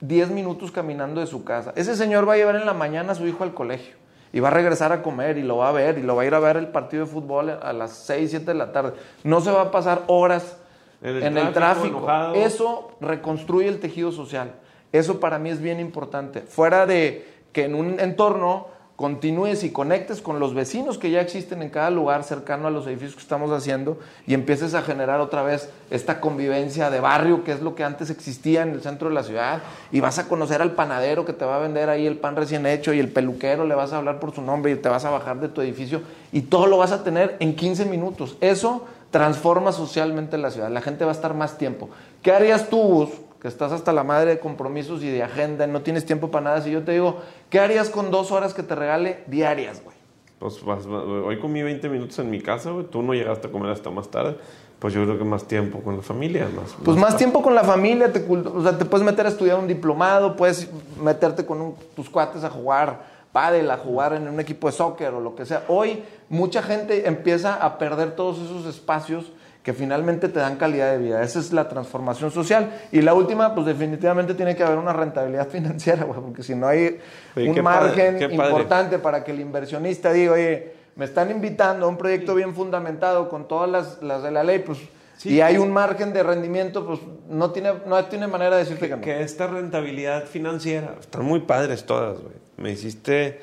10 0.00 0.30
minutos 0.30 0.70
caminando 0.70 1.20
de 1.20 1.26
su 1.26 1.42
casa, 1.42 1.72
ese 1.74 1.96
señor 1.96 2.28
va 2.28 2.34
a 2.34 2.36
llevar 2.36 2.54
en 2.54 2.66
la 2.66 2.72
mañana 2.72 3.12
a 3.12 3.14
su 3.16 3.26
hijo 3.26 3.42
al 3.42 3.52
colegio 3.52 3.96
y 4.32 4.38
va 4.38 4.48
a 4.48 4.52
regresar 4.52 4.92
a 4.92 5.02
comer 5.02 5.38
y 5.38 5.42
lo 5.42 5.56
va 5.56 5.70
a 5.70 5.72
ver 5.72 5.98
y 5.98 6.02
lo 6.02 6.14
va 6.14 6.22
a 6.22 6.26
ir 6.26 6.34
a 6.34 6.38
ver 6.38 6.56
el 6.56 6.68
partido 6.68 7.04
de 7.04 7.10
fútbol 7.10 7.50
a 7.50 7.72
las 7.72 7.92
6, 7.92 8.30
7 8.30 8.46
de 8.46 8.54
la 8.54 8.72
tarde. 8.72 8.94
No 9.24 9.40
se 9.40 9.50
va 9.50 9.62
a 9.62 9.70
pasar 9.70 10.04
horas 10.06 10.56
en 11.02 11.36
el, 11.36 11.52
tráfico. 11.52 12.06
Eso 12.34 12.92
reconstruye 13.00 13.68
el 13.68 13.80
tejido 13.80 14.12
social. 14.12 14.52
Eso 14.92 15.20
para 15.20 15.38
mí 15.38 15.50
es 15.50 15.60
bien 15.60 15.80
importante. 15.80 16.42
Fuera 16.42 16.86
de 16.86 17.28
que 17.52 17.64
en 17.64 17.74
un 17.74 18.00
entorno 18.00 18.68
continúes 18.96 19.64
y 19.64 19.70
conectes 19.70 20.20
con 20.20 20.38
los 20.38 20.54
vecinos 20.54 20.98
que 20.98 21.10
ya 21.10 21.20
existen 21.20 21.62
en 21.62 21.70
cada 21.70 21.90
lugar 21.90 22.24
cercano 22.24 22.68
a 22.68 22.70
los 22.70 22.86
edificios 22.86 23.14
que 23.14 23.22
estamos 23.22 23.50
haciendo 23.50 23.98
y 24.26 24.34
empieces 24.34 24.74
a 24.74 24.82
generar 24.82 25.20
otra 25.20 25.42
vez 25.42 25.70
esta 25.90 26.20
convivencia 26.20 26.90
de 26.90 27.00
barrio, 27.00 27.42
que 27.42 27.52
es 27.52 27.62
lo 27.62 27.74
que 27.74 27.84
antes 27.84 28.10
existía 28.10 28.62
en 28.62 28.70
el 28.70 28.82
centro 28.82 29.08
de 29.08 29.14
la 29.14 29.22
ciudad, 29.22 29.62
y 29.90 30.00
vas 30.00 30.18
a 30.18 30.28
conocer 30.28 30.62
al 30.62 30.72
panadero 30.72 31.24
que 31.24 31.32
te 31.32 31.44
va 31.44 31.56
a 31.56 31.60
vender 31.60 31.88
ahí 31.88 32.06
el 32.06 32.18
pan 32.18 32.36
recién 32.36 32.66
hecho 32.66 32.92
y 32.92 33.00
el 33.00 33.10
peluquero 33.10 33.66
le 33.66 33.74
vas 33.74 33.92
a 33.92 33.98
hablar 33.98 34.20
por 34.20 34.34
su 34.34 34.42
nombre 34.42 34.72
y 34.72 34.76
te 34.76 34.88
vas 34.88 35.04
a 35.04 35.10
bajar 35.10 35.40
de 35.40 35.48
tu 35.48 35.60
edificio 35.62 36.02
y 36.30 36.42
todo 36.42 36.66
lo 36.66 36.78
vas 36.78 36.92
a 36.92 37.02
tener 37.02 37.36
en 37.40 37.56
15 37.56 37.86
minutos. 37.86 38.36
Eso 38.40 38.86
transforma 39.10 39.72
socialmente 39.72 40.38
la 40.38 40.50
ciudad, 40.50 40.70
la 40.70 40.80
gente 40.80 41.04
va 41.04 41.10
a 41.10 41.14
estar 41.14 41.34
más 41.34 41.58
tiempo. 41.58 41.90
¿Qué 42.22 42.32
harías 42.32 42.68
tú, 42.68 43.10
que 43.42 43.48
estás 43.48 43.72
hasta 43.72 43.92
la 43.92 44.04
madre 44.04 44.30
de 44.30 44.38
compromisos 44.38 45.02
y 45.02 45.10
de 45.10 45.24
agenda, 45.24 45.66
no 45.66 45.80
tienes 45.82 46.06
tiempo 46.06 46.30
para 46.30 46.44
nada, 46.44 46.60
si 46.62 46.70
yo 46.70 46.84
te 46.84 46.92
digo, 46.92 47.16
¿qué 47.50 47.58
harías 47.58 47.90
con 47.90 48.12
dos 48.12 48.30
horas 48.30 48.54
que 48.54 48.62
te 48.62 48.76
regale 48.76 49.24
diarias, 49.26 49.82
güey? 49.82 49.96
Pues 50.38 50.62
hoy 50.64 51.40
comí 51.40 51.60
20 51.60 51.88
minutos 51.88 52.16
en 52.20 52.30
mi 52.30 52.40
casa, 52.40 52.70
güey. 52.70 52.86
Tú 52.86 53.02
no 53.02 53.14
llegaste 53.14 53.48
a 53.48 53.50
comer 53.50 53.70
hasta 53.72 53.90
más 53.90 54.08
tarde. 54.08 54.36
Pues 54.78 54.94
yo 54.94 55.02
creo 55.04 55.18
que 55.18 55.24
más 55.24 55.44
tiempo 55.44 55.80
con 55.80 55.96
la 55.96 56.02
familia. 56.02 56.48
Más, 56.54 56.74
Pues 56.84 56.96
más 56.96 57.16
tiempo 57.16 57.42
con 57.42 57.54
la 57.56 57.64
familia, 57.64 58.12
te, 58.12 58.24
o 58.28 58.62
sea, 58.62 58.78
te 58.78 58.84
puedes 58.84 59.04
meter 59.04 59.26
a 59.26 59.28
estudiar 59.30 59.58
un 59.58 59.66
diplomado, 59.66 60.36
puedes 60.36 60.68
meterte 61.02 61.44
con 61.44 61.60
un- 61.60 61.74
tus 61.96 62.08
cuates 62.08 62.44
a 62.44 62.50
jugar 62.50 63.04
pádel, 63.32 63.70
a 63.72 63.76
jugar 63.78 64.12
en 64.12 64.28
un 64.28 64.38
equipo 64.38 64.68
de 64.68 64.72
soccer 64.72 65.14
o 65.14 65.20
lo 65.20 65.34
que 65.34 65.46
sea. 65.46 65.64
Hoy 65.66 66.02
mucha 66.28 66.62
gente 66.62 67.08
empieza 67.08 67.54
a 67.54 67.78
perder 67.78 68.14
todos 68.14 68.38
esos 68.38 68.66
espacios 68.66 69.32
que 69.62 69.72
finalmente 69.72 70.28
te 70.28 70.40
dan 70.40 70.56
calidad 70.56 70.90
de 70.92 70.98
vida. 70.98 71.22
Esa 71.22 71.38
es 71.38 71.52
la 71.52 71.68
transformación 71.68 72.30
social. 72.30 72.70
Y 72.90 73.00
la 73.00 73.14
última, 73.14 73.54
pues 73.54 73.66
definitivamente 73.66 74.34
tiene 74.34 74.56
que 74.56 74.64
haber 74.64 74.78
una 74.78 74.92
rentabilidad 74.92 75.48
financiera, 75.50 76.04
güey, 76.04 76.20
porque 76.20 76.42
si 76.42 76.54
no 76.54 76.66
hay 76.66 76.98
Oye, 77.36 77.50
un 77.50 77.62
margen 77.62 78.14
padre. 78.18 78.34
importante 78.34 78.98
para 78.98 79.22
que 79.22 79.30
el 79.30 79.40
inversionista 79.40 80.12
diga, 80.12 80.32
oye, 80.32 80.74
me 80.96 81.04
están 81.04 81.30
invitando 81.30 81.86
a 81.86 81.88
un 81.88 81.96
proyecto 81.96 82.34
bien 82.34 82.54
fundamentado 82.54 83.28
con 83.28 83.46
todas 83.46 83.70
las, 83.70 84.02
las 84.02 84.22
de 84.22 84.30
la 84.30 84.42
ley, 84.42 84.58
pues, 84.60 84.78
Sí, 85.16 85.34
y 85.34 85.40
hay 85.40 85.56
un 85.56 85.70
margen 85.70 86.12
de 86.12 86.24
rendimiento, 86.24 86.84
pues 86.84 86.98
no 87.28 87.52
tiene, 87.52 87.74
no 87.86 88.04
tiene 88.06 88.26
manera 88.26 88.56
de 88.56 88.64
decirte 88.64 88.88
que, 88.88 88.96
no. 88.96 89.02
que 89.02 89.22
esta 89.22 89.46
rentabilidad 89.46 90.24
financiera, 90.24 90.96
están 90.98 91.24
muy 91.24 91.40
padres 91.40 91.84
todas, 91.84 92.18
güey. 92.18 92.34
Me 92.56 92.72
hiciste 92.72 93.40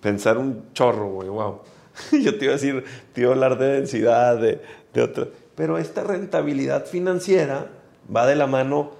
pensar 0.00 0.38
un 0.38 0.72
chorro, 0.72 1.08
güey, 1.08 1.28
wow. 1.28 1.62
Yo 2.12 2.38
te 2.38 2.44
iba 2.44 2.54
a 2.54 2.56
decir, 2.56 2.84
te 3.12 3.22
iba 3.22 3.30
a 3.30 3.34
hablar 3.34 3.58
de 3.58 3.66
densidad, 3.66 4.36
de, 4.38 4.60
de 4.94 5.02
otra. 5.02 5.26
Pero 5.56 5.78
esta 5.78 6.04
rentabilidad 6.04 6.84
financiera 6.86 7.66
va 8.14 8.26
de 8.26 8.36
la 8.36 8.46
mano 8.46 8.92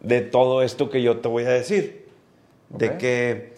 de 0.00 0.20
todo 0.20 0.62
esto 0.62 0.90
que 0.90 1.00
yo 1.02 1.18
te 1.20 1.28
voy 1.28 1.44
a 1.44 1.50
decir. 1.50 2.06
De 2.68 2.90
Ok. 2.90 2.96
que 2.98 3.52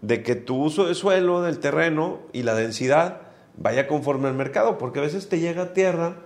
de 0.00 0.22
que 0.22 0.34
tu 0.36 0.62
uso 0.62 0.86
de 0.86 0.94
suelo 0.94 1.40
del 1.42 1.58
terreno 1.58 2.18
y 2.32 2.42
la 2.42 2.54
densidad 2.54 3.18
vaya 3.56 3.86
conforme 3.88 4.28
al 4.28 4.34
mercado, 4.34 4.76
porque 4.78 4.98
a 4.98 5.02
veces 5.02 5.28
te 5.28 5.38
llega 5.40 5.72
tierra 5.72 6.16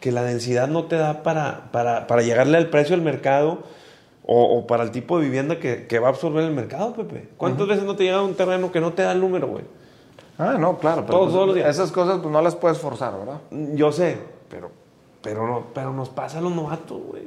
que 0.00 0.12
la 0.12 0.22
densidad 0.22 0.66
no 0.68 0.84
te 0.86 0.96
da 0.96 1.22
para, 1.22 1.70
para, 1.70 2.06
para 2.06 2.22
llegarle 2.22 2.56
al 2.56 2.70
precio 2.70 2.96
del 2.96 3.04
mercado 3.04 3.62
o, 4.24 4.44
o 4.58 4.66
para 4.66 4.82
el 4.82 4.90
tipo 4.92 5.18
de 5.18 5.24
vivienda 5.26 5.58
que, 5.58 5.86
que 5.86 5.98
va 5.98 6.06
a 6.08 6.10
absorber 6.10 6.44
el 6.44 6.52
mercado, 6.52 6.94
Pepe. 6.94 7.28
¿Cuántas 7.36 7.66
veces 7.68 7.84
no 7.84 7.96
te 7.96 8.04
llega 8.04 8.22
un 8.22 8.34
terreno 8.34 8.72
que 8.72 8.80
no 8.80 8.94
te 8.94 9.02
da 9.02 9.12
el 9.12 9.20
número, 9.20 9.46
güey? 9.48 9.64
Ah, 10.38 10.56
no, 10.58 10.78
claro. 10.78 11.02
Pero 11.02 11.12
Todos- 11.18 11.24
pues, 11.26 11.34
todos 11.34 11.46
los 11.48 11.56
días. 11.56 11.68
Esas 11.68 11.92
cosas 11.92 12.18
pues 12.20 12.32
no 12.32 12.40
las 12.40 12.56
puedes 12.56 12.78
forzar, 12.78 13.18
¿verdad? 13.18 13.40
Yo 13.74 13.92
sé, 13.92 14.16
pero, 14.48 14.70
pero, 15.22 15.46
no, 15.46 15.66
pero 15.74 15.92
nos 15.92 16.08
pasa 16.08 16.38
a 16.38 16.40
los 16.40 16.52
novatos, 16.52 16.98
güey. 17.08 17.24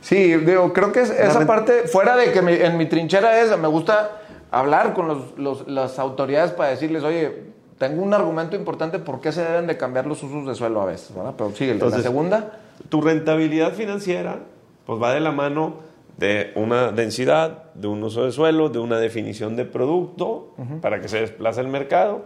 Sí, 0.00 0.34
digo, 0.36 0.72
creo 0.72 0.92
que 0.92 1.00
es- 1.00 1.10
esa 1.10 1.46
parte, 1.46 1.88
fuera 1.88 2.16
de 2.16 2.32
que 2.32 2.42
mi- 2.42 2.52
en 2.52 2.76
mi 2.76 2.86
trinchera 2.86 3.40
es, 3.40 3.56
me 3.58 3.68
gusta 3.68 4.20
hablar 4.50 4.94
con 4.94 5.08
los, 5.08 5.36
los- 5.38 5.66
las 5.66 5.98
autoridades 5.98 6.52
para 6.52 6.68
decirles, 6.70 7.02
oye, 7.02 7.46
tengo 7.78 8.02
un 8.02 8.14
argumento 8.14 8.56
importante 8.56 8.98
por 8.98 9.20
qué 9.20 9.32
se 9.32 9.42
deben 9.42 9.66
de 9.66 9.76
cambiar 9.76 10.06
los 10.06 10.22
usos 10.22 10.46
de 10.46 10.54
suelo 10.54 10.80
a 10.80 10.86
veces, 10.86 11.14
¿verdad? 11.14 11.34
Pero 11.36 11.50
sigue, 11.50 11.68
la 11.68 11.72
Entonces- 11.74 12.02
segunda. 12.02 12.58
Tu 12.88 13.00
rentabilidad 13.00 13.72
financiera 13.72 14.40
pues 14.84 15.02
va 15.02 15.12
de 15.12 15.18
la 15.20 15.32
mano 15.32 15.74
de 16.18 16.52
una 16.54 16.92
densidad, 16.92 17.64
de 17.74 17.88
un 17.88 18.02
uso 18.04 18.24
de 18.24 18.32
suelo, 18.32 18.68
de 18.68 18.78
una 18.78 18.98
definición 18.98 19.56
de 19.56 19.64
producto 19.64 20.54
para 20.80 21.00
que 21.00 21.08
se 21.08 21.20
desplace 21.20 21.60
el 21.60 21.68
mercado, 21.68 22.22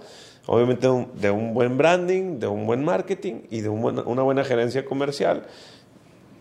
obviamente 0.53 0.89
de 0.89 0.93
un, 0.93 1.09
de 1.15 1.31
buen 1.31 1.79
branding, 1.79 2.41
de 2.41 2.49
un 2.49 2.67
buen 2.67 2.85
marketing 2.85 3.43
y 3.51 3.61
de 3.61 3.69
un 3.69 3.81
buen- 3.83 4.03
una 4.05 4.23
buena 4.23 4.43
gerencia 4.43 4.85
comercial, 4.85 5.45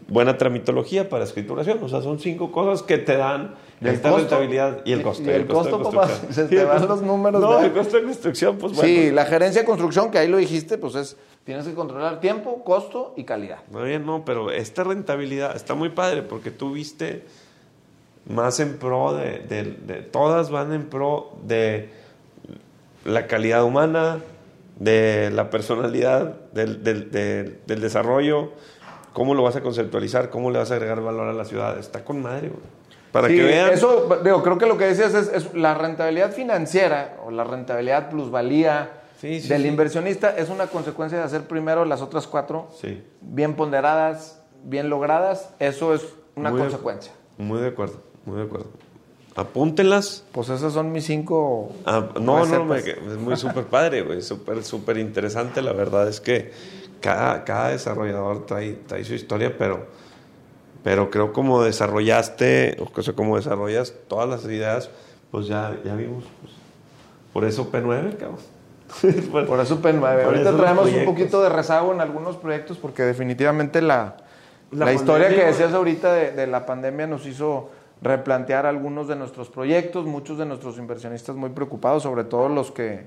buena 0.08 0.36
tramitología 0.38 1.08
para 1.10 1.24
escrituración. 1.26 1.78
O 1.84 1.88
sea, 1.88 2.02
son 2.02 2.18
cinco 2.20 2.52
cosas 2.52 2.82
que 2.82 2.98
te 2.98 3.16
dan 3.18 3.54
¿Y 3.80 3.88
el 3.88 3.94
esta 3.94 4.10
costo? 4.10 4.24
rentabilidad 4.28 4.82
y 4.84 4.94
el 4.94 5.02
Y- 5.02 5.04
costo. 5.04 5.24
y 5.24 5.30
el 5.30 5.48
de 5.48 5.54
costo, 5.54 5.78
papá, 5.84 6.08
construcción. 6.08 6.34
se 6.34 6.46
te 6.46 6.62
el 6.62 6.66
van 6.66 6.78
costo- 6.80 6.96
los 6.96 7.02
números, 7.04 7.40
No, 7.40 7.50
¿verdad? 7.50 7.66
el 7.66 7.72
costo 7.74 7.98
de 7.98 8.04
construcción, 8.04 8.58
pues 8.58 8.74
bueno. 8.76 8.88
Sí, 8.90 9.12
la 9.12 9.26
gerencia 9.26 9.62
de 9.62 9.68
construcción, 9.68 10.10
que 10.10 10.18
ahí 10.18 10.28
lo 10.28 10.38
dijiste, 10.38 10.80
pues 10.80 10.96
es, 10.96 11.16
tienes 11.44 11.68
que 11.68 11.76
controlar 11.76 12.20
tiempo, 12.20 12.64
costo 12.64 13.14
y 13.16 13.26
calidad. 13.26 13.60
Muy 13.70 13.84
bien, 13.84 14.06
no, 14.08 14.26
pero 14.26 14.50
esta 14.50 14.84
rentabilidad 14.84 15.56
está 15.56 15.76
muy 15.76 15.90
padre 15.90 16.24
porque 16.24 16.50
tú 16.50 16.72
viste 16.74 17.26
más 18.28 18.60
en 18.60 18.78
pro 18.80 19.14
de, 19.14 19.40
de- 19.48 19.64
de- 19.86 20.02
todas 20.02 20.50
van 20.50 20.74
en 20.74 20.86
pro 20.90 21.34
de 21.44 21.90
la 23.06 23.28
calidad 23.28 23.64
humana, 23.64 24.20
de 24.78 25.30
la 25.34 25.50
personalidad, 25.50 26.36
del, 26.54 26.84
del- 26.84 27.12
del- 27.12 27.60
del 27.68 27.82
desarrollo, 27.82 28.54
cómo 29.14 29.34
lo 29.36 29.44
vas 29.44 29.56
a 29.58 29.62
conceptualizar, 29.62 30.30
cómo 30.30 30.52
le 30.52 30.60
vas 30.60 30.72
a 30.72 30.76
agregar 30.76 31.02
valor 31.02 31.28
a 31.28 31.34
la 31.34 31.44
ciudad. 31.46 31.78
Está 31.78 32.06
con 32.06 32.22
madre, 32.22 32.48
güey. 32.50 32.62
Para 33.12 33.28
Sí, 33.28 33.36
que 33.36 33.44
vean. 33.44 33.72
Eso, 33.74 34.08
digo, 34.24 34.42
creo 34.44 34.58
que 34.58 34.68
lo 34.68 34.78
que 34.78 34.86
decías 34.86 35.14
es, 35.16 35.30
es 35.34 35.54
la 35.54 35.74
rentabilidad 35.74 36.32
financiera 36.32 37.18
o 37.26 37.32
la 37.32 37.44
rentabilidad 37.44 38.10
plusvalía 38.10 38.92
Sí, 39.20 39.42
sí, 39.42 39.50
del 39.50 39.66
inversionista 39.66 40.38
es 40.38 40.48
una 40.50 40.68
consecuencia 40.68 41.18
de 41.18 41.24
hacer 41.26 41.42
primero 41.42 41.84
las 41.84 42.02
otras 42.02 42.26
cuatro 42.28 42.70
Sí, 42.80 43.04
bien 43.20 43.56
ponderadas, 43.56 44.42
bien 44.64 44.90
logradas. 44.90 45.54
Eso 45.60 45.94
es 45.94 46.06
una 46.36 46.52
Muy 46.52 46.60
de- 46.60 46.66
consecuencia. 46.68 47.12
muy 47.38 47.60
de 47.60 47.68
acuerdo, 47.68 48.02
muy 48.26 48.38
de 48.38 48.44
acuerdo. 48.44 48.68
Apúntenlas. 49.40 50.24
Pues 50.32 50.50
esas 50.50 50.74
son 50.74 50.92
mis 50.92 51.06
cinco. 51.06 51.72
Ah, 51.86 52.08
no, 52.20 52.46
no, 52.46 52.66
me- 52.66 52.76
recetas. 52.76 53.04
es 53.08 53.18
muy 53.18 53.38
súper 53.38 53.64
padre, 53.66 54.02
güey, 54.02 54.22
súper, 54.22 54.64
súper 54.64 54.98
interesante. 54.98 55.62
La 55.62 55.72
verdad 55.74 56.08
es 56.10 56.20
que 56.20 56.52
cada, 57.00 57.44
cada 57.46 57.70
desarrollador 57.70 58.46
trae, 58.46 58.74
trae 58.86 59.04
su 59.06 59.14
historia, 59.14 59.56
pero, 59.58 59.86
pero 60.84 61.10
creo 61.10 61.32
como 61.32 61.64
desarrollaste, 61.64 62.78
o 62.96 63.02
sea, 63.02 63.14
como 63.14 63.38
desarrollas 63.38 63.94
todas 64.08 64.28
las 64.28 64.44
ideas, 64.46 64.90
pues 65.32 65.48
ya, 65.48 65.78
ya 65.86 65.96
vimos. 65.96 66.26
pues, 66.42 66.54
por 67.32 67.46
eso 67.46 67.72
P9, 67.72 68.18
cabrón. 68.18 68.38
Por- 69.32 69.46
Por 69.48 69.60
eso 69.60 69.80
P9. 69.82 70.00
Por 70.00 70.10
Ahorita 70.26 70.58
traemos 70.58 70.92
un 70.92 71.06
poquito 71.06 71.42
de 71.44 71.50
rezago 71.50 71.94
en 71.94 72.02
algunos 72.02 72.36
proyectos 72.38 72.78
porque 72.78 73.04
definitivamente 73.04 73.82
la, 73.84 74.18
La 74.72 74.86
la, 74.86 74.94
historia 74.94 75.30
que 75.30 75.46
decías 75.46 75.74
ahorita 75.74 76.12
de, 76.12 76.32
de 76.32 76.48
la 76.48 76.66
pandemia 76.66 77.06
nos 77.08 77.26
hizo 77.28 77.70
replantear 78.02 78.66
algunos 78.66 79.08
de 79.08 79.16
nuestros 79.16 79.50
proyectos, 79.50 80.06
muchos 80.06 80.38
de 80.38 80.46
nuestros 80.46 80.78
inversionistas 80.78 81.36
muy 81.36 81.50
preocupados, 81.50 82.04
sobre 82.04 82.24
todo 82.24 82.50
los 82.50 82.72
que, 82.72 83.06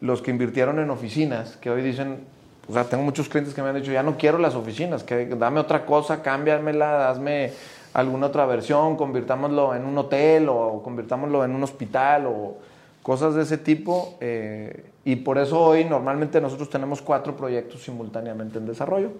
los 0.00 0.22
que 0.22 0.30
invirtieron 0.30 0.78
en 0.78 0.90
oficinas, 0.90 1.56
que 1.56 1.70
hoy 1.70 1.82
dicen, 1.82 2.24
o 2.68 2.72
sea, 2.72 2.84
tengo 2.84 3.02
muchos 3.02 3.28
clientes 3.28 3.54
que 3.54 3.62
me 3.62 3.68
han 3.68 3.76
dicho, 3.76 3.92
ya 3.92 4.02
no 4.02 4.16
quiero 4.16 4.38
las 4.38 4.54
oficinas, 4.54 5.04
que 5.04 5.26
dame 5.26 5.60
otra 5.60 5.86
cosa, 5.86 6.22
cámbiamela, 6.22 7.10
hazme 7.10 7.52
alguna 7.92 8.26
otra 8.26 8.46
versión, 8.46 8.96
convirtámoslo 8.96 9.74
en 9.74 9.84
un 9.84 9.96
hotel 9.98 10.48
o 10.48 10.82
convirtámoslo 10.82 11.44
en 11.44 11.54
un 11.54 11.62
hospital 11.62 12.26
o 12.26 12.56
cosas 13.02 13.34
de 13.34 13.42
ese 13.42 13.58
tipo. 13.58 14.16
eh, 14.20 14.86
y 15.04 15.16
por 15.16 15.38
eso 15.38 15.60
hoy 15.60 15.84
normalmente 15.84 16.40
nosotros 16.40 16.70
tenemos 16.70 17.02
cuatro 17.02 17.36
proyectos 17.36 17.82
simultáneamente 17.82 18.58
en 18.58 18.66
desarrollo. 18.66 19.10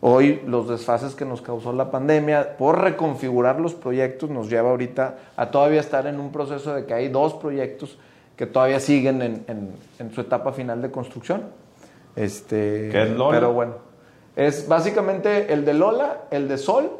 Hoy 0.00 0.42
los 0.46 0.68
desfases 0.68 1.14
que 1.16 1.24
nos 1.24 1.42
causó 1.42 1.72
la 1.72 1.90
pandemia 1.90 2.56
por 2.56 2.80
reconfigurar 2.80 3.58
los 3.60 3.74
proyectos 3.74 4.30
nos 4.30 4.48
lleva 4.48 4.70
ahorita 4.70 5.16
a 5.36 5.50
todavía 5.50 5.80
estar 5.80 6.06
en 6.06 6.20
un 6.20 6.30
proceso 6.30 6.72
de 6.74 6.84
que 6.86 6.94
hay 6.94 7.08
dos 7.08 7.34
proyectos 7.34 7.98
que 8.36 8.46
todavía 8.46 8.78
siguen 8.78 9.22
en, 9.22 9.44
en- 9.48 9.72
en 9.98 10.12
su 10.12 10.20
etapa 10.20 10.52
final 10.52 10.80
de 10.82 10.92
construcción. 10.92 11.42
Este, 12.14 12.88
¿Qué 12.92 13.02
es 13.02 13.10
Lola? 13.10 13.38
Pero 13.38 13.52
bueno, 13.52 13.74
es 14.36 14.68
básicamente 14.68 15.52
el 15.52 15.64
de 15.64 15.74
Lola, 15.74 16.22
el 16.30 16.46
de 16.48 16.58
Sol, 16.58 16.90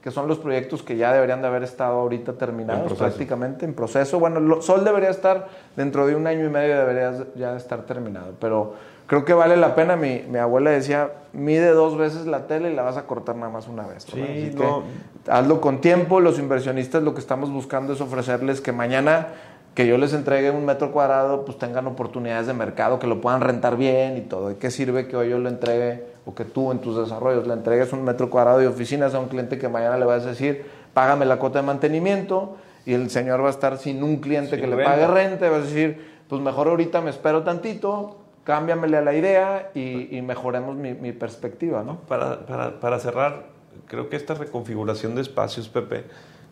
que 0.00 0.10
son 0.10 0.26
los 0.26 0.38
proyectos 0.40 0.82
que 0.82 0.96
ya 0.96 1.12
deberían 1.12 1.42
de 1.42 1.46
haber 1.48 1.62
estado 1.62 2.00
ahorita 2.00 2.32
terminados 2.32 2.92
prácticamente 2.94 3.64
en 3.64 3.74
proceso. 3.74 4.18
Bueno, 4.18 4.60
Sol 4.62 4.84
debería 4.84 5.10
estar 5.10 5.46
dentro 5.76 6.06
de 6.08 6.16
un 6.16 6.26
año 6.26 6.44
y 6.44 6.48
medio 6.48 6.76
debería 6.76 7.12
ya 7.36 7.56
estar 7.56 7.82
terminado, 7.86 8.32
pero 8.40 8.74
creo 9.12 9.26
que 9.26 9.34
vale 9.34 9.58
la 9.58 9.74
pena. 9.74 9.94
Mi, 9.94 10.24
mi 10.26 10.38
abuela 10.38 10.70
decía, 10.70 11.10
mide 11.34 11.72
dos 11.72 11.98
veces 11.98 12.24
la 12.24 12.46
tele 12.46 12.72
y 12.72 12.74
la 12.74 12.80
vas 12.80 12.96
a 12.96 13.02
cortar 13.02 13.36
nada 13.36 13.52
más 13.52 13.68
una 13.68 13.86
vez. 13.86 14.04
Sí, 14.04 14.22
Así 14.22 14.52
no. 14.56 14.84
que 15.22 15.30
hazlo 15.30 15.60
con 15.60 15.82
tiempo. 15.82 16.18
Los 16.18 16.38
inversionistas 16.38 17.02
lo 17.02 17.12
que 17.12 17.20
estamos 17.20 17.52
buscando 17.52 17.92
es 17.92 18.00
ofrecerles 18.00 18.62
que 18.62 18.72
mañana 18.72 19.26
que 19.74 19.86
yo 19.86 19.98
les 19.98 20.14
entregue 20.14 20.50
un 20.50 20.64
metro 20.64 20.92
cuadrado, 20.92 21.44
pues 21.44 21.58
tengan 21.58 21.86
oportunidades 21.88 22.46
de 22.46 22.54
mercado, 22.54 22.98
que 22.98 23.06
lo 23.06 23.20
puedan 23.20 23.42
rentar 23.42 23.76
bien 23.76 24.16
y 24.16 24.22
todo. 24.22 24.50
¿Y 24.50 24.54
qué 24.54 24.70
sirve 24.70 25.06
que 25.06 25.14
hoy 25.14 25.28
yo 25.28 25.36
lo 25.36 25.50
entregue 25.50 26.04
o 26.24 26.34
que 26.34 26.46
tú 26.46 26.72
en 26.72 26.78
tus 26.78 26.96
desarrollos 26.96 27.46
le 27.46 27.52
entregues 27.52 27.92
un 27.92 28.04
metro 28.04 28.30
cuadrado 28.30 28.60
de 28.60 28.66
oficinas 28.66 29.12
a 29.14 29.18
un 29.18 29.28
cliente 29.28 29.58
que 29.58 29.68
mañana 29.68 29.98
le 29.98 30.06
vas 30.06 30.24
a 30.24 30.30
decir, 30.30 30.64
págame 30.94 31.26
la 31.26 31.36
cuota 31.36 31.60
de 31.60 31.66
mantenimiento 31.66 32.56
y 32.86 32.94
el 32.94 33.10
señor 33.10 33.42
va 33.42 33.48
a 33.48 33.50
estar 33.50 33.76
sin 33.76 34.02
un 34.02 34.16
cliente 34.20 34.52
Sin 34.52 34.60
que 34.60 34.66
le 34.74 34.82
pague 34.82 35.06
renta 35.06 35.46
y 35.46 35.50
va 35.50 35.56
a 35.56 35.60
decir, 35.60 36.00
pues 36.28 36.40
mejor 36.40 36.68
ahorita 36.68 37.02
me 37.02 37.10
espero 37.10 37.42
tantito, 37.42 38.21
cámbiamele 38.44 38.96
a 38.96 39.02
la 39.02 39.14
idea 39.14 39.70
y, 39.74 40.16
y 40.16 40.22
mejoremos 40.22 40.76
mi, 40.76 40.94
mi 40.94 41.12
perspectiva, 41.12 41.82
¿no? 41.84 42.00
Para, 42.00 42.46
para, 42.46 42.80
para 42.80 42.98
cerrar, 42.98 43.46
creo 43.86 44.08
que 44.08 44.16
esta 44.16 44.34
reconfiguración 44.34 45.14
de 45.14 45.22
espacios, 45.22 45.68
Pepe, 45.68 46.04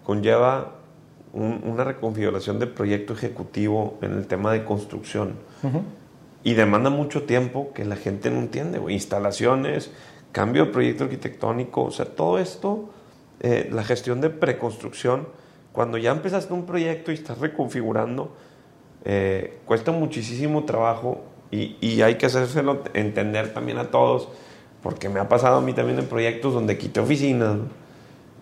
conlleva 0.05 0.73
un- 1.33 1.63
una 1.65 1.85
reconfiguración 1.85 2.59
de 2.59 2.67
proyecto 2.67 3.13
ejecutivo 3.13 3.99
en 4.03 4.13
el 4.13 4.27
tema 4.27 4.53
de 4.53 4.65
construcción. 4.65 5.35
Y 6.43 6.55
demanda 6.55 6.89
mucho 6.91 7.25
tiempo 7.25 7.73
que 7.75 7.85
la 7.85 7.97
gente 7.97 8.31
no 8.31 8.39
entiende. 8.39 8.81
Instalaciones, 8.93 9.91
cambio 10.33 10.67
de 10.67 10.73
proyecto 10.73 11.05
arquitectónico, 11.05 11.83
o 11.85 11.91
sea, 11.91 12.07
todo 12.07 12.39
esto 12.39 12.91
eh, 13.41 13.69
la 13.73 13.85
gestión 13.85 14.21
de 14.21 14.31
preconstrucción, 14.31 15.27
cuando 15.73 15.99
ya 15.99 16.13
empezaste 16.13 16.53
un 16.53 16.67
proyecto 16.67 17.11
y 17.11 17.15
estás 17.15 17.39
reconfigurando, 17.39 18.35
eh, 19.05 19.59
cuesta 19.65 19.93
muchísimo 19.93 20.65
trabajo 20.65 21.23
y, 21.51 22.03
hay 22.03 22.17
que 22.17 22.27
hacérselo 22.27 22.83
entender 22.95 23.53
también 23.53 23.79
a 23.79 23.91
todos, 23.91 24.29
porque 24.83 25.09
me 25.09 25.21
ha 25.21 25.29
pasado 25.29 25.57
a 25.57 25.61
mí 25.61 25.73
también 25.73 25.99
en 25.99 26.07
proyectos 26.07 26.55
donde 26.55 26.79
quité 26.79 27.01
oficinas 27.01 27.59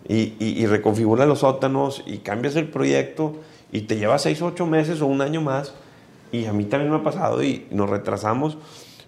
y, 0.06 0.34
y, 0.38 0.54
y 0.58 0.66
reconfigura 0.66 1.26
los 1.26 1.40
sótanos 1.40 2.02
y 2.06 2.18
cambias 2.18 2.56
el 2.56 2.68
proyecto 2.68 3.36
y 3.72 3.82
te 3.82 3.96
lleva 3.96 4.18
seis 4.18 4.40
o 4.42 4.46
ocho 4.46 4.66
meses 4.66 5.00
o 5.00 5.06
un 5.06 5.20
año 5.20 5.40
más. 5.40 5.74
Y 6.30 6.46
a 6.46 6.52
mí 6.52 6.64
también 6.64 6.90
me 6.90 6.98
ha 6.98 7.02
pasado 7.02 7.42
y 7.42 7.66
nos 7.70 7.88
retrasamos, 7.88 8.58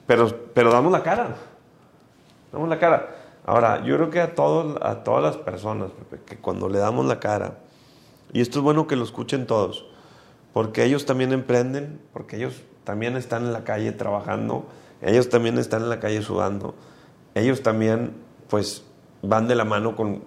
pero, 0.06 0.28
pero 0.54 0.72
damos 0.72 0.92
la 0.92 1.02
cara. 1.02 1.36
Damos 2.52 2.68
la 2.68 2.78
cara. 2.78 3.16
Ahora, 3.46 3.84
yo 3.84 3.96
creo 3.96 4.10
que 4.10 4.20
a, 4.20 4.34
todos, 4.34 4.76
a 4.82 5.02
todas 5.02 5.22
las 5.22 5.36
personas, 5.36 5.90
que 6.26 6.36
cuando 6.36 6.68
le 6.68 6.78
damos 6.78 7.06
la 7.06 7.20
cara, 7.20 7.58
y 8.32 8.40
esto 8.40 8.58
es 8.58 8.64
bueno 8.64 8.86
que 8.86 8.96
lo 8.96 9.04
escuchen 9.04 9.46
todos, 9.46 9.86
porque 10.52 10.84
ellos 10.84 11.06
también 11.06 11.32
emprenden, 11.32 12.00
porque 12.12 12.36
ellos 12.36 12.62
también 12.84 13.16
están 13.16 13.44
en 13.44 13.52
la 13.52 13.64
calle 13.64 13.92
trabajando, 13.92 14.66
ellos 15.02 15.28
también 15.28 15.58
están 15.58 15.82
en 15.82 15.88
la 15.88 16.00
calle 16.00 16.22
sudando, 16.22 16.74
ellos 17.34 17.62
también 17.62 18.12
pues 18.48 18.84
van 19.22 19.48
de 19.48 19.54
la 19.54 19.64
mano 19.64 19.96
con, 19.96 20.22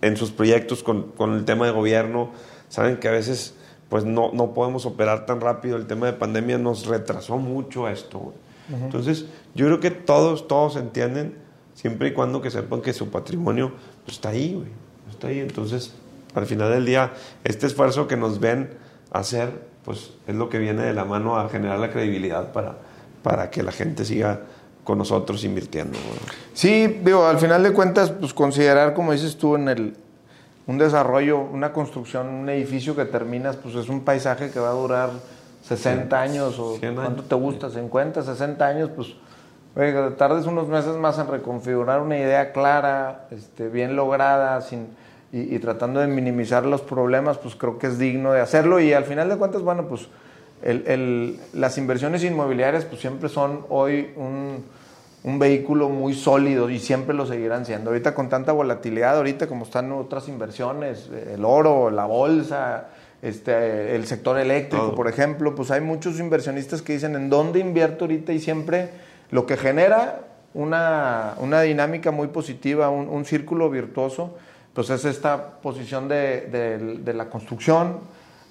en 0.00 0.16
sus 0.16 0.30
proyectos 0.30 0.82
con, 0.82 1.10
con 1.12 1.34
el 1.34 1.44
tema 1.44 1.66
de 1.66 1.72
gobierno, 1.72 2.30
saben 2.68 2.98
que 2.98 3.08
a 3.08 3.12
veces 3.12 3.54
pues 3.88 4.04
no, 4.04 4.30
no 4.32 4.54
podemos 4.54 4.86
operar 4.86 5.26
tan 5.26 5.40
rápido, 5.40 5.76
el 5.76 5.86
tema 5.86 6.06
de 6.06 6.14
pandemia 6.14 6.58
nos 6.58 6.86
retrasó 6.86 7.38
mucho 7.38 7.88
esto. 7.88 8.18
Uh 8.18 8.32
-huh. 8.70 8.84
Entonces, 8.84 9.26
yo 9.54 9.66
creo 9.66 9.80
que 9.80 9.90
todos, 9.90 10.48
todos 10.48 10.76
entienden, 10.76 11.36
siempre 11.74 12.08
y 12.08 12.12
cuando 12.12 12.40
que 12.40 12.50
sepan 12.50 12.80
que 12.80 12.92
su 12.92 13.10
patrimonio 13.10 13.72
pues, 14.04 14.16
está 14.16 14.30
ahí, 14.30 14.54
güey, 14.54 14.68
está 15.10 15.28
ahí. 15.28 15.40
Entonces, 15.40 15.94
al 16.34 16.46
final 16.46 16.70
del 16.72 16.86
día, 16.86 17.12
este 17.44 17.66
esfuerzo 17.66 18.08
que 18.08 18.16
nos 18.16 18.40
ven 18.40 18.70
hacer, 19.14 19.50
pues 19.84 20.12
es 20.26 20.34
lo 20.34 20.48
que 20.48 20.58
viene 20.58 20.82
de 20.82 20.92
la 20.92 21.04
mano 21.04 21.36
a 21.36 21.48
generar 21.48 21.78
la 21.78 21.90
credibilidad 21.90 22.52
para, 22.52 22.74
para 23.22 23.50
que 23.50 23.62
la 23.62 23.72
gente 23.72 24.04
siga 24.04 24.40
con 24.82 24.98
nosotros 24.98 25.44
invirtiendo. 25.44 25.98
Sí, 26.52 27.00
digo, 27.02 27.26
al 27.26 27.38
final 27.38 27.62
de 27.62 27.72
cuentas, 27.72 28.10
pues 28.10 28.34
considerar, 28.34 28.92
como 28.92 29.12
dices 29.12 29.36
tú, 29.36 29.56
en 29.56 29.68
el, 29.68 29.96
un 30.66 30.78
desarrollo, 30.78 31.38
una 31.40 31.72
construcción, 31.72 32.28
un 32.28 32.48
edificio 32.48 32.96
que 32.96 33.04
terminas, 33.04 33.56
pues 33.56 33.74
es 33.76 33.88
un 33.88 34.00
paisaje 34.02 34.50
que 34.50 34.58
va 34.58 34.70
a 34.70 34.74
durar 34.74 35.10
60 35.62 36.20
años 36.20 36.58
o 36.58 36.78
cuánto 36.94 37.22
te 37.22 37.34
gusta, 37.34 37.70
50, 37.70 38.22
60 38.22 38.66
años, 38.66 38.90
pues 38.94 39.14
oye, 39.76 39.92
tardes 40.18 40.46
unos 40.46 40.68
meses 40.68 40.96
más 40.96 41.18
en 41.18 41.28
reconfigurar 41.28 42.00
una 42.00 42.18
idea 42.18 42.52
clara, 42.52 43.28
este, 43.30 43.68
bien 43.68 43.96
lograda, 43.96 44.60
sin, 44.60 44.88
y, 45.34 45.54
y, 45.54 45.58
tratando 45.58 46.00
de 46.00 46.06
minimizar 46.06 46.64
los 46.64 46.80
problemas, 46.80 47.38
pues 47.38 47.56
creo 47.56 47.78
que 47.78 47.88
es 47.88 47.98
digno 47.98 48.32
de 48.32 48.40
hacerlo 48.40 48.80
y 48.80 48.92
al 48.92 49.04
final 49.04 49.28
de 49.28 49.36
cuentas, 49.36 49.62
bueno, 49.62 49.88
pues 49.88 50.08
el, 50.62 50.84
el, 50.86 51.40
las 51.52 51.76
inversiones 51.76 52.22
inmobiliarias 52.22 52.84
pues 52.84 53.00
siempre 53.00 53.28
son 53.28 53.66
hoy 53.68 54.12
un 54.16 54.64
un 55.24 55.38
vehículo 55.38 55.88
muy 55.88 56.14
sólido 56.14 56.68
y 56.68 56.78
siempre 56.78 57.14
lo 57.14 57.26
seguirán 57.26 57.64
siendo. 57.64 57.90
Ahorita 57.90 58.14
con 58.14 58.28
tanta 58.28 58.52
volatilidad, 58.52 59.16
ahorita 59.16 59.46
como 59.46 59.64
están 59.64 59.90
otras 59.90 60.28
inversiones, 60.28 61.10
el 61.32 61.46
oro, 61.46 61.90
la 61.90 62.04
bolsa, 62.04 62.88
este, 63.22 63.96
el 63.96 64.06
sector 64.06 64.38
eléctrico, 64.38 64.84
Todo. 64.84 64.94
por 64.94 65.08
ejemplo, 65.08 65.54
pues 65.54 65.70
hay 65.70 65.80
muchos 65.80 66.20
inversionistas 66.20 66.82
que 66.82 66.92
dicen 66.92 67.14
en 67.14 67.30
dónde 67.30 67.58
invierto 67.58 68.04
ahorita 68.04 68.34
y 68.34 68.38
siempre 68.38 68.90
lo 69.30 69.46
que 69.46 69.56
genera 69.56 70.20
una, 70.52 71.34
una 71.40 71.62
dinámica 71.62 72.10
muy 72.10 72.28
positiva, 72.28 72.90
un, 72.90 73.08
un, 73.08 73.24
círculo 73.24 73.70
virtuoso, 73.70 74.36
pues 74.74 74.90
es 74.90 75.04
esta 75.04 75.60
posición 75.60 76.08
de, 76.08 76.48
de, 76.50 76.78
de 76.98 77.14
la 77.14 77.30
construcción, 77.30 78.00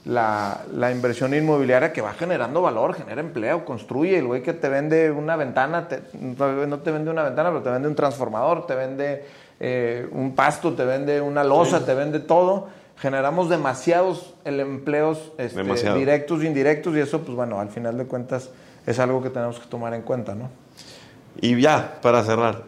la, 0.05 0.61
la, 0.73 0.91
inversión 0.91 1.33
inmobiliaria 1.33 1.93
que 1.93 2.01
va 2.01 2.13
generando 2.13 2.61
valor, 2.61 2.93
genera 2.93 3.21
empleo, 3.21 3.63
construye. 3.65 4.17
El 4.17 4.27
güey 4.27 4.41
que 4.41 4.53
te 4.53 4.69
vende 4.69 5.11
una 5.11 5.35
ventana, 5.35 5.87
te, 5.87 6.01
no 6.13 6.79
te 6.79 6.91
vende 6.91 7.11
una 7.11 7.23
ventana, 7.23 7.49
pero 7.49 7.61
te 7.61 7.69
vende 7.69 7.87
un 7.87 7.95
transformador, 7.95 8.65
te 8.65 8.75
vende 8.75 9.25
eh, 9.59 10.07
un 10.11 10.33
pasto, 10.35 10.73
te 10.73 10.85
vende 10.85 11.21
una 11.21 11.43
losa, 11.43 11.79
sí. 11.79 11.85
te 11.85 11.93
vende 11.93 12.19
todo. 12.19 12.67
Generamos 12.97 13.49
demasiados 13.49 14.33
empleos 14.45 15.31
este, 15.37 15.57
Demasiado. 15.63 15.97
directos 15.97 16.41
e 16.41 16.45
indirectos 16.45 16.95
y 16.95 16.99
eso, 16.99 17.21
pues 17.21 17.35
bueno, 17.35 17.59
al 17.59 17.69
final 17.69 17.97
de 17.97 18.05
cuentas 18.05 18.49
es 18.85 18.99
algo 18.99 19.21
que 19.21 19.29
tenemos 19.29 19.59
que 19.59 19.67
tomar 19.67 19.93
en 19.93 20.03
cuenta, 20.03 20.35
¿no? 20.35 20.49
Y 21.41 21.59
ya, 21.59 21.99
para 22.01 22.23
cerrar, 22.23 22.63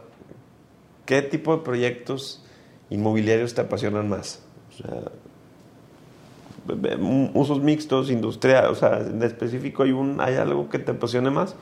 ¿qué 1.06 1.22
tipo 1.22 1.56
de 1.56 1.64
proyectos 1.64 2.45
inmobiliarios 2.90 3.54
te 3.54 3.62
apasionan 3.62 4.10
más? 4.10 4.42
O 4.74 4.78
sea, 4.78 5.02
usos 7.34 7.62
mixtos, 7.62 8.10
industrial, 8.10 8.68
o 8.68 8.76
sea, 8.76 9.00
en 9.00 9.22
específico 9.22 9.84
hay, 9.84 9.92
un, 9.92 10.20
hay 10.20 10.36
algo 10.36 10.70
que 10.70 10.80
te 10.80 10.92
apasione 10.92 11.30
más 11.30 11.56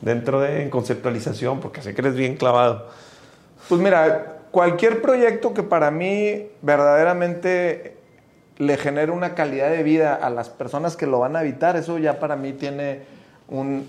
dentro 0.00 0.40
de 0.40 0.70
conceptualización, 0.70 1.60
porque 1.60 1.82
sé 1.82 1.94
que 1.94 2.00
eres 2.00 2.14
bien 2.14 2.36
clavado. 2.36 2.88
Pues 3.68 3.80
mira, 3.80 4.42
cualquier 4.50 5.02
proyecto 5.02 5.54
que 5.54 5.62
para 5.62 5.90
mí 5.90 6.46
verdaderamente 6.62 7.96
le 8.58 8.76
genere 8.76 9.10
una 9.10 9.34
calidad 9.34 9.70
de 9.70 9.82
vida 9.82 10.14
a 10.14 10.30
las 10.30 10.48
personas 10.48 10.96
que 10.96 11.06
lo 11.06 11.18
van 11.18 11.36
a 11.36 11.40
habitar, 11.40 11.76
eso 11.76 11.98
ya 11.98 12.20
para 12.20 12.36
mí 12.36 12.52
tiene 12.52 13.00
un 13.48 13.86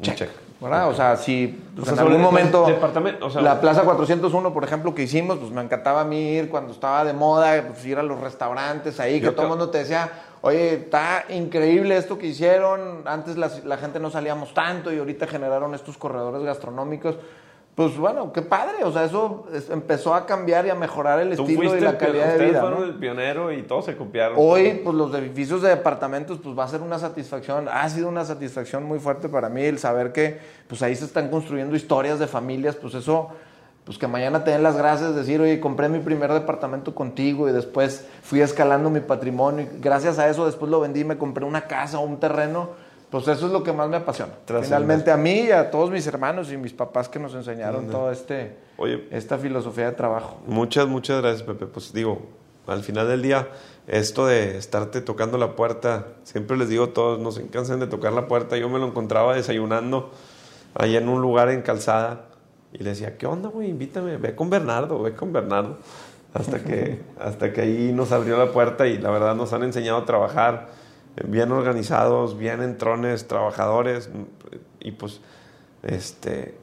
check. 0.00 0.12
Un 0.12 0.16
check. 0.16 0.30
¿Verdad? 0.62 0.84
Okay. 0.84 0.92
O 0.92 0.96
sea, 0.96 1.16
si 1.16 1.60
pues, 1.74 1.88
o 1.88 1.94
sea, 1.94 1.94
en 1.94 2.08
algún 2.08 2.22
momento 2.22 2.66
o 3.20 3.30
sea, 3.30 3.42
la 3.42 3.60
Plaza 3.60 3.82
401, 3.82 4.52
por 4.52 4.64
ejemplo, 4.64 4.94
que 4.94 5.02
hicimos, 5.02 5.38
pues 5.38 5.50
me 5.50 5.60
encantaba 5.62 6.02
a 6.02 6.04
mí 6.04 6.34
ir 6.34 6.48
cuando 6.48 6.72
estaba 6.72 7.04
de 7.04 7.12
moda, 7.12 7.62
pues 7.66 7.84
ir 7.84 7.98
a 7.98 8.02
los 8.02 8.20
restaurantes 8.20 9.00
ahí, 9.00 9.20
que 9.20 9.30
todo 9.32 9.42
el 9.42 9.48
mundo 9.48 9.70
te 9.70 9.78
decía, 9.78 10.10
oye, 10.40 10.74
está 10.74 11.24
increíble 11.28 11.96
esto 11.96 12.18
que 12.18 12.28
hicieron, 12.28 13.02
antes 13.06 13.36
la, 13.36 13.50
la, 13.64 13.76
gente 13.76 13.98
no 13.98 14.10
salíamos 14.10 14.54
tanto 14.54 14.92
y 14.92 14.98
ahorita 14.98 15.26
generaron 15.26 15.74
estos 15.74 15.98
corredores 15.98 16.42
gastronómicos. 16.42 17.16
Pues 17.74 17.96
bueno, 17.96 18.34
qué 18.34 18.42
padre, 18.42 18.84
o 18.84 18.92
sea, 18.92 19.04
eso 19.04 19.46
empezó 19.70 20.14
a 20.14 20.26
cambiar 20.26 20.66
y 20.66 20.70
a 20.70 20.74
mejorar 20.74 21.20
el 21.20 21.32
estilo 21.32 21.74
y 21.74 21.80
la 21.80 21.96
calidad 21.96 22.36
de 22.36 22.46
vida. 22.46 22.60
fueron 22.60 22.80
¿no? 22.80 22.84
el 22.84 22.94
pionero 22.96 23.50
y 23.50 23.62
todos 23.62 23.86
se 23.86 23.96
copiaron. 23.96 24.36
Hoy, 24.38 24.82
pues 24.84 24.94
los 24.94 25.14
edificios 25.14 25.62
de 25.62 25.70
departamentos, 25.70 26.38
pues 26.42 26.56
va 26.58 26.64
a 26.64 26.68
ser 26.68 26.82
una 26.82 26.98
satisfacción, 26.98 27.68
ha 27.72 27.88
sido 27.88 28.10
una 28.10 28.26
satisfacción 28.26 28.84
muy 28.84 28.98
fuerte 28.98 29.30
para 29.30 29.48
mí 29.48 29.62
el 29.62 29.78
saber 29.78 30.12
que, 30.12 30.38
pues 30.68 30.82
ahí 30.82 30.94
se 30.94 31.06
están 31.06 31.30
construyendo 31.30 31.74
historias 31.74 32.18
de 32.18 32.26
familias, 32.26 32.76
pues 32.76 32.92
eso, 32.92 33.30
pues 33.86 33.96
que 33.96 34.06
mañana 34.06 34.44
te 34.44 34.50
den 34.50 34.62
las 34.62 34.76
gracias, 34.76 35.16
decir, 35.16 35.40
oye, 35.40 35.58
compré 35.58 35.88
mi 35.88 36.00
primer 36.00 36.30
departamento 36.30 36.94
contigo 36.94 37.48
y 37.48 37.52
después 37.52 38.06
fui 38.22 38.42
escalando 38.42 38.90
mi 38.90 39.00
patrimonio 39.00 39.62
y 39.62 39.80
gracias 39.80 40.18
a 40.18 40.28
eso 40.28 40.44
después 40.44 40.70
lo 40.70 40.78
vendí, 40.80 41.04
me 41.04 41.16
compré 41.16 41.46
una 41.46 41.62
casa 41.62 41.98
o 41.98 42.02
un 42.02 42.20
terreno 42.20 42.68
pues 43.12 43.28
eso 43.28 43.44
es 43.44 43.52
lo 43.52 43.62
que 43.62 43.74
más 43.74 43.90
me 43.90 43.98
apasiona. 43.98 44.32
Finalmente 44.46 45.10
a 45.10 45.18
mí 45.18 45.40
y 45.42 45.50
a 45.50 45.70
todos 45.70 45.90
mis 45.90 46.06
hermanos 46.06 46.50
y 46.50 46.56
mis 46.56 46.72
papás 46.72 47.10
que 47.10 47.18
nos 47.18 47.34
enseñaron 47.34 47.88
toda 47.88 48.10
este, 48.10 48.56
Oye, 48.78 49.06
esta 49.10 49.36
filosofía 49.36 49.84
de 49.84 49.92
trabajo. 49.92 50.40
Muchas, 50.46 50.88
muchas 50.88 51.20
gracias, 51.20 51.42
Pepe. 51.42 51.66
Pues 51.66 51.92
digo, 51.92 52.22
al 52.66 52.82
final 52.82 53.08
del 53.08 53.20
día, 53.20 53.48
esto 53.86 54.24
de 54.24 54.56
estarte 54.56 55.02
tocando 55.02 55.36
la 55.36 55.56
puerta, 55.56 56.06
siempre 56.22 56.56
les 56.56 56.70
digo 56.70 56.84
a 56.84 56.92
todos, 56.94 57.20
no 57.20 57.32
se 57.32 57.46
cansen 57.48 57.80
de 57.80 57.86
tocar 57.86 58.14
la 58.14 58.28
puerta. 58.28 58.56
Yo 58.56 58.70
me 58.70 58.78
lo 58.78 58.86
encontraba 58.86 59.34
desayunando 59.34 60.10
ahí 60.72 60.96
en 60.96 61.06
un 61.10 61.20
lugar 61.20 61.50
en 61.50 61.60
calzada 61.60 62.28
y 62.72 62.78
le 62.78 62.90
decía, 62.90 63.18
¿qué 63.18 63.26
onda, 63.26 63.50
güey? 63.50 63.68
Invítame, 63.68 64.16
ve 64.16 64.34
con 64.34 64.48
Bernardo, 64.48 65.02
ve 65.02 65.12
con 65.12 65.34
Bernardo. 65.34 65.76
Hasta 66.32 66.64
que, 66.64 67.02
hasta 67.20 67.52
que 67.52 67.60
ahí 67.60 67.92
nos 67.92 68.10
abrió 68.10 68.38
la 68.38 68.52
puerta 68.52 68.86
y 68.86 68.96
la 68.96 69.10
verdad 69.10 69.34
nos 69.34 69.52
han 69.52 69.64
enseñado 69.64 69.98
a 69.98 70.06
trabajar 70.06 70.80
bien 71.26 71.52
organizados, 71.52 72.38
bien 72.38 72.62
entrones, 72.62 73.26
trabajadores 73.28 74.10
y 74.80 74.92
pues 74.92 75.20
este 75.82 76.54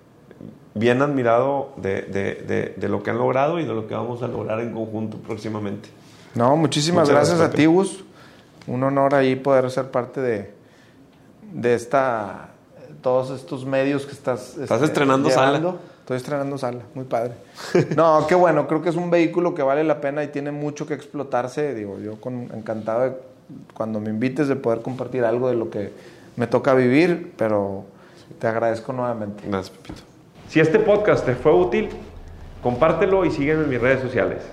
bien 0.74 1.02
admirado 1.02 1.74
de, 1.78 2.04
de, 2.04 2.36
de, 2.36 2.74
de, 2.78 2.90
lo 2.90 3.04
que 3.04 3.10
han 3.10 3.18
logrado 3.18 3.60
y 3.60 3.66
de 3.66 3.74
lo 3.74 3.88
que 3.88 3.94
vamos 3.94 4.24
a 4.24 4.28
lograr 4.28 4.60
en 4.62 4.74
conjunto 4.74 5.18
próximamente. 5.18 5.90
No, 6.36 6.56
muchísimas 6.56 7.10
Muchas 7.10 7.16
gracias, 7.16 7.38
gracias 7.40 7.54
a 7.54 7.58
ti, 7.58 7.66
Gus. 7.66 8.04
Un 8.68 8.84
honor 8.84 9.16
ahí 9.16 9.36
poder 9.36 9.70
ser 9.72 9.92
parte 9.92 10.22
de, 10.22 10.54
de 11.52 11.74
esta 11.74 12.50
todos 13.02 13.30
estos 13.32 13.66
medios 13.66 14.06
que 14.06 14.12
estás 14.12 14.58
estás 14.58 14.72
este, 14.72 14.86
estrenando 14.86 15.30
llevando. 15.30 15.72
sala. 15.72 15.82
Estoy 16.00 16.18
estrenando 16.18 16.58
sala, 16.58 16.82
muy 16.96 17.06
padre. 17.06 17.34
No, 17.96 18.26
qué 18.28 18.34
bueno, 18.34 18.68
creo 18.68 18.82
que 18.82 18.90
es 18.90 18.96
un 18.96 19.12
vehículo 19.12 19.54
que 19.54 19.62
vale 19.62 19.84
la 19.84 20.02
pena 20.02 20.24
y 20.24 20.30
tiene 20.30 20.52
mucho 20.52 20.88
que 20.88 20.96
explotarse. 20.96 21.76
Digo, 21.76 22.00
yo 22.00 22.20
con, 22.20 22.50
encantado 22.52 23.02
de 23.02 23.14
cuando 23.74 24.00
me 24.00 24.10
invites 24.10 24.48
de 24.48 24.56
poder 24.56 24.82
compartir 24.82 25.24
algo 25.24 25.50
de 25.50 25.56
lo 25.56 25.70
que 25.70 25.92
me 26.36 26.48
toca 26.48 26.74
vivir, 26.74 27.34
pero 27.38 27.86
te 28.40 28.48
agradezco 28.48 28.94
nuevamente. 28.94 29.44
Gracias, 29.48 29.76
Pepito. 29.76 30.02
Si 30.48 30.60
este 30.60 30.80
podcast 30.80 31.26
te 31.26 31.36
fue 31.36 31.54
útil, 31.54 31.90
compártelo 32.64 33.26
y 33.26 33.32
sígueme 33.32 33.64
en 33.64 33.70
mis 33.70 33.82
redes 33.82 34.02
sociales. 34.02 34.44